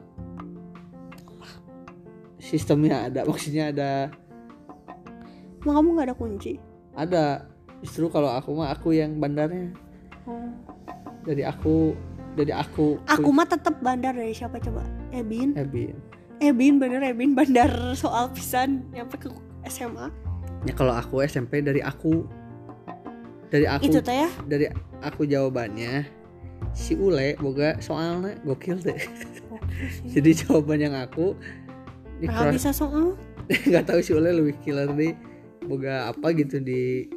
sistemnya 2.48 3.12
ada 3.12 3.20
maksudnya 3.28 3.68
ada. 3.68 3.92
Emang 5.60 5.84
kamu 5.84 5.88
nggak 5.94 6.06
ada 6.08 6.16
kunci? 6.16 6.52
Ada. 6.96 7.44
Justru 7.84 8.08
kalau 8.08 8.32
aku 8.32 8.56
mah 8.56 8.72
aku 8.72 8.96
yang 8.96 9.20
bandarnya. 9.20 9.76
Dari 11.28 11.44
aku 11.44 11.92
dari 12.38 12.54
aku 12.54 13.02
aku 13.04 13.28
mah 13.34 13.44
tetap 13.44 13.76
bandar 13.84 14.16
dari 14.16 14.32
siapa 14.32 14.56
coba? 14.56 14.80
Ebin? 15.12 15.52
Ebin. 15.52 15.96
Ebin 16.40 16.80
bener 16.80 17.04
Ebin 17.04 17.36
bandar 17.36 17.70
soal 17.92 18.32
pisan. 18.32 18.88
Nyampe 18.96 19.20
ke 19.20 19.28
SMA 19.68 20.08
ya 20.66 20.72
kalau 20.74 20.94
aku 20.96 21.22
SMP 21.22 21.62
dari 21.62 21.84
aku. 21.84 22.26
Dari 23.48 23.64
aku 23.64 23.88
itu 23.88 24.00
teh 24.04 24.12
ya? 24.12 24.28
dari 24.44 24.68
aku 25.00 25.24
jawabannya 25.24 26.04
si 26.76 26.92
Ule 26.98 27.38
boga 27.40 27.78
soalnya 27.80 28.36
gokil 28.44 28.76
deh. 28.82 28.98
Jadi 30.12 30.44
jawaban 30.44 30.82
yang 30.82 30.94
aku 30.96 31.32
di 32.18 32.26
cross- 32.26 32.54
bisa 32.54 32.70
soal. 32.74 33.14
Nggak 33.70 33.84
tahu 33.88 34.00
si 34.02 34.12
Ule 34.12 34.34
lebih 34.34 34.58
killer 34.60 34.90
nih 34.92 35.14
boga 35.64 36.10
apa 36.12 36.32
gitu 36.32 36.60
di 36.60 37.08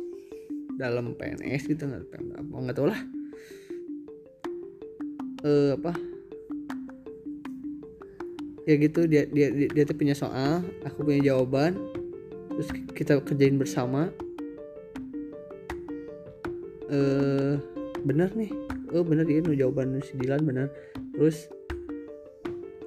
dalam 0.76 1.14
PNS 1.16 1.72
gitu 1.72 1.88
nggak 1.88 2.10
apa 2.40 2.56
nggak 2.56 2.78
tahu 2.78 2.88
lah. 2.90 3.02
Eh 5.42 5.72
apa? 5.76 5.92
Ya 8.70 8.76
gitu 8.78 9.10
dia 9.10 9.26
dia 9.28 9.50
dia, 9.50 9.68
dia 9.74 9.84
tuh 9.84 9.98
punya 9.98 10.14
soal 10.14 10.62
aku 10.86 11.02
punya 11.02 11.34
jawaban 11.34 11.76
terus 12.54 12.70
kita 12.94 13.20
kerjain 13.26 13.58
bersama. 13.58 14.12
Eh 16.92 17.58
bener 18.06 18.32
nih. 18.38 18.52
Oh 18.92 19.04
bener 19.08 19.24
dia 19.24 19.40
nu 19.40 19.56
jawaban 19.56 20.00
si 20.04 20.14
Dilan 20.20 20.44
bener. 20.44 20.68
Terus 21.16 21.48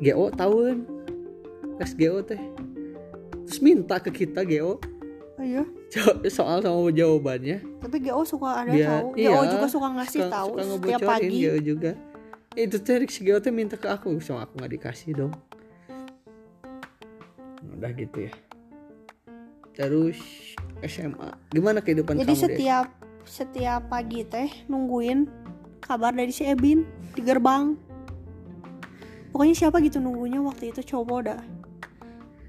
GO 0.02 0.28
tahun 0.34 0.93
tes 1.78 1.90
GO 1.94 2.22
teh. 2.22 2.40
Terus 3.44 3.60
minta 3.60 3.98
ke 4.00 4.10
kita 4.10 4.42
GO 4.42 4.80
ayo 5.34 5.66
Jaw- 5.90 6.22
soal 6.30 6.62
sama 6.62 6.90
jawabannya. 6.90 7.58
Tapi 7.82 7.96
GO 8.02 8.22
suka 8.22 8.62
ada 8.62 8.70
Biar- 8.70 9.02
tahu. 9.02 9.08
Iya, 9.18 9.30
GO 9.30 9.42
juga 9.50 9.66
suka 9.66 9.88
ngasih 9.98 10.20
suka, 10.22 10.30
tahu 10.30 10.48
suka 10.50 10.62
setiap 10.62 11.00
ngebocorin 11.00 11.10
pagi. 11.10 11.38
GO 11.42 11.54
juga. 11.60 11.92
Itu 12.54 12.76
teh 12.80 12.96
si 13.10 13.20
GO 13.26 13.38
teh 13.42 13.52
minta 13.54 13.74
ke 13.74 13.86
aku 13.90 14.14
sama 14.22 14.46
aku 14.46 14.62
nggak 14.62 14.72
dikasih 14.78 15.10
dong. 15.14 15.34
Udah 17.74 17.90
gitu 17.94 18.30
ya. 18.30 18.32
Terus 19.74 20.18
SMA 20.86 21.34
gimana 21.50 21.82
kehidupan 21.82 22.14
jadi 22.14 22.30
kamu 22.30 22.34
di 22.34 22.38
setiap 22.38 22.86
setiap 23.26 23.82
pagi 23.90 24.22
teh 24.22 24.48
nungguin 24.70 25.26
kabar 25.82 26.14
dari 26.14 26.30
si 26.30 26.46
Ebin 26.46 26.86
di 27.10 27.20
gerbang. 27.26 27.74
Pokoknya 29.34 29.66
siapa 29.66 29.82
gitu 29.82 29.98
nunggunya 29.98 30.38
waktu 30.38 30.70
itu 30.70 30.94
coba 30.94 31.34
dah 31.34 31.42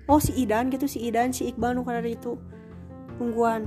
oh 0.05 0.19
si 0.21 0.31
Idan 0.37 0.69
gitu 0.69 0.85
si 0.85 1.01
Idan 1.01 1.33
si 1.33 1.49
Iqbal 1.49 1.73
nu 1.73 1.85
dari 1.85 2.17
itu. 2.17 2.37
Nungguan 3.17 3.65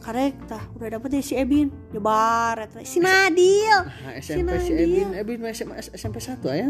karek 0.00 0.32
tah 0.48 0.64
udah 0.76 0.96
dapet 0.96 1.08
deh 1.12 1.24
si 1.24 1.36
Ebin. 1.36 1.68
Nyebar 1.92 2.56
eta. 2.56 2.80
si 2.82 2.98
Nadil. 2.98 3.78
Nah, 3.84 4.16
SMP 4.16 4.48
si 4.62 4.72
Nadia. 4.72 5.06
Ebin 5.20 5.38
Ebin 5.40 5.40
SMA 5.52 5.74
SMP 5.92 6.16
1 6.18 6.40
ya? 6.56 6.68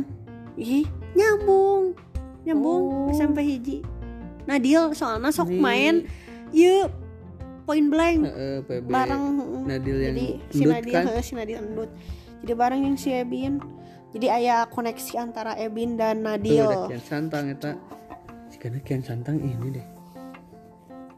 Ih 0.59 0.87
nyambung. 1.15 1.95
Nyambung 2.43 2.83
Oh. 3.11 3.15
SMP 3.15 3.45
hiji. 3.47 3.85
Nadil 4.49 4.97
soalnya 4.97 5.31
sok 5.31 5.53
main 5.53 6.09
yuk 6.51 6.91
point 7.69 7.87
blank. 7.87 8.27
Heeh, 8.27 8.57
PB 8.67 8.87
bareng. 8.91 9.25
Nadil 9.69 9.97
yang 10.03 10.17
jadi 10.17 10.27
si 10.51 10.63
Nadil 10.67 10.95
kan? 10.95 11.23
si 11.23 11.33
Nadil 11.39 11.57
endut. 11.63 11.91
Jadi 12.43 12.53
bareng 12.57 12.81
yang 12.83 12.97
si 12.99 13.15
Ebin. 13.15 13.63
Jadi 14.11 14.27
ayah 14.27 14.67
koneksi 14.67 15.23
antara 15.23 15.55
Ebin 15.55 15.95
dan 15.95 16.27
Tuh, 16.27 16.35
Nadil 16.35 16.67
Kian 16.91 17.03
Santang 17.07 17.47
eta 17.47 17.79
karena 18.61 18.79
Kian 18.85 19.01
Santang 19.01 19.41
ini 19.41 19.81
deh. 19.81 19.87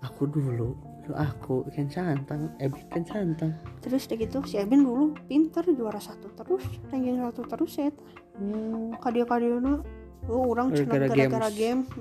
Aku 0.06 0.30
dulu 0.30 0.50
lu 0.54 0.70
aku 1.12 1.66
Kian 1.74 1.90
Santang. 1.90 2.54
Ebin 2.62 2.86
Kian 2.88 3.02
Santang. 3.02 3.52
Terus 3.82 4.06
udah 4.06 4.18
gitu 4.22 4.38
si 4.46 4.62
Ebin 4.62 4.86
dulu 4.86 5.18
pinter 5.26 5.66
juara 5.74 5.98
satu 5.98 6.30
terus 6.38 6.62
ranking 6.88 7.18
satu 7.18 7.42
terus 7.44 7.74
ya. 7.74 7.90
Hmm. 8.38 8.96
kadia 8.96 9.28
kadiana 9.28 9.84
oh 10.30 10.54
orang 10.54 10.72
cina 10.72 10.96
Gara-gara 10.96 11.28
gara-gara 11.28 11.50
game. 11.50 11.82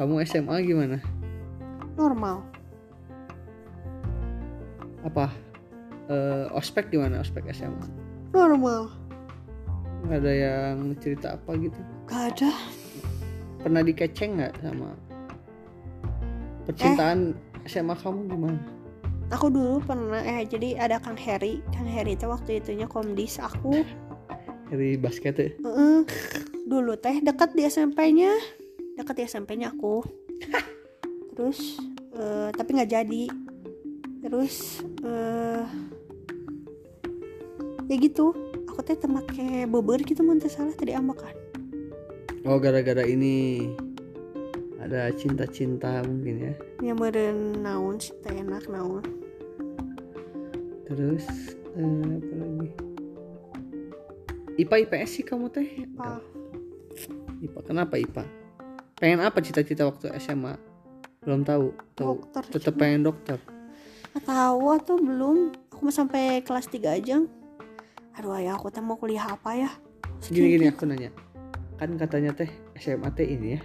Kamu 0.00 0.24
SMA 0.24 0.56
gimana? 0.64 0.96
Normal. 1.94 2.40
Apa? 5.04 5.28
Eh, 6.10 6.58
ospek 6.58 6.90
gimana 6.90 7.22
ospek 7.22 7.46
SMA 7.54 7.86
normal 8.34 8.90
ada 10.10 10.32
yang 10.34 10.98
cerita 10.98 11.38
apa 11.38 11.54
gitu? 11.56 11.80
Gak 12.10 12.34
ada. 12.34 12.50
Pernah 13.62 13.82
dikeceng 13.86 14.40
nggak 14.40 14.54
sama 14.64 14.90
percintaan 16.70 17.34
SMA 17.66 17.94
kamu 17.98 18.20
gimana? 18.30 18.60
Aku 19.30 19.46
dulu 19.46 19.78
pernah 19.82 20.22
eh 20.26 20.42
jadi 20.46 20.78
ada 20.78 20.98
Kang 20.98 21.18
Heri. 21.18 21.62
Kang 21.70 21.86
Heri 21.86 22.18
itu 22.18 22.26
waktu 22.26 22.58
itunya 22.58 22.90
komdis 22.90 23.38
aku. 23.38 23.86
Dari 24.70 24.98
basket 24.98 25.34
ya? 25.38 25.50
Heeh. 25.62 26.06
dulu 26.70 26.94
teh 26.94 27.18
dekat 27.18 27.50
di 27.58 27.66
SMP-nya 27.66 28.30
dekat 28.94 29.14
di 29.18 29.24
SMP-nya 29.26 29.74
aku. 29.74 30.02
Terus 31.34 31.78
eh, 32.14 32.48
tapi 32.54 32.70
nggak 32.78 32.90
jadi. 32.90 33.24
Terus 34.20 34.84
eh 35.02 35.64
ya 37.90 37.96
gitu 37.98 38.49
aku 38.70 38.86
teh 38.86 38.94
temake 38.94 39.66
beber 39.66 40.00
gitu 40.06 40.22
mun 40.22 40.38
teh 40.38 40.48
salah 40.48 40.72
tadi 40.72 40.94
ambakan 40.94 41.34
oh 42.44 42.56
gara-gara 42.60 43.04
ini. 43.04 43.68
Ada 44.80 45.12
cinta-cinta 45.12 46.00
mungkin 46.08 46.50
ya. 46.50 46.54
Ya 46.80 46.92
meureun 46.96 47.60
naon 47.60 48.00
sih 48.00 48.16
teh 48.24 48.32
enak 48.32 48.64
naon. 48.72 49.04
Terus 50.88 51.24
eh, 51.76 52.16
apa 52.16 52.34
lagi? 52.40 52.68
IPA 54.56 54.76
IPS 54.88 55.10
sih 55.20 55.24
kamu 55.24 55.52
teh? 55.52 55.68
Pak. 55.94 56.24
IPA 57.44 57.60
kenapa 57.64 58.00
IPA 58.00 58.24
pengen 59.00 59.24
apa 59.24 59.40
cita-cita 59.40 59.88
waktu 59.88 60.12
SMA 60.20 60.56
belum 61.24 61.44
tahu. 61.44 61.76
Tahu. 62.00 62.16
Dokter. 62.16 62.42
Tetap 62.48 62.74
pengen 62.80 63.04
dokter. 63.04 63.36
Tahu 64.24 64.64
atau 64.74 64.96
belum? 64.96 65.52
Aku 65.70 65.88
mau 65.88 65.94
sampai 65.94 66.40
kelas 66.40 66.66
3 66.66 66.98
aja 66.98 67.20
aduh 68.18 68.38
ayah 68.38 68.58
aku 68.58 68.72
teh 68.72 68.82
mau 68.82 68.98
kuliah 68.98 69.26
apa 69.26 69.54
ya? 69.54 69.70
Gini 70.26 70.58
gini 70.58 70.66
aku 70.70 70.86
nanya. 70.86 71.10
Kan 71.78 71.96
katanya 71.96 72.34
teh 72.34 72.50
SMA 72.76 73.08
teh 73.14 73.26
ini 73.26 73.56
ya 73.58 73.62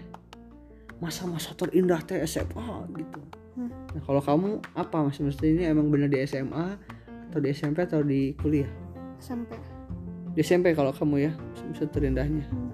masa-masa 1.03 1.51
terindah 1.55 1.99
teh 2.07 2.23
SMA 2.23 2.67
gitu. 2.95 3.19
Hmm. 3.55 3.71
nah 3.95 4.01
kalau 4.03 4.19
kamu 4.19 4.49
apa? 4.75 5.07
Mas 5.07 5.19
mesti 5.19 5.55
ini 5.55 5.63
emang 5.63 5.87
bener 5.87 6.11
di 6.11 6.19
SMA 6.27 6.75
atau 7.31 7.39
di 7.39 7.47
SMP 7.55 7.87
atau 7.87 8.03
di 8.03 8.35
kuliah? 8.35 8.67
Sampai 9.19 9.59
di 10.35 10.43
SMP 10.43 10.75
kalau 10.75 10.91
kamu 10.91 11.31
ya 11.31 11.31
masa 11.71 11.87
terindahnya. 11.87 12.43
Hmm. 12.51 12.71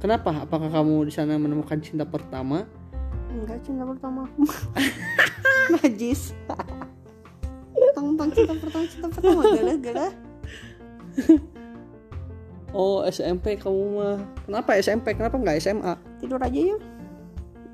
kenapa? 0.00 0.48
Apakah 0.48 0.72
kamu 0.72 1.08
di 1.08 1.12
sana 1.12 1.36
menemukan 1.36 1.76
cinta 1.84 2.08
pertama? 2.08 2.64
Enggak 3.28 3.60
cinta 3.60 3.84
pertama 3.84 4.24
najis 5.76 6.32
tentang 8.18 8.34
cinta 8.34 8.54
pertama 8.58 8.84
cinta 8.90 9.06
pertama. 9.14 9.40
Gala 9.46 9.74
gala 9.78 10.06
oh 12.74 13.06
SMP 13.06 13.54
kamu 13.54 13.82
mah. 13.94 14.18
Kenapa 14.42 14.70
SMP 14.82 15.14
kenapa 15.14 15.38
nggak 15.38 15.62
SMA 15.62 15.94
tidur 16.18 16.42
aja 16.42 16.60
ya 16.74 16.76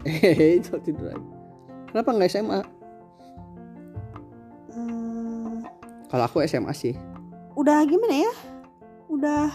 hehehe 0.05 0.49
itu 0.61 0.77
tidur 0.85 1.09
aja. 1.17 1.29
Kenapa 1.89 2.09
nggak 2.13 2.29
SMA 2.29 2.61
Hmm, 4.75 5.63
kalau 6.11 6.27
aku 6.27 6.43
SMA 6.51 6.75
sih. 6.75 6.99
Udah 7.55 7.87
gimana 7.87 8.27
ya? 8.27 8.33
Udah 9.07 9.47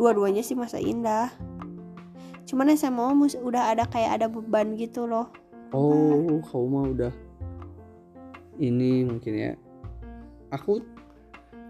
dua-duanya 0.00 0.40
sih 0.40 0.56
masa 0.56 0.80
indah. 0.80 1.28
Cuman 2.48 2.72
SMA 2.72 3.12
udah 3.44 3.76
ada 3.76 3.84
kayak 3.92 4.16
ada 4.16 4.26
beban 4.32 4.72
gitu 4.80 5.04
loh. 5.04 5.28
Oh, 5.76 6.40
kamu 6.48 6.66
mah 6.72 6.84
udah 6.96 7.12
ini 8.60 9.02
mungkin 9.02 9.32
ya. 9.32 9.52
Aku 10.50 10.84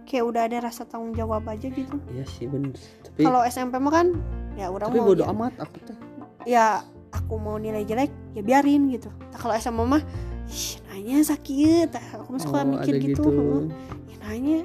kayak 0.03 0.27
udah 0.27 0.43
ada 0.45 0.59
rasa 0.61 0.83
tanggung 0.83 1.15
jawab 1.15 1.47
aja 1.47 1.69
gitu 1.69 1.95
iya 2.11 2.27
sih 2.27 2.45
bener. 2.45 2.75
Tapi 3.01 3.23
kalau 3.23 3.41
SMP 3.43 3.79
mah 3.79 3.93
kan 3.93 4.07
ya 4.53 4.67
orang 4.67 4.91
tapi 4.91 4.99
mau 4.99 5.07
bodo 5.09 5.23
ya- 5.23 5.31
amat 5.31 5.53
aku 5.57 5.77
teh. 5.81 5.97
ya 6.45 6.67
aku 7.11 7.35
mau 7.37 7.57
nilai 7.57 7.85
jelek 7.85 8.11
ya 8.33 8.43
biarin 8.43 8.91
gitu 8.91 9.07
nah, 9.07 9.39
kalau 9.39 9.55
SMA 9.55 9.85
mah 9.89 10.03
"Ih, 10.45 10.69
nanya 10.85 11.23
sakit 11.23 11.95
aku 11.95 12.27
mah 12.29 12.41
suka 12.41 12.59
Oh, 12.59 12.67
mikir 12.69 12.95
gitu, 12.99 13.23
heeh. 13.23 13.63
Ya, 14.05 14.17
nanya 14.21 14.59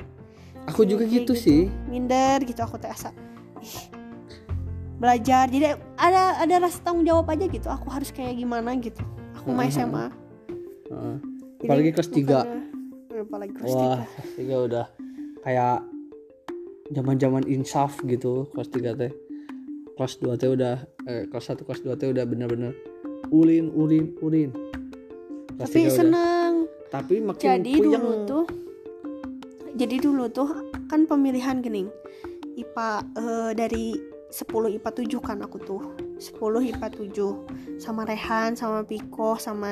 Aku 0.65 0.81
juga 0.81 1.05
Kayak 1.05 1.29
gitu, 1.29 1.33
sih. 1.37 1.69
minder 1.85 2.41
gitu 2.41 2.57
aku 2.59 2.75
teh 2.75 2.89
asa 2.89 3.13
belajar 4.95 5.45
jadi 5.45 5.75
ada 5.93 6.39
ada 6.39 6.55
rasa 6.59 6.79
tanggung 6.81 7.03
jawab 7.03 7.27
aja 7.27 7.45
gitu 7.45 7.67
aku 7.67 7.85
harus 7.87 8.09
kayak 8.09 8.33
gimana 8.33 8.73
gitu 8.75 9.03
aku 9.35 9.51
mah 9.51 9.61
Heeh, 9.61 9.75
SMA 9.75 10.05
Heeh. 10.87 11.17
Jadi 11.21 11.34
Apalagi 11.65 11.89
kelas 11.91 12.09
tiga. 12.09 12.39
bukannya- 12.41 12.63
apalagi 13.17 13.51
kelas 13.53 13.67
Wah, 13.67 13.79
tiga 13.79 13.95
kelas 14.05 14.31
tiga 14.35 14.55
udah 14.61 14.85
kayak 15.41 15.77
zaman-zaman 16.87 17.43
insaf 17.45 17.97
gitu 18.03 18.45
kelas 18.51 18.69
3 18.69 18.93
teh. 18.93 19.11
Kelas 19.93 20.13
2 20.17 20.35
teh 20.35 20.49
udah 20.49 20.75
eh, 21.03 21.23
kelas 21.25 21.45
1 21.47 21.63
kelas 21.63 21.81
2 21.81 21.95
teh 21.95 22.07
udah 22.07 22.23
bener-bener 22.23 22.75
ulin 23.29 23.71
ulin 23.71 24.13
ulin. 24.19 24.49
Kelas 25.51 25.65
tapi 25.65 25.73
tiga 25.75 25.87
udah. 25.87 25.97
seneng 25.97 26.51
Tapi 26.87 27.15
makin 27.19 27.41
jadi 27.41 27.73
puyeng. 27.73 27.93
dulu 27.95 28.13
tuh 28.25 28.45
jadi 29.73 29.95
dulu 29.97 30.25
tuh 30.29 30.49
kan 30.85 31.03
pemilihan 31.03 31.59
gening 31.59 31.89
IPA 32.55 32.89
eh, 33.15 33.51
dari 33.53 33.85
10 34.27 34.45
IPA 34.71 34.89
7 34.93 35.19
kan 35.21 35.37
aku 35.39 35.57
tuh 35.59 35.81
10 36.17 36.35
IPA 36.65 36.87
7 36.91 37.47
sama 37.77 38.03
Rehan 38.03 38.53
sama 38.53 38.83
Piko 38.83 39.35
sama 39.35 39.71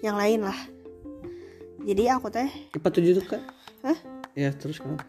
yang 0.00 0.16
lain 0.16 0.42
lah 0.42 0.56
jadi 1.80 2.16
aku 2.16 2.28
teh 2.28 2.48
IPA 2.72 2.88
7 2.90 3.18
tuh 3.18 3.24
kak? 3.26 3.42
Hah? 3.82 3.98
ya 4.36 4.52
terus 4.54 4.78
kenapa 4.78 5.04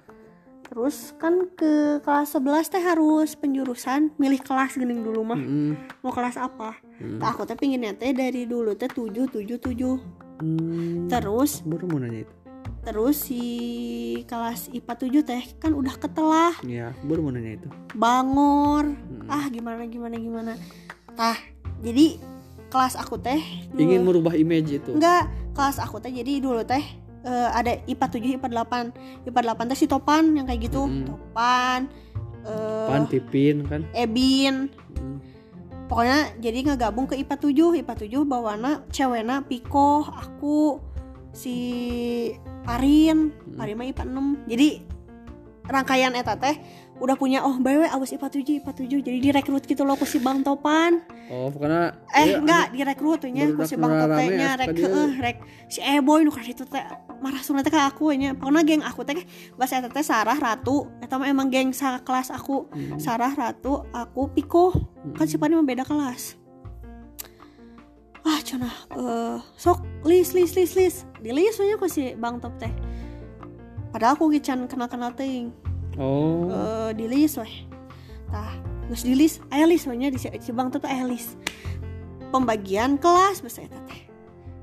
terus 0.66 1.12
kan 1.20 1.52
ke 1.52 2.00
kelas 2.00 2.32
11 2.32 2.72
teh 2.72 2.80
harus 2.80 3.36
penjurusan 3.36 4.16
milih 4.16 4.40
kelas 4.40 4.80
gening 4.80 5.04
dulu 5.04 5.28
mah. 5.28 5.36
Mm-mm. 5.36 5.76
mau 6.00 6.16
kelas 6.16 6.40
apa? 6.40 6.80
Hmm. 6.96 7.20
Tah, 7.20 7.36
aku 7.36 7.44
teh 7.44 7.60
pinginnya 7.60 7.92
teh 7.92 8.16
dari 8.16 8.48
dulu 8.48 8.72
teh 8.74 8.88
7 8.88 9.28
7 9.28 9.60
7 9.60 10.40
Hmm. 10.42 11.06
terus 11.06 11.62
baru 11.62 11.86
mau 11.86 12.00
nanya 12.00 12.26
itu. 12.26 12.34
terus 12.82 13.30
si 13.30 13.44
kelas 14.26 14.74
IPA 14.74 14.94
7 14.98 15.22
teh 15.22 15.44
kan 15.60 15.70
udah 15.70 15.94
ketelah. 16.00 16.56
Ya 16.66 16.96
baru 17.04 17.28
mau 17.28 17.36
nanya 17.36 17.60
itu. 17.60 17.68
Bangor. 17.94 18.90
Hmm. 18.96 19.28
ah 19.28 19.46
gimana 19.52 19.86
gimana 19.86 20.16
gimana? 20.18 20.54
Tah 21.14 21.36
jadi 21.84 22.16
kelas 22.72 22.96
aku 22.96 23.20
teh 23.20 23.38
ingin 23.76 24.02
merubah 24.02 24.34
image 24.34 24.82
itu? 24.82 24.96
Enggak 24.96 25.28
kelas 25.52 25.78
aku 25.84 26.00
teh 26.00 26.12
jadi 26.12 26.40
dulu 26.40 26.64
teh 26.64 26.84
eh, 27.26 27.50
ada 27.52 27.78
IPA 27.86 28.06
7 28.08 28.38
IPA 28.40 28.48
8 29.26 29.28
IPA 29.28 29.42
8 29.54 29.70
teh 29.72 29.78
si 29.78 29.86
Topan 29.86 30.36
yang 30.36 30.46
kayak 30.48 30.72
gitu. 30.72 30.88
Mm-mm. 30.88 31.08
Topan 31.08 31.92
eh 32.42 32.88
pan 32.90 33.06
pipin 33.06 33.62
kan? 33.70 33.86
Ebin. 33.94 34.74
Hmm. 34.98 35.18
pokoknya 35.86 36.34
jadi 36.40 36.60
ngegabung 36.72 37.06
ke 37.06 37.20
IPA 37.20 37.36
7 37.38 37.80
IPA 37.84 37.94
7 38.08 38.24
bawana 38.26 38.82
cewena 38.90 39.44
Piko 39.46 40.08
aku 40.08 40.80
si 41.36 41.56
Parin 42.66 43.30
Hmm. 43.30 43.58
Parin 43.60 43.76
mah 43.78 43.88
IPA 43.92 44.04
6 44.08 44.50
jadi 44.50 44.70
rangkaian 45.68 46.14
eta 46.18 46.36
teh 46.40 46.56
udah 47.02 47.18
punya 47.18 47.42
oh 47.42 47.58
by 47.58 47.74
the 47.74 47.82
way 47.82 47.90
awas 47.90 48.14
IPA 48.14 48.30
7 48.30 48.62
IPA 48.62 48.72
7 48.78 49.02
jadi 49.10 49.18
direkrut 49.18 49.66
gitu 49.66 49.82
loh 49.82 49.98
ku 49.98 50.06
si 50.06 50.22
Bang 50.22 50.46
Topan. 50.46 51.02
Oh 51.34 51.50
pokoknya 51.50 51.98
eh 52.14 52.30
iya, 52.30 52.38
enggak 52.38 52.66
direkrut 52.78 53.26
tuh 53.26 53.34
nya 53.34 53.50
ku 53.58 53.66
si 53.66 53.74
Bang 53.74 53.90
Topenya 53.98 54.54
asup 54.54 54.70
rek 54.70 54.78
heeh 54.78 55.12
rek. 55.18 55.38
Si 55.66 55.82
Eboy 55.82 56.22
nu 56.22 56.30
kan 56.30 56.46
itu 56.46 56.62
teh 56.62 56.86
marah 57.18 57.42
sunat 57.42 57.66
teh 57.66 57.74
ka 57.74 57.90
aku 57.90 58.14
nya. 58.14 58.38
Pokoknya 58.38 58.62
geng 58.62 58.86
aku 58.86 59.02
teh 59.02 59.18
bahasa 59.58 59.82
eta 59.82 59.90
teh 59.90 60.06
Sarah 60.06 60.38
Ratu. 60.38 60.94
Eta 61.02 61.18
mah 61.18 61.26
emang 61.26 61.50
geng 61.50 61.74
sa 61.74 61.98
kelas 62.06 62.30
aku. 62.30 62.70
Hmm. 62.70 63.02
Sarah 63.02 63.34
Ratu 63.34 63.82
aku 63.90 64.30
Piko. 64.38 64.70
Kan 65.18 65.26
si 65.26 65.42
Pani 65.42 65.58
mah 65.58 65.66
beda 65.66 65.82
kelas. 65.82 66.38
Ah 68.22 68.38
cina 68.46 68.70
eh 68.94 69.42
sok 69.58 70.06
list 70.06 70.38
list 70.38 70.54
list 70.54 70.78
list 70.78 71.10
di 71.18 71.34
list 71.34 71.58
soalnya 71.58 71.82
ku 71.82 71.90
si 71.90 72.14
Bang 72.14 72.38
Top 72.38 72.54
teh. 72.62 72.70
Padahal 73.90 74.14
aku 74.14 74.30
gican 74.30 74.70
kenal 74.70 74.86
kenal 74.86 75.12
ting 75.18 75.50
oh. 75.98 76.48
Eh 76.48 76.90
di 76.94 77.06
list 77.08 77.36
weh. 77.38 77.66
Tah 78.28 78.54
terus 78.88 79.04
di 79.04 79.16
list 79.16 79.40
aya 79.50 79.64
list 79.64 79.88
soalnya 79.88 80.12
di 80.12 80.20
si 80.20 80.28
si 80.40 80.52
Bang 80.52 80.68
Top 80.68 80.84
teh 80.84 80.92
aya 80.92 81.04
list 81.04 81.36
pembagian 82.30 82.96
kelas 82.96 83.40
bahasa 83.40 83.64
eta 83.64 83.80
teh. 83.88 84.08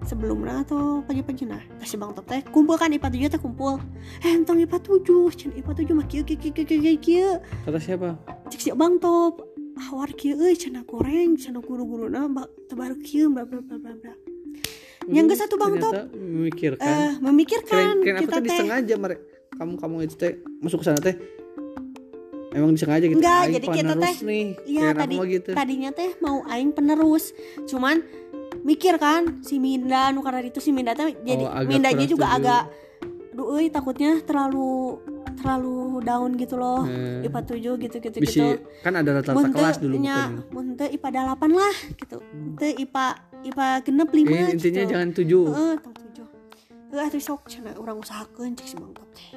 Sebelumnya 0.06 0.64
atau 0.64 1.04
pagi-pagi 1.04 1.44
nah 1.44 1.60
tah 1.76 1.84
si 1.84 1.96
Bang 1.96 2.16
Top 2.16 2.24
teh 2.24 2.40
kumpul 2.48 2.76
kan 2.76 2.88
IPA 2.88 3.08
7 3.28 3.34
teh 3.34 3.40
kumpul. 3.40 3.76
Eh 4.24 4.32
entong 4.32 4.56
IPA 4.56 4.78
7 4.80 5.36
cina 5.36 5.52
IPA 5.56 5.72
7 5.84 5.98
mah 5.98 6.06
kieu 6.08 6.24
kieu 6.24 6.38
kieu 6.38 6.64
kieu 6.64 6.96
kieu 6.96 7.30
kata 7.64 7.76
siapa? 7.76 8.16
Cek 8.48 8.60
si 8.60 8.70
bang 8.72 8.96
top 8.96 9.44
hawar 9.88 10.10
kieu 10.16 10.34
euy 10.40 10.56
cenah 10.56 10.82
goreng 10.82 11.36
cenah 11.36 11.60
guru-guru 11.60 12.08
na 12.08 12.24
tebaru 12.66 12.96
kieu 13.04 13.28
bla 13.28 13.44
bla 13.44 13.60
bla 13.60 13.76
bla 13.76 13.92
bla. 13.94 14.14
Yang 15.08 15.24
ke 15.24 15.34
satu 15.40 15.54
Bang 15.56 15.72
Hmm, 15.72 15.80
Ternyata 15.80 16.02
memikirkan. 16.12 16.84
eh 16.84 17.12
memikirkan 17.20 17.84
keren, 17.96 17.96
keren 18.04 18.20
kita 18.20 18.36
teh. 18.36 18.44
disengaja 18.44 18.94
mereka 18.96 19.22
kamu 19.50 19.72
kamu 19.76 19.96
itu 20.02 20.14
teh 20.14 20.32
masuk 20.58 20.80
ke 20.80 20.86
sana 20.86 20.98
teh 20.98 21.16
emang 22.50 22.72
disengaja 22.72 23.04
gitu 23.04 23.18
Enggak, 23.18 23.38
Aing 23.38 23.54
jadi 23.54 23.66
kita 23.70 23.92
teh- 23.94 24.18
nih 24.22 24.44
iya 24.66 24.88
tadi 24.92 25.16
gitu. 25.30 25.50
tadinya 25.52 25.90
teh 25.90 26.10
mau 26.18 26.42
aing 26.44 26.70
penerus 26.70 27.32
cuman 27.64 28.00
mikir 28.60 28.96
kan 28.96 29.40
si 29.40 29.56
Minda 29.56 30.10
nu 30.10 30.20
karena 30.20 30.42
itu 30.42 30.58
si 30.58 30.70
Minda 30.70 30.92
teh 30.92 31.12
jadi 31.18 31.44
Oh, 31.44 31.62
Mindanya 31.62 32.04
juga 32.04 32.26
setuju. 32.26 32.40
agak 32.42 32.62
aduh 33.30 33.54
euy 33.54 33.70
takutnya 33.70 34.18
terlalu 34.20 34.98
terlalu 35.36 36.02
down 36.02 36.34
gitu 36.34 36.58
loh 36.58 36.82
Eh, 36.82 37.22
IPA 37.22 37.40
7 37.46 37.78
gitu 37.78 37.96
gitu 38.00 38.16
bisi 38.18 38.42
gitu. 38.42 38.58
kan 38.82 38.90
ada 38.92 39.10
rata-rata 39.14 39.46
kelas 39.48 39.78
dulu 39.78 39.94
nya, 39.96 40.34
bukan 40.34 40.50
mun 40.50 40.66
teu 40.74 40.90
IPA 40.90 41.08
8 41.30 41.46
lah 41.52 41.74
gitu. 41.94 42.16
Teu 42.58 42.70
IPA 42.74 43.06
IPA 43.46 43.66
genep 43.86 44.08
5 44.10 44.26
Eh, 44.26 44.46
intinya 44.50 44.82
gitu. 44.82 44.90
jangan 44.90 45.08
tujuh. 45.14 45.44
Heeh, 45.46 45.74
tujuh. 46.90 46.98
Atuh 46.98 47.20
sok 47.20 47.42
cenah 47.46 47.76
urang 47.76 47.98
usahakeun 47.98 48.54
cek 48.54 48.66
si 48.66 48.76
Bang 48.76 48.92
Top 48.92 49.08
teh. 49.12 49.36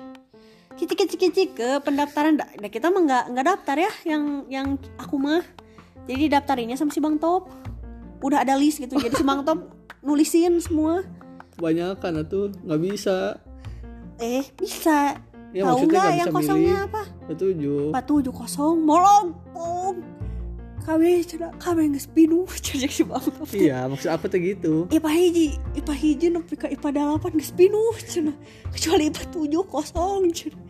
Kicik 0.71 0.97
kicik 0.97 1.19
kicik 1.19 1.49
ke 1.53 1.69
pendaftaran 1.79 2.35
da, 2.35 2.47
da 2.49 2.67
kita 2.67 2.87
mah 2.87 3.01
nggak 3.01 3.23
nggak 3.29 3.45
daftar 3.45 3.75
ya 3.77 3.91
yang 4.05 4.23
yang 4.47 4.67
aku 4.95 5.15
mah. 5.15 5.43
Jadi 6.03 6.27
daftarinnya 6.27 6.75
sama 6.75 6.89
si 6.89 6.97
Bang 6.97 7.17
Top. 7.17 7.51
Udah 8.19 8.41
ada 8.41 8.55
list 8.55 8.79
gitu. 8.79 8.95
Jadi 8.95 9.13
si 9.13 9.23
Bang 9.23 9.43
Top 9.43 9.59
nulisin 10.05 10.57
semua. 10.57 11.03
kebanyakan 11.51 12.25
tuh 12.25 12.49
nggak 12.57 12.81
bisa 12.81 13.37
Eh, 14.17 14.41
bisa. 14.55 15.13
ya 15.51 15.61
Tahu 15.61 15.83
maksudnya 15.83 15.99
nggak 15.99 16.13
yang 16.15 16.27
bisa 16.27 16.37
kosongnya 16.37 16.61
milih 16.71 16.87
apa? 16.87 17.01
ketujuh 17.27 17.81
Empat 17.91 18.05
tujuh 18.07 18.33
kosong, 18.33 18.75
molongpong. 18.81 19.50
Kabe 20.81 21.21
cenah 21.21 21.53
kabe 21.61 21.85
geus 21.89 22.09
pinuh 22.09 22.49
cek 22.65 22.89
si 22.89 23.05
Bang 23.05 23.21
teh. 23.21 23.69
iya 23.69 23.85
maksud 23.85 24.09
aku 24.09 24.25
tuh 24.25 24.41
gitu 24.41 24.73
IPA 24.89 25.09
hiji, 25.13 25.47
IPA 25.77 25.93
hiji 25.93 26.27
nepi 26.33 26.55
ka 26.57 26.65
IPA 26.67 26.89
dalapan 26.91 27.37
pinuh 27.53 27.93
cenah. 28.01 28.33
Kecuali 28.73 29.13
IPA 29.13 29.23
tujuh 29.29 29.63
kosong 29.69 30.33
cenah. 30.33 30.61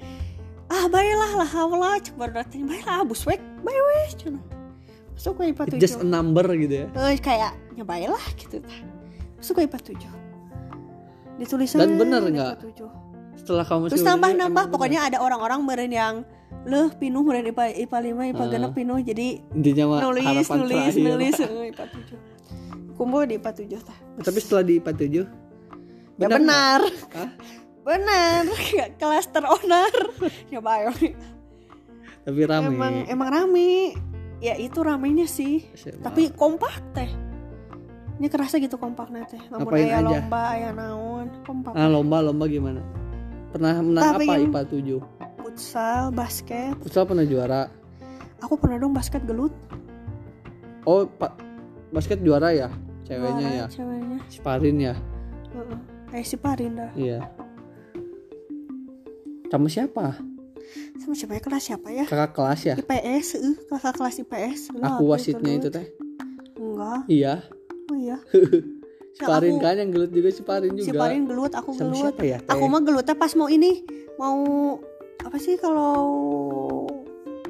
Ah 0.68 0.88
baiklah 0.88 1.32
lah 1.40 1.48
hawala 1.48 1.96
cek 1.98 2.16
baru 2.16 2.44
datang 2.44 2.68
baiklah 2.68 3.04
abus 3.04 3.24
wek 3.24 3.40
bae 3.64 3.72
weh 3.72 4.10
cenah. 4.14 4.44
Masuk 5.16 5.32
ke 5.38 5.44
IPA 5.50 5.64
tujuh. 5.72 5.80
just 5.80 5.98
a 5.98 6.08
number 6.08 6.44
gitu 6.56 6.76
ya 6.84 6.88
Eh, 7.08 7.16
kayak 7.16 7.52
ya 7.74 7.84
baiklah 7.84 8.26
gitu. 8.36 8.60
Masuk 9.40 9.54
ke 9.58 9.62
IPA 9.64 9.80
tujuh. 9.86 10.14
Ditulis 11.40 11.72
Dan 11.74 11.96
bener 11.96 12.22
nggak? 12.22 12.56
setelah 13.34 13.66
kamu 13.66 13.90
Terus 13.90 14.06
nambah 14.06 14.32
nambah 14.38 14.64
bener. 14.68 14.74
pokoknya 14.76 15.00
ada 15.08 15.18
orang-orang 15.18 15.60
meren 15.66 15.90
yang 15.90 16.16
leh 16.62 16.88
pinuh 16.94 17.22
meren 17.22 17.50
IPA 17.50 17.64
IPA 17.86 17.98
5 18.14 18.32
IPA 18.32 18.44
Ah. 18.44 18.50
genep 18.50 18.72
pinuh 18.72 18.98
jadi 19.02 19.28
intinya 19.52 19.84
mah 19.90 20.00
nulis 20.06 20.24
nulis 20.24 20.48
terakhir 20.48 20.94
nulis 21.02 21.36
eh, 21.42 21.72
IPA 21.74 21.86
tujuh. 21.90 22.18
Kumpul 22.94 23.22
di 23.26 23.34
IPA 23.36 23.52
tujuh 23.58 23.80
tah. 23.82 23.98
tapi 24.22 24.38
setelah 24.38 24.64
di 24.64 24.74
IPA 24.78 24.92
tujuh 24.96 25.26
Ya 26.16 26.28
benar 26.30 26.38
benar. 26.38 26.82
Hah? 27.18 27.30
Benar. 27.82 28.46
Kelas 29.02 29.26
teronar. 29.34 29.90
ya 30.54 30.62
bayo. 30.62 30.94
tapi 32.22 32.40
rame 32.46 32.78
Emang 32.78 32.96
emang 33.10 33.30
rame. 33.34 33.98
Ya 34.38 34.54
itu 34.54 34.86
ramenya 34.86 35.26
sih. 35.26 35.66
SMA. 35.74 35.98
Tapi 35.98 36.30
kompak 36.30 36.78
teh. 36.94 37.10
Ini 38.22 38.30
kerasa 38.30 38.62
gitu 38.62 38.78
kompaknya 38.78 39.26
teh. 39.26 39.42
Namun 39.50 39.74
aja? 39.74 39.98
lomba, 39.98 40.42
aya 40.54 40.70
naon, 40.70 41.26
kompak. 41.42 41.74
ah 41.74 41.90
lomba 41.90 42.22
lomba 42.22 42.46
gimana 42.46 42.86
pernah 43.52 43.76
menang 43.84 44.04
apa 44.16 44.22
IPA 44.40 44.62
tujuh 44.70 45.00
Futsal, 45.52 46.12
basket. 46.12 46.74
futsal 46.80 47.04
pernah 47.04 47.24
juara 47.24 47.68
Aku 48.40 48.56
pernah 48.56 48.78
dong 48.78 48.92
basket 48.92 49.22
gelut. 49.22 49.52
oh 50.82 51.06
pak 51.06 51.36
basket 51.90 52.18
juara 52.20 52.50
ya 52.50 52.72
ceweknya 53.04 53.44
Juara 53.44 53.52
ya 53.54 53.66
Ceweknya. 53.70 54.18
si 54.26 54.40
Parin 54.40 54.78
ya 54.80 54.96
Heeh. 55.52 55.80
Eh 56.14 56.24
si 56.24 56.36
Parin 56.36 56.72
dah. 56.74 56.92
iya 56.94 57.20
sama 59.46 59.68
siapa 59.68 60.16
Sama 60.96 61.12
siapa 61.12 61.36
ya 61.36 61.42
kelas 61.42 61.64
siapa 61.66 61.88
ya? 61.92 62.06
kakak 62.06 62.32
kelas 62.32 62.62
ya 62.64 62.76
IPS, 62.78 63.28
eh, 63.36 63.56
kakak 63.68 63.94
kelas 63.94 64.16
IPS. 64.18 64.60
Aku 64.80 65.04
wasitnya 65.06 65.52
itu 65.54 65.68
gelut. 65.68 65.76
teh 65.76 65.86
Enggak. 66.56 67.02
iya 67.06 67.34
Oh 67.86 67.98
iya. 68.00 68.18
si 69.12 69.20
Ya, 69.20 69.28
Parin 69.28 69.60
kan 69.60 69.76
yang 69.76 69.92
gelut 69.92 70.10
juga 70.10 70.32
si 70.32 70.42
Parin 70.42 70.72
juga 70.72 70.88
Si 70.88 70.92
Parin 70.94 71.28
gelut, 71.28 71.52
aku 71.52 71.76
sama 71.76 71.92
gelut. 71.92 72.00
siapa 72.08 72.24
ya 72.24 72.40
teh 72.40 72.50
Aku 72.50 72.64
mah 72.66 72.80
gelutnya 72.80 73.14
pas 73.14 73.36
mau 73.36 73.46
ini, 73.46 73.84
mau 74.16 74.40
apa 75.32 75.40
sih 75.40 75.56
kalau 75.56 75.96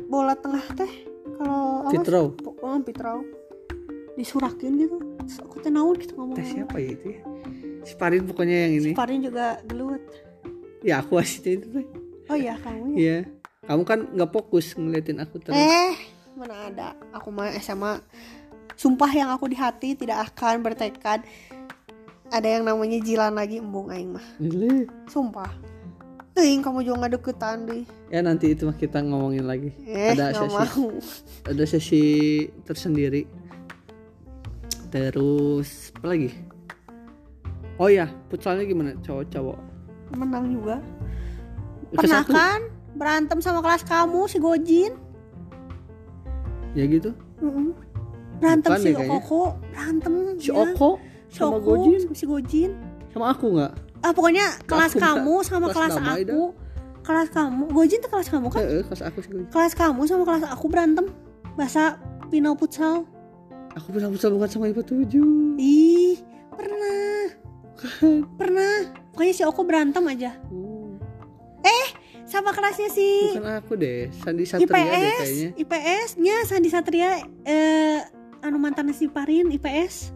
bola 0.06 0.38
tengah 0.38 0.62
teh? 0.76 0.92
Kalau 1.34 1.82
apa? 1.82 1.90
Fitro 1.90 2.38
Oh, 2.62 2.78
Pitrau. 2.80 3.26
Disurakin 4.14 4.78
gitu. 4.78 5.02
Terus 5.20 5.38
aku 5.40 5.58
teh 5.60 5.70
naon 5.70 5.98
gitu 5.98 6.14
ngomong. 6.14 6.38
teh 6.38 6.46
siapa 6.46 6.78
ya 6.78 6.94
itu 6.94 7.08
ya 7.12 7.22
si 7.82 7.98
Parin 7.98 8.22
pokoknya 8.24 8.58
yang 8.62 8.74
ini 8.78 8.88
Si 8.88 8.94
Parin 8.94 9.20
juga 9.20 9.58
gelut. 9.66 10.06
ya 10.82 11.02
aku 11.02 11.18
wasitnya 11.18 11.58
itu 11.58 11.68
teh 11.72 11.86
Oh 12.30 12.38
iya 12.38 12.54
kamu 12.56 12.86
ya. 12.92 12.96
iya 12.96 13.18
kamu 13.64 13.82
kan 13.82 14.00
nggak 14.08 14.30
fokus 14.30 14.78
ngeliatin 14.78 15.18
aku 15.18 15.42
terus 15.42 15.58
Eh, 15.58 15.98
mana 16.36 16.70
ada. 16.70 16.88
Aku 17.12 17.34
mah 17.34 17.50
SMA 17.56 17.98
sumpah 18.74 19.10
yang 19.10 19.30
aku 19.30 19.46
di 19.46 19.58
hati 19.58 19.94
tidak 19.96 20.30
akan 20.30 20.62
bertekad 20.62 21.26
ada 22.30 22.48
yang 22.48 22.62
namanya 22.62 23.02
jilan 23.02 23.34
lagi 23.34 23.58
embung 23.58 23.90
aing 23.90 24.14
mah. 24.14 24.26
Sumpah. 25.06 25.50
Teuing 26.32 26.60
kamu 26.60 26.80
juga 26.82 26.96
nggak 26.98 27.14
deketan 27.14 27.58
deh. 27.66 27.84
ya 28.08 28.20
nanti 28.20 28.46
itu 28.50 28.64
mah 28.64 28.74
kita 28.74 29.00
ngomongin 29.00 29.44
lagi 29.44 29.76
Eh, 29.82 30.12
Ada 30.14 30.32
sesi. 30.38 30.48
mau. 30.50 30.88
ada 31.44 31.64
sesi 31.66 32.04
tersendiri 32.62 33.28
terus 34.90 35.92
apa 35.94 36.08
lagi 36.10 36.30
oh 37.78 37.88
ya 37.88 38.08
futsalnya 38.28 38.64
gimana 38.64 38.92
cowok-cowok 39.00 39.60
Menang 40.12 40.52
juga. 40.52 40.76
Pernah 41.90 42.24
kan 42.26 42.60
berantem 42.94 43.40
sama 43.40 43.60
kelas 43.60 43.80
kamu 43.82 44.28
si 44.28 44.38
Gojin? 44.38 44.92
ya 46.72 46.84
gitu 46.84 47.16
Mm-mm. 47.40 47.72
berantem 48.38 48.70
Bukan 48.70 48.80
si 48.82 48.90
kayaknya. 48.90 49.08
Koko 49.10 49.42
berantem 49.66 50.14
si 50.36 50.48
ya. 50.48 50.56
Oko 50.58 50.90
si 51.28 51.38
sama 51.38 51.56
Oko 51.56 51.64
Gojin 51.66 52.00
sama 52.02 52.12
si 52.14 52.26
Gojin 52.26 52.72
sama 53.10 53.26
aku 53.30 53.56
nggak 53.56 53.72
ah 54.02 54.12
pokoknya 54.12 54.58
kelas 54.66 54.98
Aku 54.98 55.02
kamu 55.02 55.36
sama 55.46 55.68
Kelas 55.70 55.94
kelas 55.94 55.96
aku. 56.26 56.42
kelas 57.02 57.28
kamu 57.34 57.64
Gojin 57.74 58.00
tuh 58.02 58.10
kelas 58.14 58.28
kamu 58.30 58.48
kan? 58.50 58.62
Eh 58.66 58.84
kelas 58.86 59.02
aku 59.06 59.18
sih 59.22 59.32
kelas 59.50 59.74
kamu 59.78 60.02
sama 60.10 60.24
kelas 60.26 60.44
aku 60.50 60.66
berantem. 60.70 61.06
Bahasa 61.58 61.98
final 62.30 62.58
futsal. 62.58 63.06
Aku 63.78 63.94
pernah 63.96 64.10
futsal 64.12 64.34
bukan 64.36 64.50
sama 64.50 64.66
IPA 64.70 64.84
7 64.84 65.62
ih 65.62 66.18
pernah. 66.52 67.22
Pernah. 68.38 68.76
Pokoknya 69.16 69.34
si 69.34 69.44
Oko 69.48 69.62
berantem 69.66 70.04
aja. 70.06 70.38
Oh, 70.52 70.72
sama 72.32 72.56
kelasnya 72.56 72.88
si 72.88 73.36
bukan 73.36 73.60
aku 73.60 73.76
deh 73.76 74.08
Sandi 74.24 74.48
Satria 74.48 74.72
deh 74.72 74.80
IPS 74.80 75.20
kayaknya. 75.20 75.50
IPS 75.60 76.10
nya 76.16 76.36
Sandi 76.48 76.70
Satria 76.72 77.12
eh 77.44 78.00
anu 78.40 78.56
mantan 78.56 78.88
si 78.96 79.12
Parin 79.12 79.52
IPS 79.52 80.16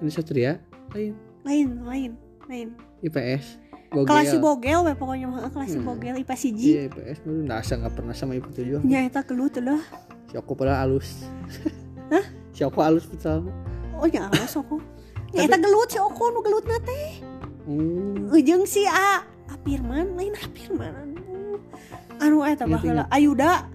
Sandi 0.00 0.08
Satria? 0.08 0.56
Lain. 0.96 1.12
Lain 1.44 1.68
lain 1.84 2.10
lain 2.48 2.68
IPS 3.02 3.58
Bogel. 3.92 4.08
kelas 4.08 4.26
si 4.30 4.38
Bogel 4.40 4.78
we 4.82 4.92
pokoknya 4.96 5.26
mah 5.28 5.50
kelas 5.50 5.68
si 5.68 5.78
Hmm. 5.78 5.86
Bogel 5.86 6.14
IPS 6.22 6.40
siji 6.40 6.66
Iya 6.72 6.82
IPS 6.88 7.18
baru 7.22 7.40
nasa 7.44 7.72
nggak 7.76 7.92
pernah 7.92 8.14
sama 8.14 8.32
IPA 8.34 8.50
7 8.80 8.88
nya 8.88 8.98
eta 9.04 9.20
gelut 9.20 9.54
lah 9.58 9.82
si 10.26 10.34
aku 10.34 10.52
pada 10.56 10.80
alus. 10.80 11.28
Hah? 12.08 12.24
si 12.52 12.60
aku 12.62 12.78
alus 12.80 13.04
futsal 13.04 13.44
oh 13.92 14.06
nya 14.06 14.26
alas 14.26 14.52
aku 14.52 14.80
nya 15.30 15.44
eta 15.44 15.58
gelut 15.58 15.88
si 15.88 15.98
Oko 16.00 16.24
nu 16.30 16.40
gelut 16.40 16.64
teh? 16.64 17.12
Hmm. 17.62 18.32
ujung 18.32 18.64
si 18.64 18.82
A 18.84 19.22
Apirman 19.46 20.16
lain 20.16 20.32
Apirman 20.34 20.94
anu 22.16 22.40
eta 22.42 22.64
baheula 22.64 23.04
Ayuda. 23.10 23.66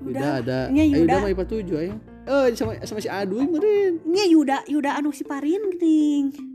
Yuda 0.00 0.40
ada. 0.40 0.58
Nya 0.72 0.84
Yuda. 0.84 1.04
Udah 1.04 1.16
mah 1.20 1.30
IPA 1.30 1.44
7 1.44 1.80
ayo 1.80 1.94
eh 2.24 2.46
sama 2.54 2.72
sama 2.84 3.00
si 3.00 3.08
Aduy 3.08 3.44
meren 3.44 4.00
nya 4.04 4.24
Yuda 4.24 4.56
Yuda 4.64 4.96
anu 4.96 5.10
si 5.10 5.24
Parin 5.24 5.60
geuning 5.72 6.49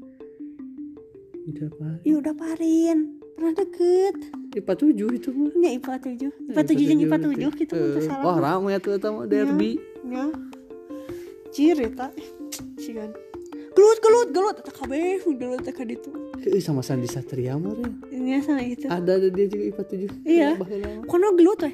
Yuda 1.45 1.65
apa 1.69 1.87
Yuda 2.01 2.31
Parin 2.33 2.97
pernah 3.35 3.53
deket. 3.53 4.15
IPA 4.55 4.73
7 4.73 5.17
itu 5.19 5.29
mah 5.29 5.51
nya 5.53 5.69
IPA 5.75 5.93
7 5.99 6.31
IPA 6.49 6.61
7 6.63 6.89
jeung 6.89 7.01
IPA 7.03 7.17
7 7.21 7.59
gitu 7.59 7.73
teu 7.75 8.01
salah 8.01 8.23
wah 8.23 8.37
ramai 8.39 8.79
tuh 8.79 8.95
eta 8.95 9.11
mah 9.11 9.27
derby. 9.27 9.77
Nya 10.01 10.31
cir 11.51 11.77
eta 11.77 12.09
sigan 12.79 13.11
gelut 13.75 13.99
gelut 14.01 14.29
gelut. 14.31 14.55
Eta 14.63 14.71
kabeh 14.71 15.21
gelut 15.21 15.59
eta 15.61 15.71
ka 15.71 15.83
ditu 15.83 16.09
Eh, 16.45 16.61
sama 16.61 16.81
Sandi 16.81 17.09
Satria 17.09 17.57
meren 17.57 17.99
nya 18.09 18.37
sana 18.39 18.61
gitu. 18.63 18.87
Ada 18.87 19.17
ada 19.19 19.27
dia 19.29 19.45
juga 19.45 19.63
IPA 19.69 19.83
7 19.85 20.25
Iya. 20.25 20.49
mah. 20.57 20.67
kono 21.05 21.35
gelut 21.35 21.59
we 21.61 21.71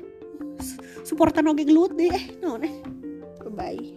supportan 1.06 1.48
oge 1.48 1.64
gelut 1.64 1.94
deh. 1.96 2.10
Eh 2.10 2.26
naon 2.42 2.66
eh 2.66 2.74
bye. 3.48 3.94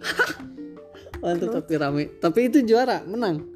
Mantap 1.25 1.57
tapi 1.57 1.73
rame. 1.75 2.03
Tapi 2.21 2.39
itu 2.47 2.61
juara 2.61 3.01
menang 3.01 3.54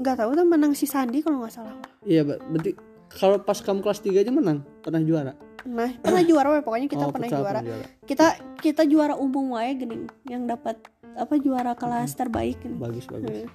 nggak 0.00 0.16
tahu 0.16 0.30
tuh 0.32 0.46
menang 0.48 0.72
si 0.72 0.88
Sandi 0.88 1.20
kalau 1.20 1.44
nggak 1.44 1.52
salah. 1.52 1.76
Iya 2.02 2.24
berarti 2.24 2.72
kalau 3.10 3.36
pas 3.38 3.60
kamu 3.60 3.80
kelas 3.80 4.00
3 4.00 4.22
aja 4.24 4.32
menang 4.32 4.64
pernah 4.80 4.98
juara? 4.98 5.32
Nah 5.68 5.92
pernah 6.00 6.24
juara 6.24 6.48
we 6.56 6.64
pokoknya 6.64 6.88
kita 6.88 7.04
Oh, 7.04 7.12
pernah 7.12 7.28
futsal 7.28 7.42
juara. 7.44 7.60
kita 8.08 8.26
kita 8.58 8.82
juara 8.88 9.14
umum 9.14 9.52
wae 9.52 9.76
gini 9.76 10.08
yang 10.24 10.48
dapat 10.48 10.80
apa 11.12 11.36
juara 11.36 11.76
kelas 11.76 12.16
terbaik 12.16 12.56
gini 12.64 12.80
bagus 12.80 13.04
bagus. 13.04 13.44
Hmm. 13.44 13.50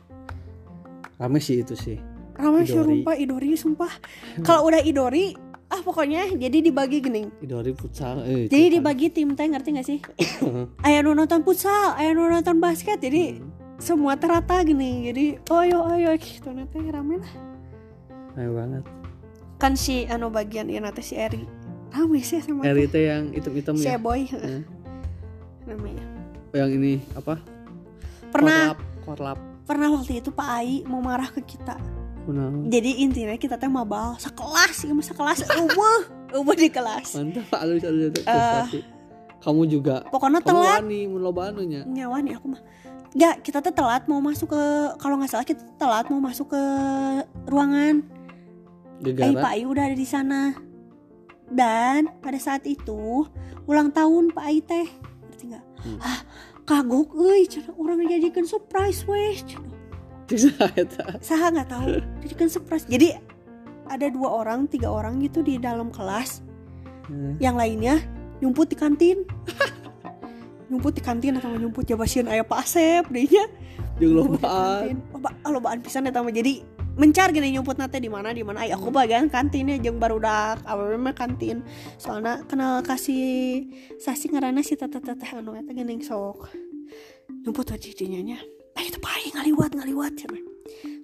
rame 1.18 1.40
sih 1.40 1.64
itu 1.64 1.74
sih. 1.74 1.98
Ramai 2.36 2.68
sih 2.68 2.76
rumpah 2.76 3.16
idori 3.16 3.56
sumpah. 3.56 3.88
Kalau 4.44 4.68
udah 4.68 4.84
idori 4.84 5.32
ah 5.66 5.82
pokoknya 5.82 6.36
jadi 6.38 6.62
dibagi 6.62 7.02
gini 7.02 7.26
Idori 7.42 7.74
futsal 7.74 8.22
eh, 8.22 8.46
jadi 8.46 8.78
dibagi 8.78 9.08
tim 9.10 9.34
teh. 9.34 9.48
Ngerti 9.48 9.70
gak 9.74 9.88
sih? 9.88 9.98
Ayah 10.86 11.02
nonton 11.02 11.42
futsal 11.42 11.96
ayah 11.96 12.12
nonton 12.14 12.60
basket. 12.60 13.00
Jadi 13.00 13.40
Hmm. 13.40 13.65
Semua 13.76 14.16
terata 14.16 14.64
gini 14.64 15.12
jadi 15.12 15.26
oh 15.52 15.60
ayo 15.62 15.80
ayo 15.92 16.12
gitu. 16.16 16.48
Nanti 16.50 16.80
rame 16.88 17.20
lah. 17.20 17.34
Rame 18.34 18.52
banget. 18.52 18.84
Kan 19.56 19.74
si 19.76 20.08
anu 20.08 20.32
bagian 20.32 20.68
ini 20.68 20.80
nanti 20.80 21.04
si 21.04 21.16
Eri. 21.16 21.44
Rame 21.92 22.20
sih 22.20 22.40
sama 22.40 22.64
Eri 22.64 22.88
teh 22.88 23.08
yang 23.08 23.32
hitam-hitam 23.32 23.76
si 23.76 23.88
ya? 23.88 24.00
Boy 24.00 24.28
Hmm. 24.32 24.64
namanya. 25.66 26.06
Oh, 26.54 26.58
yang 26.58 26.72
ini 26.72 27.02
apa? 27.14 27.42
Pernah 28.32 28.76
korlap 28.76 28.80
korlap 29.04 29.40
pernah 29.66 29.90
waktu 29.90 30.22
itu 30.22 30.30
Pak 30.30 30.46
Ai 30.48 30.86
mau 30.86 31.02
marah 31.02 31.28
ke 31.28 31.42
kita. 31.42 31.76
Kunaon? 32.26 32.74
jadi 32.74 33.06
intinya 33.06 33.38
kita 33.38 33.54
teh 33.54 33.70
mabal 33.70 34.18
sekelas 34.18 34.82
ya 34.82 34.94
sekelas 34.94 35.46
ubah 35.46 36.00
ubah 36.42 36.56
di 36.58 36.70
kelas. 36.74 37.14
Mantap 37.18 37.54
alus 37.62 37.86
alus 37.86 38.02
alus. 38.10 38.18
Eh. 38.18 38.24
prestasi 38.26 38.80
kamu 39.46 39.62
juga. 39.70 39.96
Pokoknya 40.10 40.42
kamu 40.42 40.50
telat. 40.58 40.80
wani 40.82 41.00
mun 41.06 41.22
loba 41.22 41.54
anunya. 41.54 41.86
Nyawa 41.86 42.18
nih 42.26 42.34
aku 42.34 42.58
mah 42.58 42.62
Gak, 43.16 43.48
kita 43.48 43.64
tuh 43.64 43.72
telat 43.72 44.04
mau 44.12 44.20
masuk 44.20 44.52
ke 44.52 44.64
kalau 45.00 45.16
nggak 45.16 45.32
salah 45.32 45.48
kita 45.48 45.64
telat 45.80 46.12
mau 46.12 46.20
masuk 46.20 46.52
ke 46.52 46.64
ruangan. 47.48 48.04
Eh, 49.00 49.12
Pak 49.12 49.16
gegara 49.16 49.48
Ai 49.56 49.64
udah 49.64 49.84
ada 49.88 49.96
di 49.96 50.08
sana. 50.08 50.52
Dan 51.48 52.12
pada 52.20 52.36
saat 52.36 52.68
itu 52.68 53.24
ulang 53.64 53.96
tahun 53.96 54.36
Pak 54.36 54.44
Ai 54.44 54.60
teh, 54.60 54.88
ngerti 55.32 55.44
nggak? 55.48 55.66
Hmm. 55.88 56.00
Ah, 56.04 56.20
kagok 56.68 57.16
euy, 57.16 57.48
cenah 57.48 57.72
urang 57.80 58.04
dijadikan 58.04 58.44
surprise 58.44 59.08
weh. 59.08 59.40
Saha 61.22 61.54
nggak 61.56 61.70
tahu, 61.70 62.02
jadikan 62.26 62.50
surprise. 62.52 62.84
Jadi 62.84 63.16
ada 63.86 64.10
dua 64.10 64.44
orang, 64.44 64.68
tiga 64.68 64.90
orang 64.90 65.22
gitu 65.22 65.40
di 65.46 65.56
dalam 65.62 65.88
kelas. 65.94 66.42
Hmm. 67.08 67.38
Yang 67.38 67.56
lainnya 67.56 67.96
nyumput 68.44 68.74
di 68.74 68.76
kantin. 68.76 69.24
nyumput 70.70 70.98
di 70.98 71.02
kantin 71.02 71.38
atau 71.38 71.54
nyumput? 71.54 71.86
Jabasian 71.86 72.30
ayah 72.30 72.46
Pak 72.46 72.60
Asep 72.66 73.06
dehnya. 73.12 73.46
jeung 73.96 74.12
lobaan. 74.12 75.00
Loba, 75.16 75.30
lobaan 75.48 75.80
pisan 75.80 76.08
eta 76.08 76.20
mah. 76.20 76.32
Jadi 76.32 76.60
mencar 77.00 77.32
gini 77.32 77.56
nyumput 77.56 77.80
nate 77.80 78.00
di 78.04 78.12
mana 78.12 78.36
di 78.36 78.44
mana? 78.44 78.68
Ay 78.68 78.76
aku 78.76 78.92
bagian 78.92 79.32
kantinnya 79.32 79.80
jeung 79.80 80.00
barudak 80.00 80.60
awewe 80.68 81.00
mah 81.00 81.16
kantin? 81.16 81.64
Soalnya 81.96 82.44
kenal 82.48 82.84
kasih 82.84 83.64
sasi 83.96 84.32
ngarana 84.32 84.60
si 84.60 84.76
tete 84.76 85.00
tete 85.00 85.28
anu 85.32 85.56
eta 85.56 85.72
geuning 85.72 86.04
sok. 86.04 86.52
Nyumput 87.44 87.72
aja 87.72 87.90
dinya 87.96 88.36
ay 88.76 88.92
itu 88.92 89.00
paling 89.00 89.32
ngaliwat 89.40 89.72
ngaliwat 89.72 90.14
cenah 90.20 90.44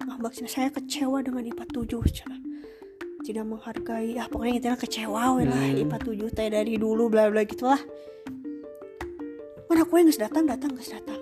ngambak 0.04 0.36
cenah 0.36 0.52
saya 0.52 0.68
kecewa 0.68 1.24
dengan 1.24 1.48
IPA 1.48 1.64
7 1.72 2.04
cenah 2.04 2.40
tidak 3.22 3.44
menghargai 3.48 4.18
ah 4.18 4.26
pokoknya 4.28 4.52
kita 4.58 4.70
kecewa 4.82 5.38
we 5.38 5.48
lah. 5.48 5.56
Hmm. 5.56 5.82
IPA 5.86 5.98
7 6.28 6.36
teh 6.36 6.48
dari 6.52 6.74
dulu 6.76 7.08
bla 7.08 7.32
bla 7.32 7.46
gitulah 7.48 7.80
mana 9.72 9.88
kue 9.88 10.04
nggak 10.04 10.28
datang 10.28 10.44
datang 10.44 10.76
nggak 10.76 11.00
datang 11.00 11.20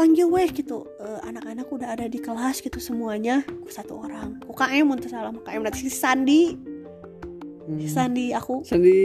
panggil 0.00 0.26
weh 0.32 0.48
gitu 0.48 0.88
Eh, 1.04 1.20
anak-anak 1.20 1.68
udah 1.68 1.88
ada 1.92 2.08
di 2.08 2.16
kelas 2.16 2.64
gitu 2.64 2.80
semuanya. 2.80 3.44
Ku 3.44 3.68
satu 3.68 4.00
orang. 4.00 4.40
UKM 4.48 4.88
untuk 4.88 5.12
salah 5.12 5.28
UKM 5.28 5.60
nanti 5.60 5.84
si 5.84 5.92
Sandi. 5.92 6.56
Hmm. 7.64 7.76
si 7.76 7.88
Sandi 7.92 8.32
aku. 8.32 8.64
Sandi 8.64 8.96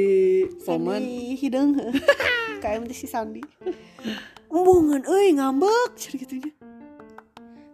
Salman. 0.63 1.03
Sandi 1.03 1.35
hidung 1.35 1.75
UKM 2.55 2.87
teh 2.87 2.95
si 2.95 3.03
Sandi. 3.11 3.43
Embungan 4.47 5.03
euy 5.11 5.35
ngambek 5.35 5.91
cer 5.99 6.15
gitunya 6.15 6.55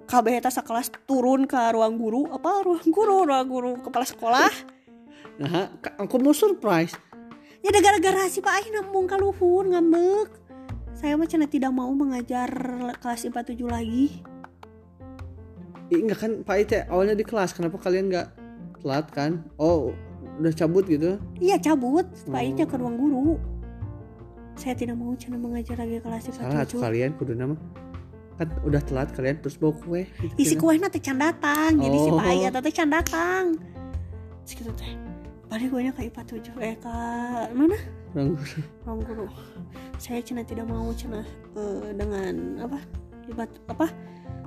kabeh 0.06 0.38
eta 0.38 0.54
sakelas 0.54 0.90
turun 1.06 1.46
ke 1.46 1.58
ruang 1.74 2.02
guru. 2.02 2.26
Apa 2.34 2.66
ruang 2.66 2.90
guru? 2.90 3.30
Ruang 3.30 3.46
guru 3.46 3.72
kepala 3.86 4.10
sekolah. 4.10 4.50
Nah 5.38 5.70
aku 6.02 6.18
mau 6.18 6.34
surprise. 6.34 6.98
Ya 7.62 7.70
gara-gara 7.78 8.26
si 8.26 8.42
Pak 8.42 8.54
Ahi 8.58 8.68
nambung 8.74 9.06
kaluhur 9.06 9.70
ngambek 9.70 10.45
saya 11.06 11.22
mah 11.22 11.30
cenah 11.30 11.46
tidak 11.46 11.70
mau 11.70 11.94
mengajar 11.94 12.50
kelas 12.98 13.30
IPA 13.30 13.54
7 13.54 13.62
lagi? 13.70 14.26
Ih, 15.94 16.02
enggak 16.02 16.18
kan 16.18 16.32
Pak 16.42 16.58
Ite 16.66 16.90
awalnya 16.90 17.14
di 17.14 17.22
kelas 17.22 17.54
kenapa 17.54 17.78
kalian 17.78 18.10
nggak 18.10 18.28
telat 18.82 19.06
kan? 19.14 19.46
Oh 19.62 19.94
udah 20.42 20.50
cabut 20.50 20.90
gitu? 20.90 21.22
Iya 21.38 21.62
cabut. 21.62 22.10
Pak 22.26 22.42
Ahi 22.42 22.58
Oh. 22.58 22.66
ke 22.66 22.76
ruang 22.82 22.98
guru. 22.98 23.38
Saya 24.58 24.74
tidak 24.74 24.98
mau 24.98 25.14
cenah 25.14 25.38
mengajar 25.38 25.78
lagi 25.78 26.02
kelas 26.02 26.26
IPA 26.26 26.42
salah 26.42 26.66
tuh 26.66 26.82
7 26.82 26.90
kalian 26.90 27.12
kudu 27.22 27.38
nama. 27.38 27.54
Kan 28.42 28.50
udah 28.66 28.82
telat 28.82 29.14
kalian 29.14 29.38
terus 29.46 29.62
bawa 29.62 29.78
kue. 29.78 30.10
Gitu, 30.10 30.34
isi 30.42 30.56
kue 30.58 30.74
nanti 30.82 30.98
can 30.98 31.22
datang 31.22 31.86
jadi 31.86 31.98
si 32.02 32.10
Oh. 32.10 32.18
Pak 32.18 32.34
Ahi 32.34 32.50
teh 32.50 32.74
can 32.74 32.90
datang 32.90 33.44
gitu 34.50 34.74
teh 34.74 35.05
balik 35.46 35.70
gue 35.72 35.92
ke 35.94 36.02
IPA 36.10 36.22
7 36.26 36.66
eh 36.66 36.76
ke 36.82 36.96
mana? 37.54 37.78
Ruang 38.84 39.00
guru 39.06 39.28
saya 39.96 40.20
cina 40.20 40.44
tidak 40.44 40.68
mau 40.68 40.92
cina 40.92 41.24
eh, 41.56 41.90
dengan 41.96 42.60
apa 42.68 42.80
libat 43.28 43.50
apa 43.72 43.88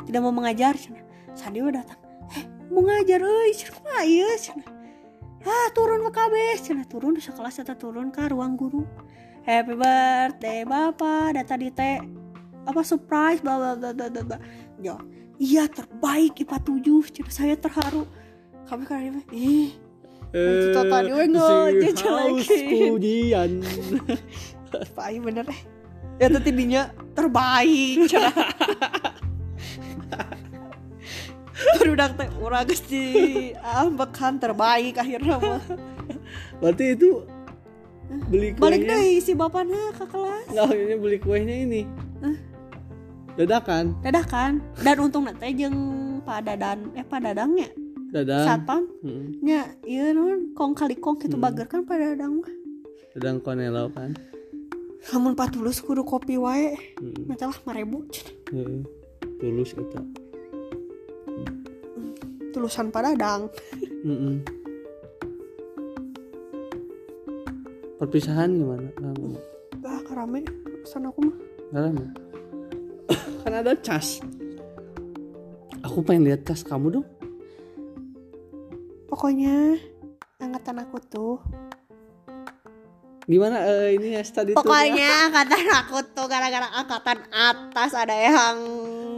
tidak 0.06 0.20
mau 0.24 0.32
mengajar 0.32 0.76
cina. 0.76 1.00
Sandi 1.32 1.60
udah 1.60 1.82
datang 1.82 2.00
eh 2.36 2.44
mau 2.68 2.84
ngajar 2.84 3.20
euy 3.24 3.50
cina 3.56 4.04
ieu 4.04 4.28
cina? 4.36 4.64
Ah 5.46 5.68
turun 5.72 6.04
ke 6.08 6.10
KB 6.12 6.34
cina. 6.60 6.82
Turun 6.84 7.16
di 7.16 7.22
sekelas 7.24 7.62
eta 7.62 7.74
turun 7.78 8.12
ke 8.12 8.28
ruang 8.28 8.58
guru. 8.58 8.84
Happy 9.48 9.72
birthday 9.72 10.68
bapak 10.68 11.40
data 11.40 11.54
di 11.56 11.72
teh 11.72 12.04
apa 12.68 12.80
surprise 12.84 13.40
bla 13.40 13.56
bla 13.56 13.72
bla 13.80 13.96
bla 13.96 14.20
bla, 14.20 14.38
ya 14.76 15.00
iya 15.40 15.64
terbaik 15.64 16.36
IPA 16.44 16.58
7 16.60 17.14
cina. 17.14 17.30
Saya 17.32 17.54
terharu. 17.56 18.04
Kami 18.68 18.84
kan 18.84 19.24
ih 19.32 19.72
Eh, 20.28 20.76
tadi 20.76 21.08
we 21.08 21.24
haus 21.32 21.72
lagi. 22.04 22.92
pujian 22.92 23.64
Pak 24.92 25.04
Ayu 25.08 25.24
bener 25.24 25.48
eh 25.48 25.60
ya 26.20 26.28
tadi 26.28 26.52
dinya 26.52 26.92
terbaik 27.16 28.04
cenah 28.12 28.36
Barudak 31.80 32.12
teh 32.20 32.28
urang 32.44 32.68
geus 32.68 32.84
di 32.84 33.04
ambekan 33.64 34.36
terbaik 34.36 35.00
akhirnya 35.00 35.40
mah. 35.40 35.64
berarti 36.60 36.92
itu 36.92 37.24
beli 38.28 38.52
Balik 38.52 38.84
kuenya. 38.84 38.94
deui 39.00 39.18
si 39.24 39.32
bapana 39.32 39.90
ke 39.96 40.04
kelas. 40.06 40.44
nggak 40.52 40.76
ini 40.76 40.94
beli 41.00 41.18
kuenya 41.18 41.56
ini. 41.66 41.82
Dadakan. 43.34 43.96
Dadakan. 44.04 44.60
Dan 44.84 44.96
untung 45.02 45.24
teh 45.40 45.50
jeung 45.56 45.78
Pak 46.22 46.46
Dadan 46.46 46.92
eh 46.94 47.02
Pak 47.02 47.20
Dadangnya 47.26 47.72
dadang 48.08 48.44
satpam 48.44 48.82
Mm-mm. 49.00 49.40
nya 49.40 49.60
ieu 49.84 50.10
non 50.10 50.52
kong 50.52 50.72
kali 50.72 50.96
kong 50.96 51.16
kitu 51.16 51.36
Hmm. 51.36 51.44
bager 51.44 51.66
kan 51.66 51.82
Pak 51.82 51.96
Dadang 51.96 52.40
mah. 52.40 52.52
dadang 53.12 53.38
konelo 53.38 53.88
kan 53.90 54.12
Lamun 55.08 55.32
40 55.32 55.62
kudu 55.78 56.02
kopi 56.02 56.36
wae. 56.36 56.74
Mm-mm. 56.98 57.26
Matalah 57.26 57.54
5000 57.54 58.02
Heeh. 58.50 58.82
tulus 59.38 59.70
kita 59.70 60.00
tulusan 62.50 62.88
Pak 62.88 63.02
Dadang. 63.06 63.42
Mm-mm. 64.02 64.36
perpisahan 67.96 68.54
gimana 68.54 68.88
Kamu 68.94 69.36
Ah 69.82 70.00
karame 70.02 70.42
pesan 70.80 71.04
aku 71.04 71.20
mah. 71.24 71.36
lama 71.70 72.06
kan 73.42 73.52
ada 73.54 73.72
cas 73.76 74.22
aku 75.80 76.00
pengen 76.00 76.24
lihat 76.24 76.42
tas 76.42 76.60
kamu 76.60 76.94
dong 76.94 77.06
Pokoknya. 79.18 79.74
Angkatan 80.38 80.78
aku 80.78 81.02
tuh. 81.02 81.42
Gimana 83.26 83.66
eh, 83.66 83.98
ini 83.98 84.14
ya 84.14 84.22
ya? 84.22 84.54
Pokoknya 84.54 85.26
angkatan 85.26 85.66
aku 85.74 86.06
tuh 86.14 86.30
gara-gara 86.30 86.70
angkatan 86.70 87.26
atas 87.34 87.98
ada 87.98 88.14
yang 88.14 88.62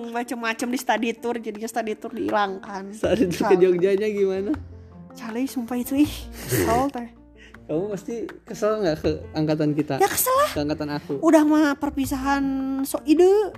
macem-macem 0.09 0.72
di 0.72 0.78
study 0.80 1.12
tour 1.20 1.36
jadinya 1.36 1.68
study 1.68 2.01
tour 2.01 2.16
dihilangkan. 2.16 2.96
study 2.96 3.28
tour 3.28 3.53
ke 3.53 3.61
Jogjanya 3.61 4.09
gimana? 4.09 4.57
Cale 5.12 5.44
sumpah 5.44 5.76
itu 5.76 6.01
ih 6.01 6.12
kesel 6.48 6.88
teh. 6.96 7.09
kamu 7.68 7.84
pasti 7.92 8.14
kesel 8.48 8.80
nggak 8.80 9.05
ke 9.05 9.11
angkatan 9.36 9.76
kita? 9.76 10.01
Ya 10.01 10.09
kesel 10.09 10.32
lah. 10.32 10.48
ke 10.57 10.61
angkatan 10.64 10.96
aku. 10.96 11.20
Udah 11.20 11.44
mah 11.44 11.76
perpisahan 11.76 12.40
so 12.88 13.05
ide. 13.05 13.53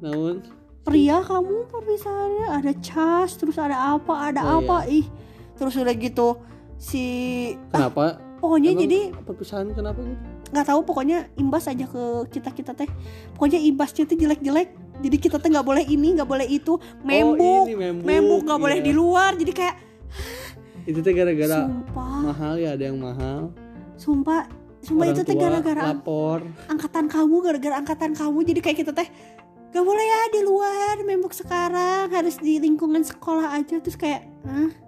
Namun? 0.00 0.48
Pria 0.80 1.20
kamu 1.20 1.68
perpisahannya 1.68 2.48
ada 2.56 2.72
cas 2.80 3.36
terus 3.36 3.60
ada 3.60 4.00
apa 4.00 4.32
ada 4.32 4.40
Oh, 4.48 4.64
apa 4.64 4.88
ih 4.88 5.04
terus 5.54 5.74
udah 5.78 5.94
gitu 5.94 6.40
si 6.78 7.04
kenapa? 7.70 8.20
Pokoknya 8.44 8.76
Emang 8.76 8.82
jadi 8.84 8.98
perpisahan 9.24 9.72
kenapa 9.72 10.04
gitu? 10.04 10.20
Nggak 10.52 10.66
tahu 10.68 10.80
pokoknya 10.84 11.18
imbas 11.40 11.64
aja 11.64 11.88
ke 11.88 12.28
kita 12.28 12.52
kita 12.52 12.72
teh. 12.76 12.86
Pokoknya 13.32 13.56
imbasnya 13.56 14.04
tuh 14.04 14.20
jelek-jelek. 14.20 14.68
Jadi 15.00 15.16
kita 15.16 15.40
teh 15.40 15.48
nggak 15.48 15.64
boleh 15.64 15.84
ini 15.88 16.12
nggak 16.20 16.28
boleh 16.28 16.44
itu. 16.44 16.76
Membuk 17.00 17.66
oh, 17.66 18.04
membuk, 18.04 18.40
nggak 18.44 18.60
boleh 18.60 18.78
iya. 18.78 18.86
di 18.86 18.92
luar. 18.92 19.32
Jadi 19.40 19.52
kayak 19.56 19.76
itu 20.84 21.00
teh 21.00 21.16
gara-gara 21.16 21.64
mahal 21.96 22.60
ya 22.60 22.76
ada 22.76 22.84
yang 22.84 23.00
mahal. 23.00 23.48
Sumpah 23.96 24.44
sumpah 24.84 25.08
Orang 25.08 25.16
itu 25.16 25.22
teh 25.24 25.36
gara-gara 25.40 25.82
lapor. 25.96 26.44
angkatan 26.68 27.08
kamu 27.08 27.36
gara-gara 27.40 27.74
angkatan 27.80 28.12
kamu. 28.12 28.38
Jadi 28.44 28.60
kayak 28.60 28.78
kita 28.84 28.92
teh 28.92 29.08
gak 29.74 29.82
boleh 29.82 30.04
ya 30.04 30.20
di 30.30 30.40
luar 30.46 30.94
membuk 31.02 31.34
sekarang 31.34 32.12
harus 32.12 32.36
di 32.38 32.60
lingkungan 32.60 33.00
sekolah 33.00 33.56
aja. 33.56 33.80
Terus 33.80 33.96
kayak 33.96 34.28
ah 34.44 34.83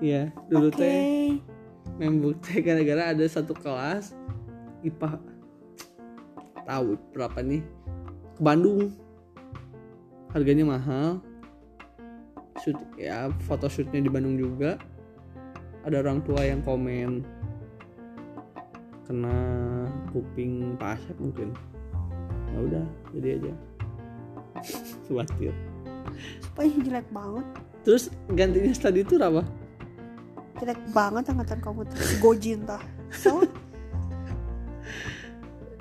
iya 0.00 0.28
dulu 0.48 0.68
oke. 0.68 0.78
Teh 0.78 1.40
membuk 1.96 2.36
teh 2.44 2.60
gara-gara 2.60 3.16
ada 3.16 3.24
satu 3.24 3.56
kelas 3.56 4.12
IPA. 4.84 5.16
Tahu 6.66 6.98
berapa 7.14 7.38
nih? 7.40 7.62
Ke 8.36 8.40
Bandung. 8.42 8.92
Harganya 10.34 10.66
mahal. 10.66 11.22
Shoot 12.60 12.76
ya 13.00 13.32
photoshootnya 13.48 14.04
di 14.04 14.10
Bandung 14.12 14.36
juga. 14.36 14.76
Ada 15.86 16.02
orang 16.04 16.20
tua 16.26 16.42
yang 16.44 16.60
komen. 16.66 17.24
Kena 19.06 19.38
kuping 20.10 20.74
Asep 20.82 21.16
mungkin. 21.22 21.54
Ya 22.52 22.58
udah 22.58 22.86
jadi 23.14 23.28
aja. 23.40 23.52
Khawatir. 25.06 25.54
Sumpah 26.42 26.64
ih, 26.64 26.76
jelek 26.82 27.06
banget. 27.12 27.46
Terus 27.86 28.10
gantinya 28.34 28.72
tadi 28.74 29.06
itu 29.06 29.14
apa 29.20 29.46
jelek 30.60 30.80
banget 30.92 31.24
angkatan 31.30 31.58
kamu 31.60 31.80
tuh. 31.88 31.96
Si 32.00 32.14
gojin 32.20 32.64
tah 32.64 32.82
so 33.12 33.42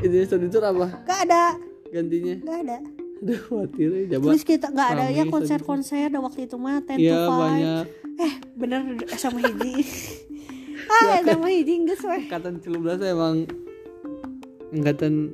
ini 0.04 0.28
tadi 0.28 0.46
itu 0.52 0.60
apa? 0.60 0.88
Gak 1.08 1.20
ada. 1.26 1.56
Gantinya? 1.90 2.36
Gak 2.44 2.60
ada. 2.68 2.78
Aduh 3.26 3.40
khawatir 3.48 4.12
ya 4.12 4.20
terus 4.20 4.44
kita 4.44 4.70
nggak 4.70 4.90
ada 4.92 5.06
ya 5.08 5.24
konser-konser 5.26 6.12
ada 6.12 6.20
waktu 6.20 6.52
itu 6.52 6.60
mah 6.60 6.84
10 6.84 7.00
to 7.00 7.00
Iya 7.00 7.16
5 7.26 7.32
banyak. 7.32 7.86
Eh 8.20 8.34
bener 8.60 8.80
sama 9.16 9.40
hiji 9.40 9.74
ah 10.86 11.24
sama 11.24 11.48
hiji 11.48 11.74
enggak 11.80 12.04
weh 12.06 12.22
angkatan 12.28 12.60
13 12.60 13.16
emang 13.16 13.36
angkatan 14.76 15.32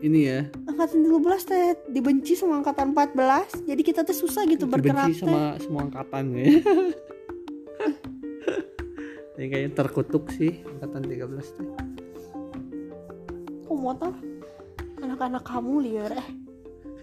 ini 0.00 0.20
ya. 0.32 0.40
Angkatan 0.64 1.04
13 1.04 1.44
teh 1.44 1.64
dibenci 1.92 2.32
sama 2.34 2.64
angkatan 2.64 2.96
14 2.96 3.68
jadi 3.68 3.82
kita 3.84 4.00
tuh 4.02 4.16
susah 4.16 4.48
gitu 4.48 4.64
bergerak 4.64 5.12
dibenci 5.12 5.20
sama 5.20 5.60
semua 5.60 5.92
angkatan 5.92 6.24
ya 6.34 6.44
ini 9.40 9.48
kayaknya 9.48 9.72
terkutuk 9.72 10.28
sih 10.36 10.60
angkatan 10.68 11.08
13 11.08 11.56
tuh. 11.56 11.72
Aku 13.64 13.72
mau 13.72 13.96
tah 13.96 14.12
anak-anak 15.00 15.40
kamu 15.48 15.74
liar 15.80 16.12
eh. 16.12 16.28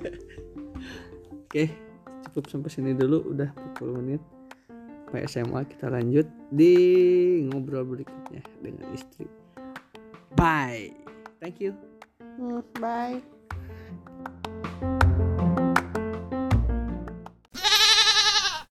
Oke 1.50 1.66
cukup 2.30 2.54
sampai 2.54 2.70
sini 2.70 2.94
dulu 2.94 3.34
udah 3.34 3.50
40 3.82 3.98
menit. 3.98 4.22
Sampai 5.10 5.26
SMA 5.26 5.66
kita 5.66 5.90
lanjut 5.90 6.30
di 6.54 6.74
ngobrol 7.50 7.82
berikutnya 7.98 8.46
dengan 8.62 8.86
istri. 8.94 9.26
Bye. 10.38 10.94
Thank 11.42 11.58
you. 11.58 11.74
Hmm, 12.38 12.62
bye 12.78 13.37